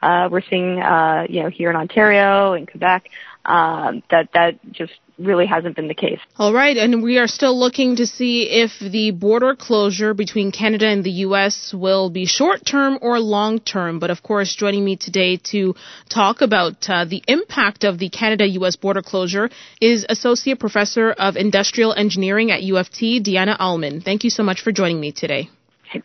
uh, 0.02 0.28
we're 0.30 0.42
seeing, 0.50 0.80
uh, 0.80 1.26
you 1.28 1.42
know, 1.42 1.48
here 1.48 1.70
in 1.70 1.76
Ontario 1.76 2.54
and 2.54 2.68
Quebec, 2.68 3.08
um, 3.44 4.02
that 4.10 4.28
that 4.34 4.58
just 4.72 4.92
really 5.18 5.46
hasn't 5.46 5.76
been 5.76 5.88
the 5.88 5.94
case. 5.94 6.18
All 6.36 6.52
right, 6.52 6.76
and 6.76 7.02
we 7.02 7.18
are 7.18 7.26
still 7.26 7.58
looking 7.58 7.96
to 7.96 8.06
see 8.06 8.48
if 8.48 8.78
the 8.80 9.10
border 9.10 9.54
closure 9.54 10.14
between 10.14 10.52
Canada 10.52 10.86
and 10.86 11.04
the 11.04 11.10
U.S. 11.26 11.74
will 11.76 12.10
be 12.10 12.26
short 12.26 12.64
term 12.64 12.98
or 13.00 13.18
long 13.20 13.60
term. 13.60 13.98
But 13.98 14.10
of 14.10 14.22
course, 14.22 14.54
joining 14.54 14.84
me 14.84 14.96
today 14.96 15.38
to 15.50 15.74
talk 16.08 16.40
about 16.40 16.88
uh, 16.88 17.04
the 17.04 17.22
impact 17.28 17.84
of 17.84 17.98
the 17.98 18.08
Canada 18.08 18.46
U.S. 18.48 18.76
border 18.76 19.02
closure 19.02 19.50
is 19.80 20.06
Associate 20.08 20.58
Professor 20.58 21.12
of 21.12 21.36
Industrial 21.36 21.92
Engineering 21.92 22.50
at 22.50 22.62
U 22.62 22.78
of 22.78 22.90
T, 22.90 23.22
Dionne 23.22 23.56
Aleman. 23.58 24.02
Thank 24.02 24.24
you 24.24 24.30
so 24.30 24.42
much 24.42 24.62
for 24.62 24.72
joining 24.72 25.00
me 25.00 25.12
today. 25.12 25.50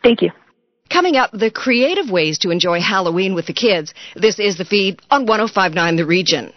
Thank 0.02 0.22
you. 0.22 0.30
Coming 0.90 1.16
up, 1.16 1.30
the 1.32 1.50
creative 1.50 2.10
ways 2.10 2.38
to 2.40 2.50
enjoy 2.50 2.80
Halloween 2.80 3.34
with 3.34 3.46
the 3.46 3.52
kids. 3.52 3.92
This 4.16 4.38
is 4.38 4.56
the 4.56 4.64
feed 4.64 5.00
on 5.10 5.26
1059 5.26 5.96
The 5.96 6.06
Region. 6.06 6.52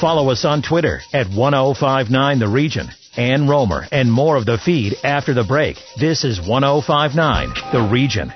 Follow 0.00 0.30
us 0.30 0.44
on 0.44 0.62
Twitter 0.62 1.00
at 1.12 1.28
1059 1.28 2.38
The 2.38 2.48
Region. 2.48 2.90
Ann 3.16 3.48
Romer 3.48 3.86
and 3.90 4.12
more 4.12 4.36
of 4.36 4.44
the 4.44 4.58
feed 4.58 4.96
after 5.02 5.32
the 5.32 5.44
break. 5.44 5.78
This 5.98 6.22
is 6.22 6.38
1059 6.38 7.54
The 7.72 7.88
Region. 7.90 8.32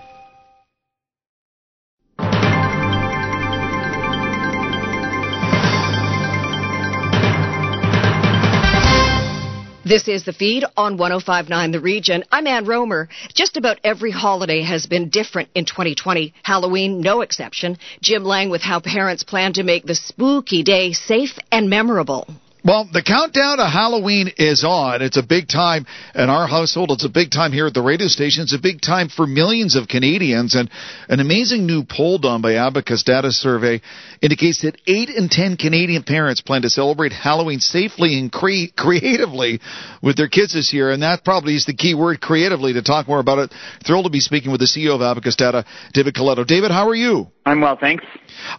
This 9.90 10.06
is 10.06 10.22
the 10.22 10.32
feed 10.32 10.64
on 10.76 10.98
1059 10.98 11.72
The 11.72 11.80
Region. 11.80 12.22
I'm 12.30 12.46
Ann 12.46 12.64
Romer. 12.64 13.08
Just 13.34 13.56
about 13.56 13.80
every 13.82 14.12
holiday 14.12 14.62
has 14.62 14.86
been 14.86 15.08
different 15.08 15.48
in 15.52 15.64
2020. 15.64 16.32
Halloween, 16.44 17.00
no 17.00 17.22
exception. 17.22 17.76
Jim 18.00 18.22
Lang 18.22 18.50
with 18.50 18.62
how 18.62 18.78
parents 18.78 19.24
plan 19.24 19.52
to 19.54 19.64
make 19.64 19.84
the 19.84 19.96
spooky 19.96 20.62
day 20.62 20.92
safe 20.92 21.36
and 21.50 21.68
memorable. 21.68 22.28
Well, 22.62 22.88
the 22.92 23.02
countdown 23.02 23.56
to 23.56 23.66
Halloween 23.66 24.30
is 24.36 24.64
on. 24.64 25.00
It's 25.00 25.16
a 25.16 25.22
big 25.22 25.48
time 25.48 25.86
in 26.14 26.28
our 26.28 26.46
household. 26.46 26.90
It's 26.90 27.06
a 27.06 27.08
big 27.08 27.30
time 27.30 27.52
here 27.52 27.66
at 27.66 27.72
the 27.74 27.82
radio 27.82 28.06
station. 28.06 28.42
It's 28.42 28.54
a 28.54 28.60
big 28.60 28.82
time 28.82 29.08
for 29.08 29.26
millions 29.26 29.76
of 29.76 29.88
Canadians. 29.88 30.54
And 30.54 30.70
an 31.08 31.20
amazing 31.20 31.66
new 31.66 31.84
poll 31.84 32.18
done 32.18 32.42
by 32.42 32.56
Abacus 32.56 33.02
Data 33.02 33.32
Survey 33.32 33.80
indicates 34.20 34.60
that 34.62 34.76
8 34.86 35.08
in 35.08 35.28
10 35.30 35.56
Canadian 35.56 36.02
parents 36.02 36.42
plan 36.42 36.62
to 36.62 36.70
celebrate 36.70 37.12
Halloween 37.12 37.60
safely 37.60 38.18
and 38.18 38.30
cre- 38.30 38.72
creatively 38.76 39.60
with 40.02 40.16
their 40.16 40.28
kids 40.28 40.52
this 40.52 40.74
year. 40.74 40.90
And 40.90 41.02
that 41.02 41.24
probably 41.24 41.54
is 41.54 41.64
the 41.64 41.74
key 41.74 41.94
word, 41.94 42.20
creatively, 42.20 42.74
to 42.74 42.82
talk 42.82 43.08
more 43.08 43.20
about 43.20 43.38
it. 43.38 43.54
Thrilled 43.86 44.04
to 44.04 44.10
be 44.10 44.20
speaking 44.20 44.50
with 44.50 44.60
the 44.60 44.66
CEO 44.66 44.94
of 44.94 45.00
Abacus 45.00 45.36
Data, 45.36 45.64
David 45.94 46.14
Coletto. 46.14 46.46
David, 46.46 46.70
how 46.70 46.88
are 46.88 46.94
you? 46.94 47.28
I'm 47.50 47.60
well, 47.60 47.76
thanks. 47.76 48.04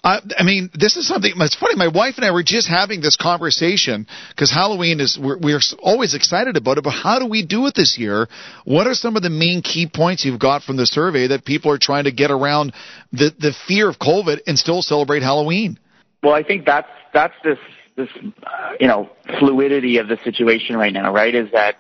Uh, 0.04 0.20
I 0.38 0.44
mean, 0.44 0.70
this 0.74 0.98
is 0.98 1.08
something. 1.08 1.32
It's 1.38 1.56
funny. 1.56 1.76
My 1.76 1.88
wife 1.88 2.16
and 2.18 2.26
I 2.26 2.32
were 2.32 2.44
just 2.44 2.68
having 2.68 3.00
this 3.00 3.16
conversation 3.16 4.06
because 4.30 4.52
Halloween 4.52 5.00
is 5.00 5.18
we're, 5.18 5.38
we're 5.38 5.62
always 5.82 6.14
excited 6.14 6.58
about 6.58 6.78
it. 6.78 6.84
But 6.84 6.92
how 6.92 7.18
do 7.18 7.26
we 7.26 7.46
do 7.46 7.68
it 7.68 7.74
this 7.74 7.98
year? 7.98 8.28
What 8.66 8.88
are 8.88 8.94
some 8.94 9.16
of 9.16 9.24
the 9.24 9.30
main 9.30 9.62
key 9.62 9.88
points 9.88 10.26
you've 10.26 10.42
got 10.42 10.64
from 10.64 10.76
the 10.76 10.86
survey 10.86 11.28
that 11.28 11.46
people 11.46 11.72
are 11.72 11.78
trying 11.78 12.04
to 12.04 12.12
get 12.12 12.32
around 12.32 12.74
the 13.14 13.34
the 13.40 13.54
fear 13.66 13.88
of 13.88 13.98
COVID 13.98 14.42
and 14.46 14.60
still 14.60 14.82
celebrate 14.82 15.24
Halloween? 15.24 15.80
Well, 16.22 16.34
I 16.34 16.44
think 16.44 16.66
that's 16.66 16.90
that's 17.14 17.34
this 17.46 17.60
this 17.96 18.10
uh, 18.44 18.74
you 18.78 18.88
know 18.88 19.10
fluidity 19.40 20.00
of 20.00 20.10
the 20.10 20.18
situation 20.18 20.76
right 20.76 20.92
now. 20.92 21.14
Right, 21.14 21.34
is 21.34 21.50
that 21.54 21.78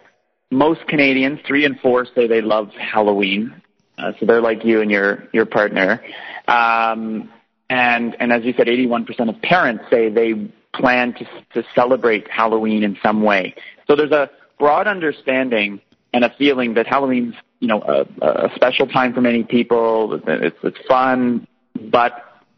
most 0.49 0.87
Canadians, 0.87 1.39
three 1.45 1.65
and 1.65 1.77
four, 1.81 2.05
say 2.05 2.27
they 2.27 2.41
love 2.41 2.69
Halloween. 2.69 3.60
Uh, 4.01 4.13
so 4.19 4.25
they're 4.25 4.41
like 4.41 4.65
you 4.65 4.81
and 4.81 4.89
your 4.89 5.23
your 5.31 5.45
partner. 5.45 6.03
Um, 6.47 7.31
and 7.69 8.15
and 8.19 8.33
as 8.33 8.43
you 8.43 8.53
said, 8.57 8.67
81% 8.67 9.29
of 9.29 9.41
parents 9.41 9.85
say 9.89 10.09
they 10.09 10.51
plan 10.73 11.13
to 11.13 11.25
to 11.53 11.67
celebrate 11.75 12.29
Halloween 12.29 12.83
in 12.83 12.97
some 13.03 13.21
way. 13.23 13.55
So 13.87 13.95
there's 13.95 14.11
a 14.11 14.29
broad 14.59 14.87
understanding 14.87 15.81
and 16.13 16.23
a 16.23 16.33
feeling 16.37 16.73
that 16.75 16.87
Halloween's 16.87 17.35
you 17.59 17.67
know 17.67 17.81
a, 17.81 18.47
a 18.47 18.51
special 18.55 18.87
time 18.87 19.13
for 19.13 19.21
many 19.21 19.43
people. 19.43 20.19
It's 20.27 20.57
it's 20.63 20.87
fun, 20.87 21.47
but 21.79 22.13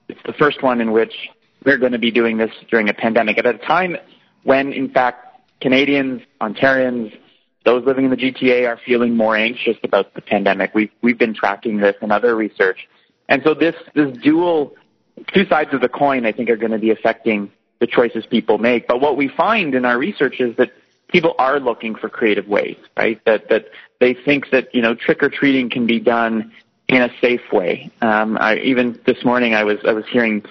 it's 0.07 0.21
the 0.25 0.33
first 0.33 0.63
one 0.63 0.81
in 0.81 0.91
which 0.91 1.13
we're 1.65 1.77
going 1.77 1.93
to 1.93 1.99
be 1.99 2.11
doing 2.11 2.37
this 2.37 2.51
during 2.69 2.89
a 2.89 2.93
pandemic 2.93 3.37
at 3.37 3.45
a 3.45 3.57
time 3.57 3.97
when, 4.43 4.73
in 4.73 4.89
fact, 4.89 5.41
Canadians, 5.61 6.21
Ontarians, 6.41 7.17
those 7.65 7.85
living 7.85 8.05
in 8.05 8.11
the 8.11 8.17
GTA 8.17 8.67
are 8.67 8.79
feeling 8.85 9.15
more 9.15 9.35
anxious 9.35 9.77
about 9.83 10.13
the 10.13 10.21
pandemic. 10.21 10.73
We've 10.73 10.91
we've 11.01 11.17
been 11.17 11.33
tracking 11.33 11.77
this 11.77 11.95
in 12.01 12.11
other 12.11 12.35
research, 12.35 12.87
and 13.29 13.41
so 13.43 13.53
this 13.53 13.75
this 13.93 14.15
dual 14.17 14.75
two 15.33 15.45
sides 15.45 15.73
of 15.73 15.81
the 15.81 15.89
coin, 15.89 16.25
I 16.25 16.31
think, 16.31 16.49
are 16.49 16.57
going 16.57 16.71
to 16.71 16.79
be 16.79 16.91
affecting 16.91 17.51
the 17.79 17.87
choices 17.87 18.25
people 18.25 18.57
make. 18.57 18.87
But 18.87 19.01
what 19.01 19.17
we 19.17 19.27
find 19.27 19.75
in 19.75 19.85
our 19.85 19.97
research 19.97 20.39
is 20.39 20.55
that 20.57 20.71
people 21.07 21.35
are 21.37 21.59
looking 21.59 21.95
for 21.95 22.09
creative 22.09 22.47
ways, 22.47 22.77
right? 22.97 23.23
That 23.25 23.49
that 23.49 23.65
they 23.99 24.13
think 24.13 24.49
that 24.51 24.73
you 24.75 24.81
know 24.81 24.95
trick 24.95 25.23
or 25.23 25.29
treating 25.29 25.69
can 25.69 25.85
be 25.85 25.99
done 25.99 26.51
in 26.89 27.01
a 27.01 27.09
safe 27.21 27.51
way. 27.51 27.91
Um, 28.01 28.37
I, 28.39 28.57
even 28.57 28.99
this 29.05 29.23
morning, 29.23 29.53
I 29.53 29.63
was 29.63 29.79
I 29.87 29.93
was 29.93 30.05
hearing 30.11 30.43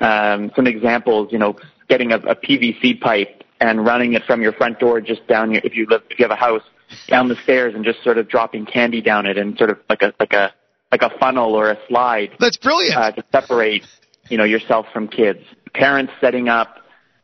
um, 0.00 0.50
some 0.56 0.66
examples. 0.66 1.30
You 1.30 1.38
know, 1.38 1.56
getting 1.88 2.12
a, 2.12 2.16
a 2.16 2.34
PVC 2.34 3.00
pipe 3.00 3.44
and 3.60 3.84
running 3.84 4.14
it 4.14 4.22
from 4.24 4.42
your 4.42 4.52
front 4.52 4.78
door 4.78 5.00
just 5.00 5.26
down 5.26 5.52
your 5.52 5.62
if 5.64 5.74
you 5.74 5.86
live 5.88 6.02
if 6.10 6.18
you 6.18 6.24
have 6.24 6.30
a 6.30 6.36
house 6.36 6.62
down 7.08 7.28
the 7.28 7.36
stairs 7.42 7.74
and 7.74 7.84
just 7.84 8.02
sort 8.04 8.18
of 8.18 8.28
dropping 8.28 8.64
candy 8.64 9.00
down 9.00 9.26
it 9.26 9.36
and 9.36 9.56
sort 9.58 9.70
of 9.70 9.78
like 9.88 10.02
a 10.02 10.12
like 10.20 10.32
a 10.32 10.52
like 10.92 11.02
a 11.02 11.10
funnel 11.18 11.54
or 11.54 11.70
a 11.70 11.78
slide. 11.88 12.30
That's 12.38 12.56
brilliant. 12.56 12.96
Uh, 12.96 13.12
to 13.12 13.24
separate 13.32 13.84
you 14.28 14.38
know, 14.38 14.44
yourself 14.44 14.86
from 14.92 15.08
kids. 15.08 15.40
Parents 15.74 16.12
setting 16.20 16.48
up 16.48 16.78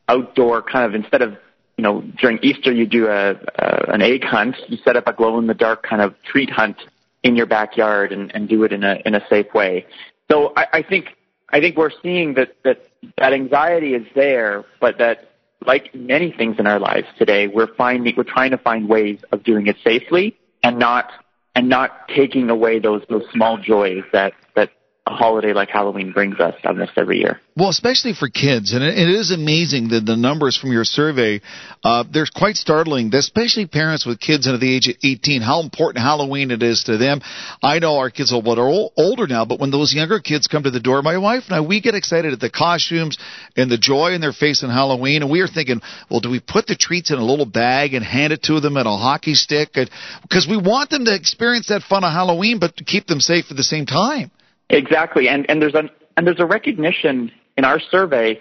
outdoor 0.09 0.61
kind 0.61 0.85
of 0.85 0.95
instead 0.95 1.21
of 1.21 1.37
you 1.77 1.83
know 1.83 2.01
during 2.19 2.39
Easter 2.43 2.71
you 2.71 2.85
do 2.85 3.07
a, 3.07 3.31
a 3.31 3.91
an 3.93 4.01
egg 4.01 4.23
hunt, 4.23 4.55
you 4.67 4.77
set 4.83 4.95
up 4.95 5.07
a 5.07 5.13
glow 5.13 5.39
in 5.39 5.47
the 5.47 5.53
dark 5.53 5.83
kind 5.83 6.01
of 6.01 6.15
treat 6.23 6.49
hunt 6.49 6.77
in 7.23 7.35
your 7.35 7.45
backyard 7.45 8.11
and, 8.11 8.33
and 8.35 8.49
do 8.49 8.63
it 8.63 8.73
in 8.73 8.83
a 8.83 9.01
in 9.05 9.15
a 9.15 9.21
safe 9.29 9.53
way. 9.53 9.85
So 10.29 10.53
I, 10.55 10.67
I 10.73 10.83
think 10.83 11.07
I 11.49 11.59
think 11.59 11.77
we're 11.77 11.91
seeing 12.01 12.35
that 12.35 12.55
that 12.63 12.85
that 13.17 13.33
anxiety 13.33 13.95
is 13.95 14.05
there, 14.15 14.65
but 14.79 14.97
that 14.99 15.29
like 15.65 15.93
many 15.93 16.31
things 16.31 16.57
in 16.59 16.67
our 16.67 16.79
lives 16.79 17.07
today, 17.17 17.47
we're 17.47 17.73
finding 17.75 18.13
we're 18.15 18.23
trying 18.23 18.51
to 18.51 18.57
find 18.57 18.87
ways 18.89 19.19
of 19.31 19.43
doing 19.43 19.67
it 19.67 19.77
safely 19.83 20.35
and 20.63 20.77
not 20.77 21.11
and 21.55 21.69
not 21.69 22.07
taking 22.09 22.49
away 22.49 22.79
those 22.79 23.03
those 23.09 23.25
small 23.31 23.57
joys 23.57 24.03
that 24.11 24.33
that 24.55 24.71
a 25.05 25.13
holiday 25.13 25.51
like 25.51 25.69
Halloween 25.69 26.13
brings 26.13 26.39
us 26.39 26.55
almost 26.63 26.93
every 26.95 27.19
year. 27.19 27.41
Well, 27.57 27.67
especially 27.67 28.13
for 28.13 28.29
kids, 28.29 28.71
and 28.71 28.81
it, 28.81 28.97
is 28.97 29.31
amazing 29.31 29.89
that 29.89 30.05
the 30.05 30.15
numbers 30.15 30.55
from 30.55 30.71
your 30.71 30.85
survey, 30.85 31.41
uh, 31.83 32.05
they're 32.09 32.25
quite 32.33 32.55
startling, 32.55 33.13
especially 33.13 33.65
parents 33.65 34.05
with 34.05 34.21
kids 34.21 34.47
under 34.47 34.57
the 34.57 34.73
age 34.73 34.87
of 34.87 34.95
18, 35.03 35.41
how 35.41 35.59
important 35.59 36.03
Halloween 36.03 36.51
it 36.51 36.63
is 36.63 36.85
to 36.85 36.97
them. 36.97 37.19
I 37.61 37.79
know 37.79 37.97
our 37.97 38.09
kids 38.09 38.31
are 38.31 38.37
a 38.37 38.39
little 38.39 38.93
older 38.95 39.27
now, 39.27 39.43
but 39.43 39.59
when 39.59 39.71
those 39.71 39.93
younger 39.93 40.21
kids 40.21 40.47
come 40.47 40.63
to 40.63 40.71
the 40.71 40.79
door, 40.79 41.01
my 41.01 41.17
wife 41.17 41.43
and 41.47 41.55
I, 41.55 41.61
we 41.61 41.81
get 41.81 41.95
excited 41.95 42.31
at 42.31 42.39
the 42.39 42.49
costumes 42.49 43.17
and 43.57 43.69
the 43.69 43.77
joy 43.77 44.13
in 44.13 44.21
their 44.21 44.31
face 44.31 44.63
on 44.63 44.69
Halloween, 44.69 45.21
and 45.21 45.29
we 45.29 45.41
are 45.41 45.49
thinking, 45.49 45.81
well, 46.09 46.21
do 46.21 46.29
we 46.29 46.39
put 46.39 46.65
the 46.65 46.77
treats 46.77 47.11
in 47.11 47.19
a 47.19 47.25
little 47.25 47.45
bag 47.45 47.93
and 47.93 48.05
hand 48.05 48.31
it 48.31 48.43
to 48.43 48.61
them 48.61 48.77
in 48.77 48.87
a 48.87 48.97
hockey 48.97 49.33
stick? 49.33 49.73
Because 49.73 50.47
we 50.49 50.55
want 50.55 50.91
them 50.91 51.03
to 51.05 51.13
experience 51.13 51.67
that 51.67 51.83
fun 51.83 52.05
of 52.05 52.13
Halloween, 52.13 52.59
but 52.59 52.77
keep 52.85 53.05
them 53.05 53.19
safe 53.19 53.45
at 53.51 53.57
the 53.57 53.63
same 53.63 53.85
time. 53.85 54.31
Exactly, 54.69 55.27
and 55.27 55.49
and 55.49 55.61
there's 55.61 55.75
a 55.75 55.89
and 56.17 56.25
there's 56.25 56.39
a 56.39 56.45
recognition 56.45 57.31
in 57.57 57.65
our 57.65 57.79
survey. 57.79 58.39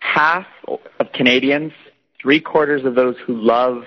Half 0.00 0.46
of 0.66 1.12
Canadians, 1.12 1.72
three 2.20 2.40
quarters 2.40 2.84
of 2.84 2.96
those 2.96 3.16
who 3.24 3.40
love 3.40 3.84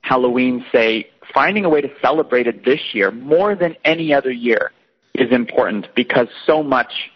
Halloween, 0.00 0.64
say 0.70 1.08
finding 1.34 1.64
a 1.64 1.68
way 1.68 1.80
to 1.80 1.90
celebrate 2.00 2.46
it 2.46 2.64
this 2.64 2.80
year 2.92 3.10
more 3.10 3.54
than 3.56 3.76
any 3.84 4.14
other 4.14 4.30
year 4.30 4.70
is 5.14 5.32
important 5.32 5.88
because 5.96 6.28
so 6.46 6.62
much 6.62 7.10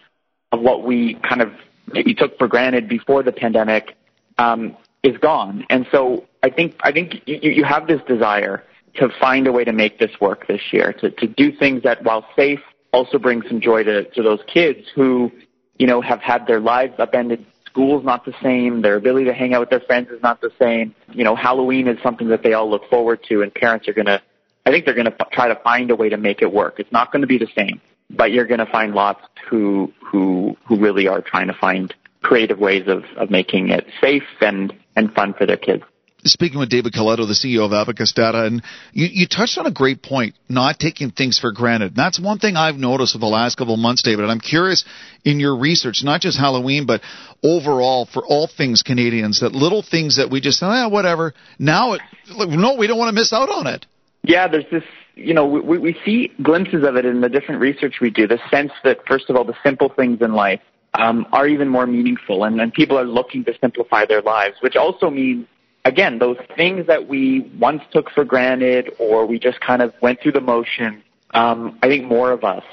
of 0.51 0.59
what 0.59 0.83
we 0.83 1.15
kind 1.27 1.41
of 1.41 1.53
maybe 1.87 2.13
took 2.13 2.37
for 2.37 2.47
granted 2.47 2.89
before 2.89 3.23
the 3.23 3.31
pandemic 3.31 3.95
um, 4.37 4.75
is 5.03 5.17
gone. 5.17 5.65
And 5.69 5.87
so 5.91 6.25
I 6.43 6.49
think 6.49 6.75
I 6.83 6.91
think 6.91 7.21
you, 7.25 7.39
you 7.41 7.63
have 7.63 7.87
this 7.87 8.01
desire 8.07 8.63
to 8.95 9.09
find 9.19 9.47
a 9.47 9.51
way 9.51 9.63
to 9.63 9.71
make 9.71 9.99
this 9.99 10.11
work 10.19 10.47
this 10.47 10.61
year, 10.71 10.93
to, 10.93 11.09
to 11.11 11.27
do 11.27 11.51
things 11.51 11.83
that, 11.83 12.03
while 12.03 12.25
safe, 12.35 12.59
also 12.93 13.17
bring 13.17 13.41
some 13.47 13.61
joy 13.61 13.83
to, 13.83 14.03
to 14.11 14.23
those 14.23 14.39
kids 14.51 14.79
who, 14.95 15.31
you 15.77 15.87
know, 15.87 16.01
have 16.01 16.19
had 16.19 16.45
their 16.47 16.59
lives 16.59 16.93
upended. 16.99 17.45
School's 17.65 18.03
not 18.03 18.25
the 18.25 18.33
same. 18.43 18.81
Their 18.81 18.95
ability 18.95 19.25
to 19.25 19.33
hang 19.33 19.53
out 19.53 19.61
with 19.61 19.69
their 19.69 19.79
friends 19.81 20.09
is 20.09 20.21
not 20.21 20.41
the 20.41 20.51
same. 20.59 20.93
You 21.13 21.23
know, 21.23 21.35
Halloween 21.35 21.87
is 21.87 21.97
something 22.03 22.27
that 22.29 22.43
they 22.43 22.53
all 22.53 22.69
look 22.69 22.89
forward 22.89 23.23
to, 23.29 23.41
and 23.41 23.53
parents 23.53 23.87
are 23.87 23.93
going 23.93 24.07
to, 24.07 24.21
I 24.65 24.71
think 24.71 24.85
they're 24.85 24.93
going 24.93 25.05
to 25.05 25.15
try 25.31 25.47
to 25.47 25.55
find 25.63 25.89
a 25.89 25.95
way 25.95 26.09
to 26.09 26.17
make 26.17 26.41
it 26.41 26.51
work. 26.51 26.79
It's 26.79 26.91
not 26.91 27.11
going 27.11 27.21
to 27.21 27.27
be 27.27 27.37
the 27.37 27.47
same, 27.55 27.79
but 28.09 28.31
you're 28.31 28.45
going 28.45 28.59
to 28.59 28.65
find 28.65 28.93
lots 28.93 29.21
who 29.49 29.91
who 30.05 30.57
who 30.67 30.77
really 30.77 31.07
are 31.07 31.21
trying 31.21 31.47
to 31.47 31.53
find 31.53 31.93
creative 32.21 32.59
ways 32.59 32.87
of 32.87 33.05
of 33.15 33.31
making 33.31 33.69
it 33.69 33.87
safe 34.01 34.23
and 34.41 34.73
and 34.95 35.13
fun 35.13 35.33
for 35.33 35.45
their 35.45 35.57
kids 35.57 35.83
speaking 36.25 36.59
with 36.59 36.69
David 36.69 36.93
Coletto, 36.93 37.27
the 37.27 37.33
CEO 37.33 37.65
of 37.65 37.73
Abacus 37.73 38.11
Data, 38.13 38.45
and 38.45 38.61
you, 38.93 39.07
you, 39.11 39.27
touched 39.27 39.57
on 39.57 39.65
a 39.65 39.71
great 39.71 40.01
point, 40.03 40.35
not 40.47 40.79
taking 40.79 41.11
things 41.11 41.39
for 41.39 41.51
granted. 41.51 41.87
And 41.87 41.95
that's 41.95 42.19
one 42.19 42.39
thing 42.39 42.55
I've 42.55 42.75
noticed 42.75 43.15
over 43.15 43.21
the 43.21 43.31
last 43.31 43.55
couple 43.57 43.73
of 43.73 43.79
months, 43.79 44.03
David. 44.03 44.21
And 44.23 44.31
I'm 44.31 44.39
curious 44.39 44.85
in 45.23 45.39
your 45.39 45.57
research, 45.57 46.01
not 46.03 46.21
just 46.21 46.37
Halloween, 46.37 46.85
but 46.85 47.01
overall 47.43 48.07
for 48.11 48.23
all 48.25 48.47
things 48.47 48.83
Canadians, 48.83 49.41
that 49.41 49.53
little 49.53 49.81
things 49.81 50.17
that 50.17 50.29
we 50.29 50.41
just 50.41 50.59
say, 50.59 50.67
eh, 50.67 50.87
whatever. 50.87 51.33
Now, 51.57 51.93
it, 51.93 52.01
no, 52.29 52.75
we 52.75 52.87
don't 52.87 52.97
want 52.97 53.09
to 53.09 53.19
miss 53.19 53.33
out 53.33 53.49
on 53.49 53.67
it. 53.67 53.85
Yeah, 54.23 54.47
there's 54.47 54.69
this, 54.71 54.83
you 55.15 55.33
know, 55.33 55.45
we, 55.45 55.77
we 55.77 55.97
see 56.05 56.31
glimpses 56.41 56.83
of 56.83 56.95
it 56.95 57.05
in 57.05 57.21
the 57.21 57.29
different 57.29 57.61
research 57.61 57.95
we 58.01 58.11
do. 58.11 58.27
The 58.27 58.39
sense 58.51 58.71
that, 58.83 58.99
first 59.07 59.29
of 59.29 59.35
all, 59.35 59.43
the 59.43 59.57
simple 59.63 59.89
things 59.89 60.21
in 60.21 60.33
life 60.33 60.61
um, 60.93 61.25
are 61.31 61.47
even 61.47 61.69
more 61.69 61.87
meaningful, 61.87 62.43
and, 62.43 62.59
and 62.59 62.73
people 62.73 62.97
are 62.97 63.05
looking 63.05 63.45
to 63.45 63.53
simplify 63.59 64.05
their 64.05 64.21
lives, 64.21 64.55
which 64.61 64.75
also 64.75 65.09
means 65.09 65.47
again, 65.85 66.19
those 66.19 66.37
things 66.55 66.87
that 66.87 67.07
we 67.07 67.51
once 67.59 67.81
took 67.91 68.09
for 68.11 68.23
granted 68.23 68.91
or 68.99 69.25
we 69.25 69.39
just 69.39 69.59
kind 69.61 69.81
of 69.81 69.93
went 70.01 70.21
through 70.21 70.33
the 70.33 70.41
motion, 70.41 71.03
um, 71.33 71.77
I 71.81 71.87
think 71.87 72.05
more 72.05 72.31
of 72.31 72.43
us 72.43 72.63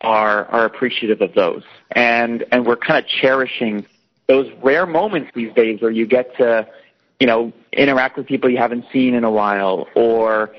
are 0.00 0.46
are 0.46 0.64
appreciative 0.64 1.20
of 1.20 1.34
those, 1.34 1.62
and 1.92 2.44
and 2.52 2.66
we're 2.66 2.76
kind 2.76 3.02
of 3.02 3.08
cherishing 3.08 3.86
those 4.26 4.50
rare 4.62 4.86
moments 4.86 5.30
these 5.34 5.52
days 5.54 5.80
where 5.80 5.90
you 5.90 6.06
get 6.06 6.36
to, 6.36 6.66
you 7.20 7.26
know, 7.26 7.52
interact 7.72 8.16
with 8.16 8.26
people 8.26 8.48
you 8.50 8.58
haven't 8.58 8.84
seen 8.92 9.14
in 9.14 9.24
a 9.24 9.30
while 9.30 9.86
or 9.94 10.54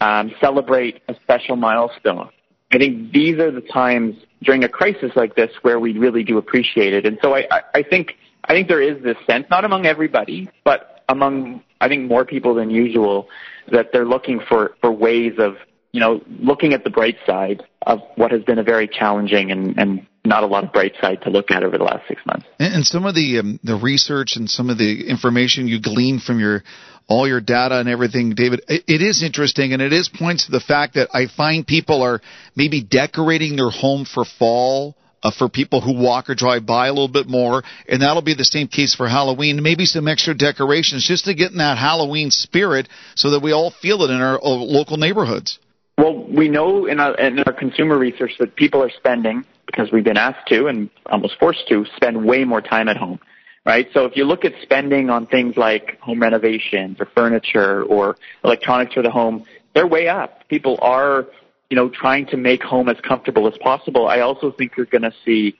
um, 0.00 0.32
celebrate 0.40 1.02
a 1.08 1.14
special 1.22 1.56
milestone. 1.56 2.30
I 2.72 2.78
think 2.78 3.12
these 3.12 3.38
are 3.38 3.50
the 3.50 3.60
times 3.60 4.16
during 4.42 4.64
a 4.64 4.68
crisis 4.68 5.12
like 5.16 5.34
this 5.34 5.50
where 5.62 5.80
we 5.80 5.98
really 5.98 6.22
do 6.22 6.38
appreciate 6.38 6.92
it, 6.92 7.06
and 7.06 7.18
so 7.22 7.34
I, 7.34 7.46
I, 7.50 7.60
I 7.76 7.82
think 7.82 8.16
I 8.44 8.52
think 8.52 8.68
there 8.68 8.82
is 8.82 9.02
this 9.02 9.16
sense, 9.26 9.46
not 9.50 9.64
among 9.64 9.86
everybody, 9.86 10.50
but 10.64 10.89
among 11.10 11.62
I 11.80 11.88
think 11.88 12.08
more 12.08 12.24
people 12.24 12.54
than 12.54 12.70
usual 12.70 13.28
that 13.72 13.90
they're 13.92 14.06
looking 14.06 14.40
for 14.48 14.74
for 14.80 14.90
ways 14.90 15.34
of 15.38 15.56
you 15.92 16.00
know 16.00 16.22
looking 16.40 16.72
at 16.72 16.84
the 16.84 16.90
bright 16.90 17.16
side 17.26 17.62
of 17.86 18.00
what 18.16 18.30
has 18.30 18.42
been 18.42 18.58
a 18.58 18.62
very 18.62 18.88
challenging 18.88 19.50
and 19.50 19.78
and 19.78 20.06
not 20.24 20.42
a 20.42 20.46
lot 20.46 20.64
of 20.64 20.72
bright 20.72 20.92
side 21.00 21.22
to 21.22 21.30
look 21.30 21.50
at 21.50 21.64
over 21.64 21.78
the 21.78 21.84
last 21.84 22.06
six 22.06 22.20
months. 22.26 22.46
And, 22.58 22.84
some 22.84 23.06
of 23.06 23.14
the 23.14 23.38
um, 23.38 23.58
the 23.64 23.76
research 23.76 24.36
and 24.36 24.48
some 24.48 24.68
of 24.68 24.78
the 24.78 25.08
information 25.08 25.66
you 25.66 25.80
glean 25.80 26.20
from 26.20 26.38
your 26.38 26.62
all 27.08 27.26
your 27.26 27.40
data 27.40 27.80
and 27.80 27.88
everything, 27.88 28.34
David, 28.34 28.62
it, 28.68 28.84
it 28.86 29.02
is 29.02 29.22
interesting 29.22 29.72
and 29.72 29.82
it 29.82 29.92
is 29.92 30.08
points 30.08 30.46
to 30.46 30.52
the 30.52 30.60
fact 30.60 30.94
that 30.94 31.08
I 31.12 31.26
find 31.26 31.66
people 31.66 32.02
are 32.02 32.20
maybe 32.54 32.82
decorating 32.82 33.56
their 33.56 33.70
home 33.70 34.04
for 34.04 34.24
fall 34.24 34.94
uh, 35.22 35.30
for 35.36 35.48
people 35.48 35.80
who 35.80 35.92
walk 35.92 36.30
or 36.30 36.34
drive 36.34 36.66
by 36.66 36.86
a 36.86 36.92
little 36.92 37.08
bit 37.08 37.28
more, 37.28 37.62
and 37.88 38.02
that'll 38.02 38.22
be 38.22 38.34
the 38.34 38.44
same 38.44 38.68
case 38.68 38.94
for 38.94 39.08
Halloween. 39.08 39.62
Maybe 39.62 39.84
some 39.84 40.08
extra 40.08 40.34
decorations 40.34 41.06
just 41.06 41.24
to 41.26 41.34
get 41.34 41.52
in 41.52 41.58
that 41.58 41.78
Halloween 41.78 42.30
spirit, 42.30 42.88
so 43.14 43.30
that 43.30 43.42
we 43.42 43.52
all 43.52 43.70
feel 43.70 44.02
it 44.02 44.10
in 44.10 44.20
our 44.20 44.38
uh, 44.42 44.48
local 44.48 44.96
neighborhoods. 44.96 45.58
Well, 45.98 46.24
we 46.26 46.48
know 46.48 46.86
in 46.86 46.98
our, 46.98 47.14
in 47.16 47.40
our 47.40 47.52
consumer 47.52 47.98
research 47.98 48.32
that 48.38 48.56
people 48.56 48.82
are 48.82 48.90
spending 48.90 49.44
because 49.66 49.92
we've 49.92 50.04
been 50.04 50.16
asked 50.16 50.48
to 50.48 50.66
and 50.66 50.88
almost 51.06 51.38
forced 51.38 51.68
to 51.68 51.84
spend 51.96 52.24
way 52.24 52.44
more 52.44 52.62
time 52.62 52.88
at 52.88 52.96
home. 52.96 53.20
Right? 53.66 53.86
So 53.92 54.06
if 54.06 54.16
you 54.16 54.24
look 54.24 54.46
at 54.46 54.52
spending 54.62 55.10
on 55.10 55.26
things 55.26 55.58
like 55.58 56.00
home 56.00 56.22
renovations 56.22 56.96
or 56.98 57.06
furniture 57.14 57.82
or 57.82 58.16
electronics 58.42 58.94
for 58.94 59.02
the 59.02 59.10
home, 59.10 59.44
they're 59.74 59.86
way 59.86 60.08
up. 60.08 60.48
People 60.48 60.78
are 60.80 61.26
you 61.70 61.76
know, 61.76 61.88
trying 61.88 62.26
to 62.26 62.36
make 62.36 62.62
home 62.62 62.88
as 62.88 62.96
comfortable 63.06 63.46
as 63.46 63.56
possible. 63.58 64.08
I 64.08 64.20
also 64.20 64.50
think 64.50 64.72
you're 64.76 64.86
going 64.86 65.02
to 65.02 65.14
see, 65.24 65.56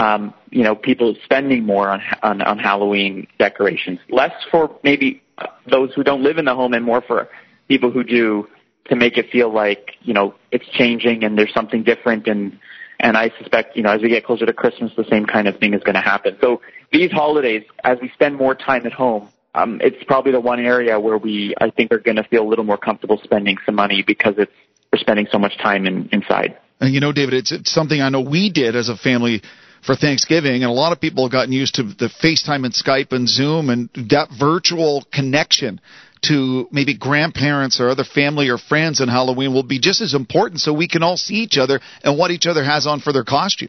um, 0.00 0.34
you 0.50 0.64
know, 0.64 0.74
people 0.74 1.14
spending 1.24 1.64
more 1.64 1.88
on, 1.88 2.02
on 2.22 2.42
on 2.42 2.58
Halloween 2.58 3.28
decorations, 3.38 4.00
less 4.10 4.32
for 4.50 4.76
maybe 4.82 5.22
those 5.70 5.94
who 5.94 6.02
don't 6.02 6.22
live 6.22 6.38
in 6.38 6.44
the 6.44 6.54
home, 6.54 6.74
and 6.74 6.84
more 6.84 7.00
for 7.00 7.28
people 7.68 7.90
who 7.90 8.02
do, 8.02 8.48
to 8.86 8.96
make 8.96 9.16
it 9.16 9.30
feel 9.30 9.52
like 9.52 9.92
you 10.02 10.12
know 10.12 10.34
it's 10.50 10.66
changing 10.72 11.24
and 11.24 11.38
there's 11.38 11.54
something 11.54 11.84
different. 11.84 12.26
And 12.26 12.58
and 12.98 13.16
I 13.16 13.30
suspect, 13.38 13.76
you 13.76 13.82
know, 13.84 13.90
as 13.90 14.02
we 14.02 14.08
get 14.08 14.24
closer 14.24 14.46
to 14.46 14.52
Christmas, 14.52 14.90
the 14.96 15.04
same 15.08 15.24
kind 15.24 15.46
of 15.46 15.58
thing 15.58 15.72
is 15.72 15.82
going 15.84 15.94
to 15.94 16.00
happen. 16.00 16.36
So 16.40 16.60
these 16.92 17.12
holidays, 17.12 17.64
as 17.84 17.98
we 18.02 18.08
spend 18.10 18.36
more 18.36 18.54
time 18.56 18.86
at 18.86 18.92
home, 18.92 19.28
um, 19.54 19.80
it's 19.82 20.02
probably 20.04 20.32
the 20.32 20.40
one 20.40 20.58
area 20.58 20.98
where 20.98 21.18
we, 21.18 21.54
I 21.60 21.70
think, 21.70 21.92
are 21.92 21.98
going 21.98 22.16
to 22.16 22.24
feel 22.24 22.42
a 22.42 22.48
little 22.48 22.64
more 22.64 22.76
comfortable 22.76 23.20
spending 23.22 23.56
some 23.64 23.76
money 23.76 24.02
because 24.04 24.34
it's 24.36 24.52
we're 24.94 24.98
spending 24.98 25.26
so 25.32 25.38
much 25.38 25.58
time 25.58 25.86
in, 25.86 26.08
inside. 26.12 26.56
And 26.80 26.94
you 26.94 27.00
know, 27.00 27.12
David, 27.12 27.34
it's, 27.34 27.50
it's 27.50 27.72
something 27.72 28.00
I 28.00 28.10
know 28.10 28.20
we 28.20 28.48
did 28.50 28.76
as 28.76 28.88
a 28.88 28.96
family 28.96 29.42
for 29.84 29.96
Thanksgiving, 29.96 30.62
and 30.62 30.70
a 30.70 30.72
lot 30.72 30.92
of 30.92 31.00
people 31.00 31.24
have 31.24 31.32
gotten 31.32 31.52
used 31.52 31.74
to 31.74 31.82
the 31.82 32.08
FaceTime 32.22 32.64
and 32.64 32.72
Skype 32.72 33.12
and 33.12 33.28
Zoom 33.28 33.70
and 33.70 33.90
that 34.08 34.28
virtual 34.38 35.04
connection 35.12 35.80
to 36.28 36.68
maybe 36.70 36.96
grandparents 36.96 37.80
or 37.80 37.88
other 37.90 38.04
family 38.04 38.48
or 38.48 38.56
friends 38.56 39.00
on 39.00 39.08
Halloween 39.08 39.52
will 39.52 39.64
be 39.64 39.80
just 39.80 40.00
as 40.00 40.14
important 40.14 40.60
so 40.60 40.72
we 40.72 40.88
can 40.88 41.02
all 41.02 41.16
see 41.16 41.34
each 41.34 41.58
other 41.58 41.80
and 42.02 42.16
what 42.16 42.30
each 42.30 42.46
other 42.46 42.62
has 42.62 42.86
on 42.86 43.00
for 43.00 43.12
their 43.12 43.24
costume. 43.24 43.68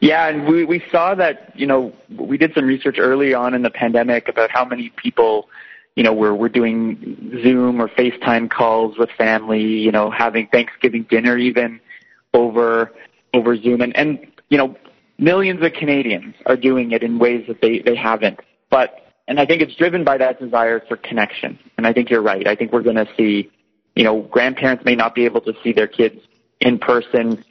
Yeah, 0.00 0.28
and 0.28 0.46
we 0.46 0.64
we 0.64 0.82
saw 0.90 1.14
that, 1.14 1.52
you 1.54 1.66
know, 1.66 1.92
we 2.18 2.36
did 2.36 2.52
some 2.52 2.66
research 2.66 2.96
early 2.98 3.32
on 3.32 3.54
in 3.54 3.62
the 3.62 3.70
pandemic 3.70 4.28
about 4.28 4.50
how 4.50 4.64
many 4.64 4.92
people 4.96 5.48
you 5.96 6.02
know, 6.02 6.12
we're 6.12 6.34
we're 6.34 6.48
doing 6.48 7.40
Zoom 7.42 7.80
or 7.80 7.88
FaceTime 7.88 8.50
calls 8.50 8.98
with 8.98 9.10
family, 9.10 9.62
you 9.62 9.92
know, 9.92 10.10
having 10.10 10.48
Thanksgiving 10.48 11.04
dinner 11.04 11.38
even 11.38 11.80
over 12.32 12.92
over 13.32 13.56
Zoom 13.56 13.80
and, 13.80 13.96
and 13.96 14.26
you 14.48 14.58
know, 14.58 14.76
millions 15.18 15.64
of 15.64 15.72
Canadians 15.72 16.34
are 16.46 16.56
doing 16.56 16.92
it 16.92 17.02
in 17.02 17.18
ways 17.18 17.44
that 17.48 17.60
they, 17.60 17.78
they 17.78 17.94
haven't. 17.94 18.40
But 18.70 19.06
and 19.28 19.38
I 19.40 19.46
think 19.46 19.62
it's 19.62 19.74
driven 19.76 20.04
by 20.04 20.18
that 20.18 20.40
desire 20.40 20.80
for 20.80 20.96
connection. 20.96 21.58
And 21.78 21.86
I 21.86 21.92
think 21.92 22.10
you're 22.10 22.22
right. 22.22 22.46
I 22.46 22.56
think 22.56 22.72
we're 22.72 22.82
gonna 22.82 23.06
see, 23.16 23.50
you 23.94 24.04
know, 24.04 24.20
grandparents 24.20 24.84
may 24.84 24.96
not 24.96 25.14
be 25.14 25.24
able 25.24 25.40
to 25.42 25.54
see 25.62 25.72
their 25.72 25.88
kids 25.88 26.20
in 26.60 26.78
person. 26.78 27.44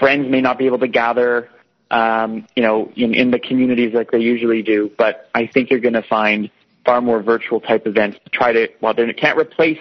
Friends 0.00 0.28
may 0.28 0.40
not 0.40 0.58
be 0.58 0.66
able 0.66 0.80
to 0.80 0.88
gather 0.88 1.50
um, 1.90 2.46
you 2.56 2.62
know, 2.62 2.90
in, 2.96 3.14
in 3.14 3.30
the 3.30 3.38
communities 3.38 3.94
like 3.94 4.10
they 4.10 4.18
usually 4.18 4.62
do, 4.62 4.90
but 4.98 5.30
I 5.34 5.46
think 5.46 5.70
you're 5.70 5.80
gonna 5.80 6.02
find 6.02 6.50
far 6.86 7.02
more 7.02 7.22
virtual 7.22 7.60
type 7.60 7.86
events 7.86 8.18
to 8.24 8.30
try 8.30 8.52
to, 8.52 8.68
while 8.80 8.94
they 8.94 9.12
can't 9.12 9.38
replace 9.38 9.80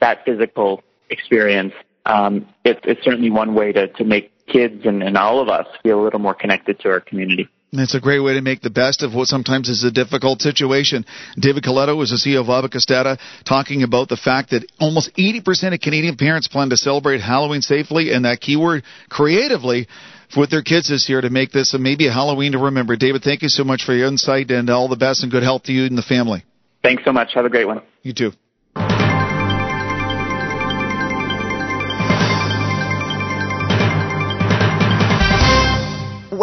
that 0.00 0.24
physical 0.24 0.82
experience, 1.10 1.74
um, 2.06 2.46
it, 2.64 2.78
it's 2.84 3.04
certainly 3.04 3.30
one 3.30 3.54
way 3.54 3.72
to, 3.72 3.88
to 3.88 4.04
make 4.04 4.30
kids 4.46 4.86
and, 4.86 5.02
and 5.02 5.16
all 5.16 5.40
of 5.40 5.48
us 5.48 5.66
feel 5.82 6.00
a 6.00 6.02
little 6.02 6.20
more 6.20 6.34
connected 6.34 6.78
to 6.80 6.88
our 6.90 7.00
community. 7.00 7.48
And 7.72 7.80
It's 7.80 7.94
a 7.94 8.00
great 8.00 8.20
way 8.20 8.34
to 8.34 8.40
make 8.40 8.60
the 8.60 8.70
best 8.70 9.02
of 9.02 9.14
what 9.14 9.26
sometimes 9.26 9.68
is 9.68 9.82
a 9.82 9.90
difficult 9.90 10.40
situation. 10.40 11.04
David 11.36 11.64
Coletto 11.64 12.00
is 12.02 12.10
the 12.10 12.16
CEO 12.16 12.40
of 12.40 12.48
Abacus 12.48 12.86
Data, 12.86 13.18
talking 13.44 13.82
about 13.82 14.08
the 14.08 14.16
fact 14.16 14.50
that 14.50 14.64
almost 14.78 15.10
80% 15.16 15.74
of 15.74 15.80
Canadian 15.80 16.16
parents 16.16 16.46
plan 16.46 16.70
to 16.70 16.76
celebrate 16.76 17.20
Halloween 17.20 17.62
safely, 17.62 18.12
and 18.12 18.26
that 18.26 18.40
keyword 18.40 18.84
creatively 19.08 19.88
with 20.36 20.50
their 20.50 20.62
kids 20.62 20.88
this 20.88 21.08
year 21.08 21.20
to 21.20 21.30
make 21.30 21.52
this 21.52 21.74
a, 21.74 21.78
maybe 21.78 22.06
a 22.06 22.12
Halloween 22.12 22.52
to 22.52 22.58
remember. 22.58 22.96
David, 22.96 23.22
thank 23.22 23.42
you 23.42 23.48
so 23.48 23.64
much 23.64 23.84
for 23.84 23.94
your 23.94 24.08
insight 24.08 24.50
and 24.50 24.70
all 24.70 24.88
the 24.88 24.96
best 24.96 25.22
and 25.22 25.32
good 25.32 25.42
health 25.42 25.64
to 25.64 25.72
you 25.72 25.84
and 25.86 25.98
the 25.98 26.02
family. 26.02 26.44
Thanks 26.82 27.04
so 27.04 27.12
much. 27.12 27.34
Have 27.34 27.44
a 27.44 27.50
great 27.50 27.66
one. 27.66 27.82
You 28.02 28.12
too. 28.12 28.32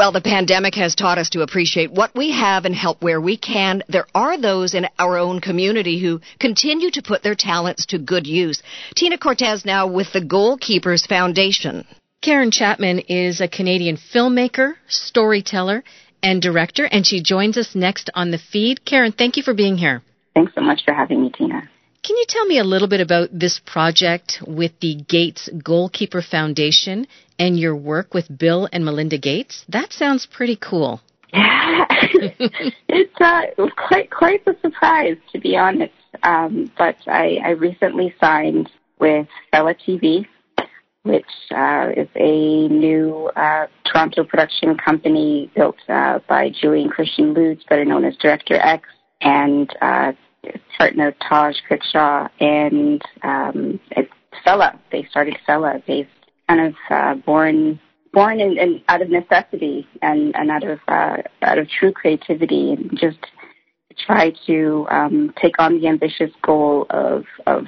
Well, 0.01 0.13
the 0.13 0.21
pandemic 0.21 0.73
has 0.75 0.95
taught 0.95 1.17
us 1.17 1.29
to 1.31 1.41
appreciate 1.41 1.91
what 1.91 2.15
we 2.15 2.31
have 2.31 2.65
and 2.65 2.73
help 2.73 3.03
where 3.03 3.19
we 3.19 3.37
can. 3.37 3.83
There 3.89 4.07
are 4.15 4.39
those 4.39 4.73
in 4.73 4.87
our 4.97 5.17
own 5.17 5.41
community 5.41 5.99
who 5.99 6.21
continue 6.39 6.89
to 6.91 7.01
put 7.01 7.23
their 7.23 7.35
talents 7.35 7.85
to 7.87 7.99
good 7.99 8.25
use. 8.25 8.63
Tina 8.95 9.17
Cortez 9.17 9.65
now 9.65 9.87
with 9.87 10.11
the 10.13 10.21
Goalkeepers 10.21 11.05
Foundation. 11.07 11.85
Karen 12.21 12.51
Chapman 12.51 12.99
is 12.99 13.41
a 13.41 13.47
Canadian 13.47 13.97
filmmaker, 13.97 14.75
storyteller, 14.87 15.83
and 16.21 16.39
director, 16.39 16.85
and 16.85 17.03
she 17.03 17.23
joins 17.23 17.57
us 17.57 17.73
next 17.73 18.11
on 18.13 18.29
the 18.29 18.37
feed. 18.37 18.85
Karen, 18.85 19.11
thank 19.11 19.37
you 19.37 19.43
for 19.43 19.55
being 19.55 19.75
here. 19.75 20.03
Thanks 20.35 20.53
so 20.53 20.61
much 20.61 20.81
for 20.85 20.93
having 20.93 21.23
me, 21.23 21.31
Tina. 21.35 21.67
Can 22.03 22.17
you 22.17 22.25
tell 22.27 22.45
me 22.45 22.59
a 22.59 22.63
little 22.63 22.87
bit 22.87 23.01
about 23.01 23.29
this 23.31 23.59
project 23.65 24.43
with 24.45 24.71
the 24.81 24.95
Gates 24.95 25.49
Goalkeeper 25.63 26.21
Foundation 26.21 27.07
and 27.39 27.57
your 27.57 27.75
work 27.75 28.13
with 28.13 28.37
Bill 28.37 28.69
and 28.71 28.85
Melinda 28.85 29.17
Gates? 29.17 29.65
That 29.69 29.91
sounds 29.91 30.27
pretty 30.27 30.57
cool. 30.57 31.01
Yeah, 31.33 31.85
it's 32.87 33.19
uh, 33.19 33.41
quite 33.87 34.11
quite 34.11 34.45
a 34.45 34.53
surprise 34.61 35.17
to 35.31 35.39
be 35.39 35.57
honest. 35.57 35.93
Um, 36.21 36.71
but 36.77 36.97
I, 37.07 37.37
I 37.43 37.49
recently 37.51 38.13
signed 38.19 38.69
with 38.99 39.27
Fella 39.49 39.73
TV, 39.73 40.27
which 41.03 41.25
uh, 41.55 41.89
is 41.95 42.07
a 42.15 42.67
new 42.67 43.29
uh, 43.35 43.65
Toronto 43.85 44.23
production 44.23 44.77
company 44.77 45.51
built 45.55 45.77
uh, 45.89 46.19
by 46.27 46.49
Julien 46.49 46.89
Christian 46.89 47.33
Lutz, 47.33 47.63
better 47.67 47.85
known 47.85 48.05
as 48.05 48.15
Director 48.17 48.55
X, 48.55 48.87
and 49.21 49.69
uh, 49.81 50.11
partner 50.77 51.15
Taj 51.27 51.55
Crickshaw 51.69 52.29
and 52.39 53.01
um, 53.23 53.79
Fella. 54.43 54.79
They 54.91 55.07
started 55.09 55.37
Fella 55.45 55.81
based 55.87 56.09
kind 56.47 56.67
of 56.67 56.75
uh, 56.89 57.15
born 57.15 57.79
born 58.13 58.39
in, 58.41 58.57
in, 58.57 58.83
out 58.89 59.01
of 59.01 59.09
necessity 59.09 59.87
and, 60.01 60.35
and 60.35 60.51
out 60.51 60.63
of 60.63 60.79
uh, 60.87 61.17
out 61.41 61.57
of 61.57 61.67
true 61.69 61.91
creativity 61.91 62.73
and 62.73 62.91
just 62.99 63.19
try 64.05 64.33
to 64.47 64.87
um, 64.89 65.33
take 65.41 65.55
on 65.59 65.79
the 65.79 65.87
ambitious 65.87 66.31
goal 66.41 66.85
of 66.89 67.23
of 67.47 67.65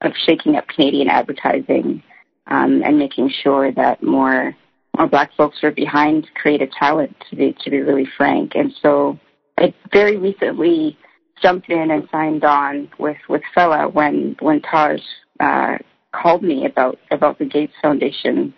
of 0.00 0.12
shaking 0.26 0.56
up 0.56 0.66
Canadian 0.68 1.08
advertising 1.08 2.02
um, 2.46 2.82
and 2.84 2.98
making 2.98 3.30
sure 3.42 3.72
that 3.72 4.02
more 4.02 4.56
more 4.96 5.08
black 5.08 5.30
folks 5.36 5.58
are 5.62 5.72
behind 5.72 6.28
creative 6.34 6.70
talent 6.72 7.14
to 7.30 7.36
be 7.36 7.56
to 7.64 7.70
be 7.70 7.80
really 7.80 8.08
frank. 8.16 8.52
And 8.54 8.72
so 8.80 9.18
I 9.58 9.74
very 9.92 10.16
recently 10.16 10.96
jumped 11.42 11.68
in 11.68 11.90
and 11.90 12.08
signed 12.10 12.44
on 12.44 12.88
with 12.98 13.16
with 13.28 13.42
Fella 13.54 13.88
when 13.88 14.36
when 14.40 14.60
Taj 14.62 15.00
uh, 15.40 15.78
called 16.12 16.42
me 16.42 16.66
about 16.66 16.98
about 17.10 17.38
the 17.38 17.44
Gates 17.44 17.74
Foundation 17.82 18.54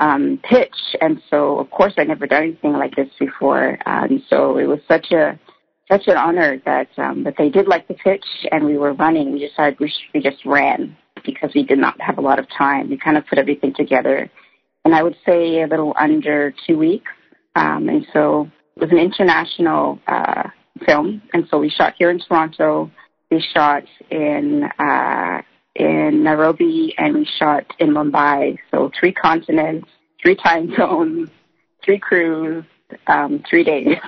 um, 0.00 0.40
pitch, 0.42 0.76
and 1.00 1.20
so 1.30 1.58
of 1.58 1.70
course 1.70 1.92
I'd 1.96 2.08
never 2.08 2.26
done 2.26 2.42
anything 2.44 2.72
like 2.72 2.94
this 2.96 3.08
before, 3.18 3.78
and 3.86 4.22
so 4.28 4.58
it 4.58 4.66
was 4.66 4.80
such 4.88 5.10
a 5.12 5.38
such 5.90 6.06
an 6.06 6.16
honor 6.16 6.60
that 6.64 6.88
um, 6.98 7.24
that 7.24 7.34
they 7.38 7.48
did 7.48 7.66
like 7.66 7.88
the 7.88 7.94
pitch, 7.94 8.24
and 8.50 8.64
we 8.64 8.78
were 8.78 8.92
running. 8.92 9.32
We 9.32 9.40
decided 9.40 9.78
we, 9.80 9.92
we 10.14 10.20
just 10.20 10.44
ran 10.44 10.96
because 11.32 11.50
we 11.54 11.62
did 11.62 11.78
not 11.78 12.00
have 12.00 12.18
a 12.18 12.20
lot 12.20 12.38
of 12.38 12.46
time. 12.56 12.90
We 12.90 12.96
kind 12.96 13.16
of 13.16 13.26
put 13.26 13.38
everything 13.38 13.74
together, 13.74 14.30
and 14.84 14.94
I 14.94 15.02
would 15.02 15.16
say 15.26 15.62
a 15.62 15.66
little 15.66 15.94
under 15.98 16.54
two 16.66 16.78
weeks, 16.78 17.10
um, 17.54 17.88
and 17.88 18.06
so 18.12 18.50
it 18.76 18.80
was 18.80 18.90
an 18.90 18.98
international. 18.98 20.00
Uh, 20.06 20.50
film, 20.86 21.22
and 21.32 21.46
so 21.50 21.58
we 21.58 21.70
shot 21.70 21.94
here 21.98 22.10
in 22.10 22.18
Toronto. 22.18 22.90
We 23.30 23.44
shot 23.54 23.84
in 24.10 24.64
uh, 24.78 25.42
in 25.74 26.24
Nairobi, 26.24 26.94
and 26.98 27.14
we 27.14 27.28
shot 27.38 27.64
in 27.78 27.90
Mumbai. 27.90 28.58
So 28.70 28.90
three 28.98 29.12
continents, 29.12 29.88
three 30.22 30.34
time 30.34 30.74
zones, 30.76 31.30
three 31.84 31.98
crews, 31.98 32.64
um, 33.06 33.42
three 33.48 33.64
days. 33.64 33.96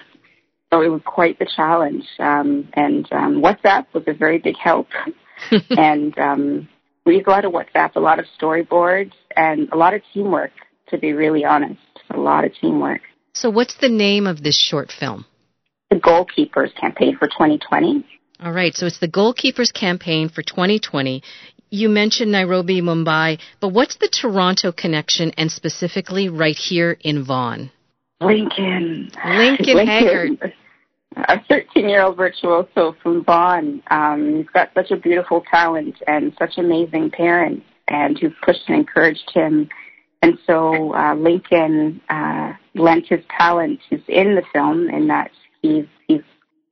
So 0.72 0.82
it 0.82 0.88
was 0.88 1.00
quite 1.04 1.36
the 1.40 1.48
challenge. 1.56 2.04
Um, 2.20 2.68
and 2.74 3.04
um, 3.10 3.42
WhatsApp 3.42 3.86
was 3.92 4.04
a 4.06 4.12
very 4.12 4.38
big 4.38 4.56
help. 4.56 4.86
and 5.70 6.16
um, 6.16 6.68
we 7.06 7.22
a 7.22 7.30
lot 7.30 7.44
of 7.44 7.52
WhatsApp, 7.52 7.96
a 7.96 8.00
lot 8.00 8.18
of 8.18 8.26
storyboards, 8.40 9.12
and 9.36 9.68
a 9.72 9.76
lot 9.76 9.94
of 9.94 10.02
teamwork. 10.12 10.52
To 10.88 10.98
be 10.98 11.12
really 11.12 11.44
honest, 11.44 11.80
a 12.10 12.18
lot 12.18 12.44
of 12.44 12.52
teamwork. 12.60 13.02
So, 13.32 13.48
what's 13.48 13.76
the 13.76 13.88
name 13.88 14.26
of 14.26 14.42
this 14.42 14.58
short 14.58 14.90
film? 14.90 15.24
the 15.90 15.96
Goalkeepers 15.96 16.74
campaign 16.74 17.16
for 17.18 17.26
2020. 17.26 18.06
All 18.42 18.52
right, 18.52 18.74
so 18.74 18.86
it's 18.86 19.00
the 19.00 19.08
Goalkeepers 19.08 19.72
campaign 19.72 20.28
for 20.28 20.42
2020. 20.42 21.22
You 21.68 21.88
mentioned 21.88 22.32
Nairobi, 22.32 22.80
Mumbai, 22.80 23.40
but 23.60 23.68
what's 23.68 23.96
the 23.96 24.08
Toronto 24.08 24.72
connection 24.72 25.32
and 25.36 25.50
specifically 25.50 26.28
right 26.28 26.56
here 26.56 26.96
in 27.00 27.24
Vaughan? 27.24 27.70
Lincoln. 28.20 29.10
Lincoln, 29.24 29.76
Lincoln. 29.76 29.86
Haggard. 29.86 30.54
A 31.16 31.40
13 31.48 31.88
year 31.88 32.02
old 32.02 32.16
virtuoso 32.16 32.96
from 33.02 33.24
Vaughan. 33.24 33.82
Um, 33.90 34.36
he's 34.36 34.46
got 34.52 34.70
such 34.74 34.90
a 34.90 34.96
beautiful 34.96 35.42
talent 35.50 35.96
and 36.06 36.32
such 36.38 36.56
amazing 36.56 37.10
parents 37.10 37.66
and 37.88 38.18
who 38.18 38.30
pushed 38.44 38.68
and 38.68 38.78
encouraged 38.78 39.30
him. 39.34 39.68
And 40.22 40.38
so 40.46 40.94
uh, 40.94 41.14
Lincoln 41.14 42.00
uh, 42.08 42.52
lent 42.74 43.06
his 43.08 43.24
talent. 43.36 43.80
He's 43.88 44.00
in 44.06 44.36
the 44.36 44.42
film 44.52 44.88
in 44.88 45.08
that 45.08 45.30
He's 45.62 45.86
he's 46.06 46.22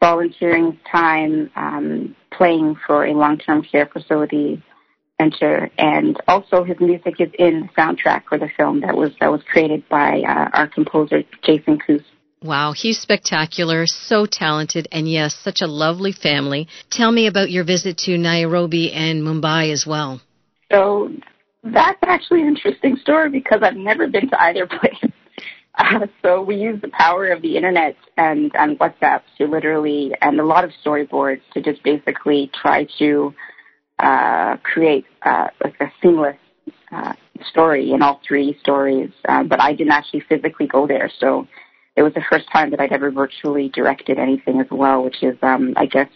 volunteering 0.01 0.78
time 0.91 1.51
um, 1.57 2.16
playing 2.32 2.76
for 2.86 3.05
a 3.07 3.14
long-term 3.14 3.62
care 3.62 3.86
facility 3.86 4.62
center, 5.20 5.70
and 5.78 6.16
also 6.28 6.64
his 6.64 6.78
music 6.80 7.20
is 7.20 7.30
in 7.39 7.62
the 7.62 7.68
soundtrack 7.80 8.22
for 8.28 8.39
the 8.39 8.49
film 8.57 8.80
that 8.80 8.97
was 8.97 9.11
that 9.20 9.30
was 9.30 9.43
created 9.51 9.86
by 9.89 10.22
uh, 10.22 10.49
our 10.55 10.68
composer 10.68 11.22
Jason 11.43 11.78
Coos. 11.78 12.03
Wow, 12.43 12.72
he's 12.72 13.01
spectacular, 13.01 13.86
so 13.86 14.24
talented, 14.24 14.86
and 14.93 15.11
yes, 15.11 15.34
such 15.34 15.61
a 15.61 15.66
lovely 15.66 16.12
family. 16.12 16.68
Tell 16.89 17.11
me 17.11 17.26
about 17.26 17.51
your 17.51 17.64
visit 17.64 17.99
to 17.99 18.16
Nairobi 18.16 18.93
and 18.93 19.22
Mumbai 19.22 19.72
as 19.72 19.84
well. 19.86 20.20
So 20.70 21.11
that's 21.64 21.99
actually 22.05 22.43
an 22.43 22.49
interesting 22.49 22.97
story 22.97 23.30
because 23.30 23.61
I've 23.62 23.76
never 23.76 24.07
been 24.07 24.28
to 24.30 24.43
either 24.43 24.66
place. 24.80 25.12
Uh, 25.76 26.07
so 26.22 26.43
we 26.43 26.57
use 26.57 26.80
the 26.80 26.89
power 26.89 27.28
of 27.28 27.43
the 27.43 27.57
internet 27.57 27.97
and, 28.16 28.53
and 28.55 28.78
WhatsApp 28.78 29.22
to 29.39 29.47
literally, 29.47 30.12
and 30.20 30.39
a 30.39 30.45
lot 30.45 30.64
of 30.64 30.70
storyboards 30.84 31.41
to 31.55 31.62
just 31.62 31.82
basically 31.82 32.51
try 32.55 32.86
to 32.99 33.34
uh, 33.99 34.57
create 34.62 35.07
uh, 35.22 35.49
like 35.62 35.74
a 35.80 35.93
seamless 36.01 36.36
uh, 36.93 37.14
story 37.51 37.93
in 37.93 38.03
all 38.03 38.20
three 38.26 38.57
stories. 38.61 39.11
Uh, 39.28 39.43
but 39.43 39.61
I 39.61 39.72
didn't 39.72 39.93
actually 39.93 40.22
physically 40.28 40.68
go 40.68 40.86
there, 40.86 41.11
so 41.18 41.47
it 41.99 42.03
was 42.03 42.14
the 42.14 42.22
first 42.30 42.46
time 42.53 42.70
that 42.70 42.78
I'd 42.78 42.92
ever 42.92 43.11
virtually 43.11 43.70
directed 43.70 44.20
anything 44.20 44.61
as 44.61 44.68
well, 44.70 45.03
which 45.03 45.20
is, 45.20 45.36
um, 45.42 45.74
I 45.76 45.86
guess, 45.86 46.09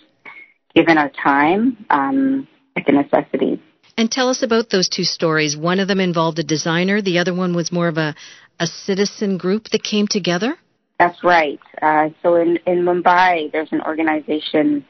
given 0.77 0.97
our 0.97 1.11
time, 1.11 1.85
um, 1.91 2.47
like 2.77 2.87
a 2.87 2.93
necessity. 2.93 3.61
And 3.99 4.09
tell 4.09 4.29
us 4.29 4.45
about 4.45 4.71
those 4.71 4.89
two 4.89 5.03
stories. 5.03 5.57
One 5.57 5.81
of 5.81 5.89
them 5.89 5.99
involved 5.99 6.39
a 6.39 6.45
designer. 6.45 7.03
The 7.03 7.19
other 7.19 7.35
one 7.35 7.53
was 7.57 7.73
more 7.73 7.89
of 7.89 7.99
a, 7.99 8.15
a 8.61 8.67
citizen 8.69 9.39
group 9.39 9.71
that 9.71 9.83
came 9.83 10.07
together? 10.07 10.55
That's 11.01 11.25
right. 11.25 11.59
Uh, 11.83 12.11
so 12.23 12.37
in, 12.37 12.59
in 12.65 12.85
Mumbai, 12.85 13.51
there's 13.51 13.73
an 13.73 13.83
organization 13.83 14.85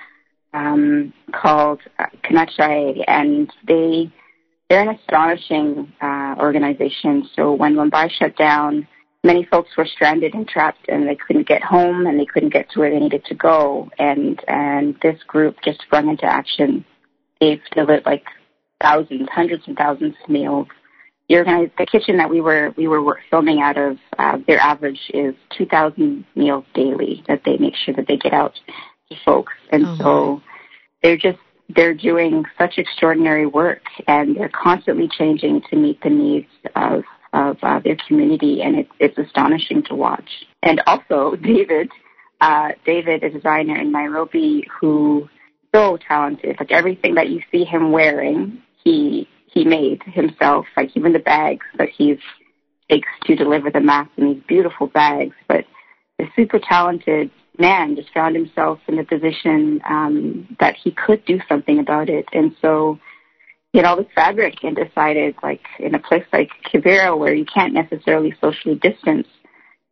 um, 0.52 1.14
called 1.32 1.80
uh, 1.98 2.04
and 3.08 3.50
they 3.66 4.12
they're 4.68 4.82
an 4.82 4.96
astonishing 5.00 5.90
uh, 6.02 6.34
organization. 6.38 7.28
So 7.34 7.52
when 7.52 7.74
Mumbai 7.74 8.10
shut 8.10 8.36
down, 8.36 8.86
many 9.24 9.44
folks 9.44 9.70
were 9.76 9.86
stranded 9.86 10.34
and 10.34 10.48
trapped, 10.48 10.88
and 10.88 11.08
they 11.08 11.16
couldn't 11.16 11.48
get 11.48 11.62
home, 11.62 12.06
and 12.06 12.18
they 12.18 12.26
couldn't 12.26 12.52
get 12.52 12.70
to 12.70 12.80
where 12.80 12.90
they 12.90 12.98
needed 12.98 13.24
to 13.26 13.34
go. 13.34 13.90
And 13.98 14.40
and 14.48 14.96
this 15.02 15.22
group 15.26 15.56
just 15.64 15.82
sprung 15.82 16.08
into 16.08 16.24
action. 16.24 16.84
They've 17.40 17.62
delivered 17.72 18.04
like 18.06 18.24
thousands, 18.80 19.28
hundreds 19.32 19.64
and 19.66 19.76
thousands 19.76 20.14
of 20.22 20.30
meals 20.30 20.68
the 21.32 21.38
organized 21.38 21.72
the 21.78 21.86
kitchen 21.86 22.18
that 22.18 22.28
we 22.28 22.40
were 22.40 22.74
we 22.76 22.86
were 22.86 23.18
filming 23.30 23.60
out 23.60 23.78
of 23.78 23.96
uh, 24.18 24.38
their 24.46 24.58
average 24.58 25.00
is 25.14 25.34
2,000 25.56 26.24
meals 26.34 26.64
daily 26.74 27.24
that 27.28 27.42
they 27.44 27.56
make 27.56 27.74
sure 27.74 27.94
that 27.94 28.06
they 28.06 28.16
get 28.16 28.32
out 28.32 28.52
to 29.08 29.16
folks, 29.24 29.52
and 29.70 29.84
oh, 29.86 29.96
so 29.98 30.42
they're 31.02 31.16
just 31.16 31.38
they're 31.74 31.94
doing 31.94 32.44
such 32.58 32.76
extraordinary 32.76 33.46
work, 33.46 33.82
and 34.06 34.36
they're 34.36 34.50
constantly 34.50 35.08
changing 35.08 35.62
to 35.70 35.76
meet 35.76 36.02
the 36.02 36.10
needs 36.10 36.50
of 36.76 37.02
of 37.32 37.56
uh, 37.62 37.80
their 37.80 37.96
community, 38.06 38.62
and 38.62 38.76
it's 38.76 38.90
it's 38.98 39.18
astonishing 39.18 39.82
to 39.84 39.94
watch. 39.94 40.28
And 40.62 40.80
also 40.86 41.36
David, 41.42 41.90
uh, 42.40 42.70
David, 42.84 43.22
a 43.22 43.30
designer 43.30 43.76
in 43.76 43.92
Nairobi, 43.92 44.64
who 44.80 45.28
so 45.74 45.98
talented. 46.06 46.56
Like 46.58 46.70
everything 46.70 47.14
that 47.14 47.28
you 47.28 47.40
see 47.50 47.64
him 47.64 47.92
wearing, 47.92 48.62
he 48.84 49.28
he 49.46 49.64
made 49.64 50.02
himself, 50.04 50.66
like 50.76 50.90
even 50.96 51.12
the 51.12 51.18
bags 51.18 51.66
that 51.78 51.88
he's 51.88 52.18
takes 52.90 53.08
to 53.24 53.36
deliver 53.36 53.70
the 53.70 53.80
mass 53.80 54.08
in 54.16 54.34
these 54.34 54.42
beautiful 54.46 54.86
bags. 54.86 55.34
But 55.48 55.64
the 56.18 56.26
super 56.36 56.58
talented 56.58 57.30
man 57.58 57.96
just 57.96 58.12
found 58.12 58.34
himself 58.34 58.80
in 58.88 58.98
a 58.98 59.04
position 59.04 59.80
um, 59.88 60.56
that 60.60 60.74
he 60.82 60.90
could 60.90 61.24
do 61.24 61.38
something 61.48 61.78
about 61.78 62.08
it. 62.08 62.26
And 62.32 62.54
so 62.60 62.98
he 63.72 63.78
had 63.78 63.86
all 63.86 63.96
this 63.96 64.06
fabric 64.14 64.62
and 64.62 64.76
decided, 64.76 65.34
like, 65.42 65.62
in 65.78 65.94
a 65.94 65.98
place 65.98 66.24
like 66.32 66.50
Kibera 66.72 67.18
where 67.18 67.34
you 67.34 67.46
can't 67.46 67.72
necessarily 67.72 68.34
socially 68.40 68.74
distance, 68.74 69.26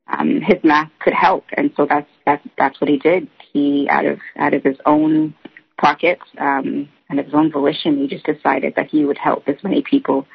um, 0.07 0.41
his 0.43 0.59
mask 0.63 0.93
could 1.01 1.15
help. 1.15 1.45
And 1.57 1.71
so 1.77 1.87
that's, 1.89 2.11
that's, 2.27 2.47
that's 2.59 2.81
what 2.81 2.91
he 2.91 2.99
did. 2.99 3.29
He, 3.53 3.89
out 3.91 4.05
of, 4.05 4.19
out 4.37 4.55
of 4.55 4.63
his 4.63 4.77
own 4.85 5.35
pocket, 5.79 6.19
um, 6.39 6.89
and 7.09 7.19
of 7.19 7.25
his 7.25 7.35
own 7.35 7.51
volition, 7.51 7.99
he 7.99 8.07
just 8.07 8.25
decided 8.25 8.75
that 8.77 8.89
he 8.89 9.05
would 9.05 9.19
help 9.19 9.49
as 9.49 9.57
many 9.65 9.83
people 9.83 10.27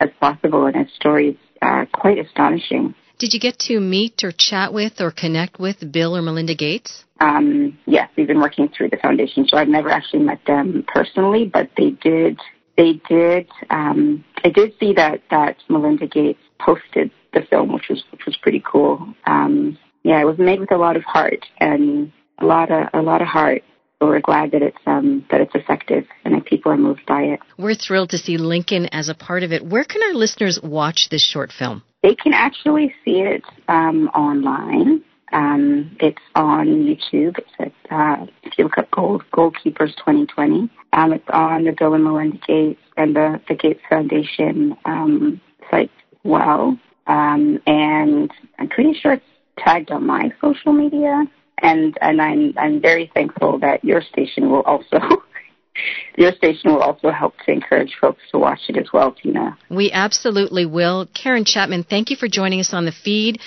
as 0.00 0.08
possible. 0.20 0.66
And 0.66 0.74
his 0.74 0.94
story 0.96 1.28
is 1.28 1.36
uh, 1.62 1.84
quite 1.92 2.18
astonishing. 2.18 2.94
Did 3.18 3.32
you 3.32 3.40
get 3.40 3.58
to 3.60 3.78
meet 3.78 4.24
or 4.24 4.32
chat 4.36 4.72
with 4.72 5.00
or 5.00 5.10
connect 5.10 5.58
with 5.58 5.92
Bill 5.92 6.16
or 6.16 6.22
Melinda 6.22 6.54
Gates? 6.54 7.04
Um, 7.20 7.78
yes, 7.86 8.10
we've 8.16 8.26
been 8.26 8.40
working 8.40 8.68
through 8.76 8.90
the 8.90 8.98
foundation, 8.98 9.46
so 9.48 9.56
I've 9.56 9.68
never 9.68 9.88
actually 9.88 10.22
met 10.22 10.40
them 10.46 10.84
personally, 10.86 11.50
but 11.50 11.70
they 11.76 11.90
did. 11.90 12.38
They 12.76 13.00
did. 13.08 13.48
Um, 13.70 14.24
I 14.44 14.50
did 14.50 14.74
see 14.78 14.92
that 14.94 15.22
that 15.30 15.56
Melinda 15.68 16.06
Gates 16.06 16.40
posted 16.60 17.10
the 17.32 17.42
film, 17.48 17.72
which 17.72 17.88
was 17.88 18.04
which 18.10 18.26
was 18.26 18.36
pretty 18.36 18.62
cool. 18.64 19.14
Um, 19.26 19.78
yeah, 20.02 20.20
it 20.20 20.24
was 20.24 20.38
made 20.38 20.60
with 20.60 20.72
a 20.72 20.76
lot 20.76 20.96
of 20.96 21.04
heart 21.04 21.44
and 21.58 22.12
a 22.38 22.44
lot 22.44 22.70
of 22.70 22.88
a 22.92 23.02
lot 23.02 23.22
of 23.22 23.28
heart. 23.28 23.62
So 23.98 24.08
we're 24.08 24.20
glad 24.20 24.50
that 24.50 24.62
it's 24.62 24.76
um, 24.86 25.24
that 25.30 25.40
it's 25.40 25.54
effective 25.54 26.04
and 26.24 26.34
that 26.34 26.44
people 26.44 26.70
are 26.70 26.76
moved 26.76 27.06
by 27.06 27.22
it. 27.22 27.40
We're 27.56 27.74
thrilled 27.74 28.10
to 28.10 28.18
see 28.18 28.36
Lincoln 28.36 28.86
as 28.92 29.08
a 29.08 29.14
part 29.14 29.42
of 29.42 29.52
it. 29.52 29.64
Where 29.64 29.84
can 29.84 30.02
our 30.02 30.14
listeners 30.14 30.60
watch 30.62 31.08
this 31.10 31.24
short 31.24 31.50
film? 31.50 31.82
They 32.02 32.14
can 32.14 32.34
actually 32.34 32.94
see 33.04 33.20
it 33.20 33.42
um, 33.68 34.08
online. 34.08 35.02
Um, 35.32 35.96
it's 36.00 36.22
on 36.34 36.66
YouTube. 36.66 37.38
It's 37.38 37.50
at, 37.58 37.72
uh, 37.90 38.26
if 38.42 38.58
you 38.58 38.64
look 38.64 38.78
up 38.78 38.90
Gold 38.90 39.24
Goalkeepers 39.32 39.96
2020. 39.96 40.70
Um, 40.92 41.12
it's 41.12 41.28
on 41.30 41.64
the 41.64 41.72
Bill 41.72 41.94
and 41.94 42.04
Melinda 42.04 42.38
Gates 42.46 42.80
and 42.96 43.14
the, 43.16 43.40
the 43.48 43.54
Gates 43.54 43.80
Foundation 43.88 44.76
um, 44.84 45.40
site 45.70 45.90
as 46.12 46.18
well. 46.24 46.78
Um, 47.06 47.60
and 47.66 48.30
I'm 48.58 48.68
pretty 48.68 48.94
sure 48.94 49.14
it's 49.14 49.24
tagged 49.58 49.90
on 49.90 50.06
my 50.06 50.32
social 50.40 50.72
media. 50.72 51.24
And 51.62 51.96
and 52.02 52.20
I'm 52.20 52.54
I'm 52.58 52.82
very 52.82 53.10
thankful 53.14 53.58
that 53.60 53.82
your 53.82 54.02
station 54.02 54.50
will 54.50 54.60
also 54.62 54.98
your 56.16 56.32
station 56.32 56.72
will 56.72 56.82
also 56.82 57.10
help 57.10 57.34
to 57.46 57.52
encourage 57.52 57.96
folks 58.00 58.22
to 58.32 58.38
watch 58.38 58.60
it 58.68 58.76
as 58.76 58.92
well, 58.92 59.12
Tina. 59.12 59.56
We 59.70 59.90
absolutely 59.90 60.66
will. 60.66 61.06
Karen 61.14 61.44
Chapman, 61.44 61.84
thank 61.84 62.10
you 62.10 62.16
for 62.16 62.28
joining 62.28 62.60
us 62.60 62.74
on 62.74 62.84
the 62.84 62.92
feed. 62.92 63.40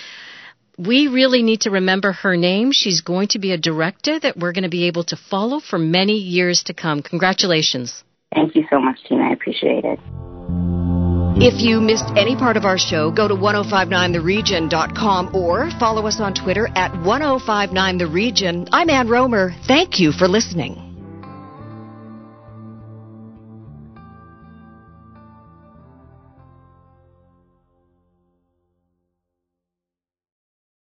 We 0.79 1.09
really 1.09 1.43
need 1.43 1.61
to 1.61 1.71
remember 1.71 2.13
her 2.13 2.37
name. 2.37 2.71
She's 2.71 3.01
going 3.01 3.27
to 3.29 3.39
be 3.39 3.51
a 3.51 3.57
director 3.57 4.17
that 4.17 4.37
we're 4.37 4.53
going 4.53 4.63
to 4.63 4.69
be 4.69 4.87
able 4.87 5.03
to 5.05 5.17
follow 5.17 5.59
for 5.59 5.77
many 5.77 6.13
years 6.13 6.63
to 6.67 6.73
come. 6.73 7.01
Congratulations. 7.01 8.05
Thank 8.33 8.55
you 8.55 8.63
so 8.69 8.79
much, 8.79 8.97
Tina. 9.03 9.23
I 9.23 9.33
appreciate 9.33 9.83
it. 9.83 9.99
If 11.41 11.61
you 11.61 11.81
missed 11.81 12.05
any 12.15 12.37
part 12.37 12.55
of 12.55 12.63
our 12.63 12.77
show, 12.77 13.11
go 13.11 13.27
to 13.27 13.33
1059theregion.com 13.33 15.35
or 15.35 15.69
follow 15.79 16.07
us 16.07 16.21
on 16.21 16.33
Twitter 16.33 16.69
at 16.75 16.93
1059theregion. 16.93 18.69
I'm 18.71 18.89
Ann 18.89 19.09
Romer. 19.09 19.51
Thank 19.67 19.99
you 19.99 20.13
for 20.13 20.29
listening. 20.29 20.88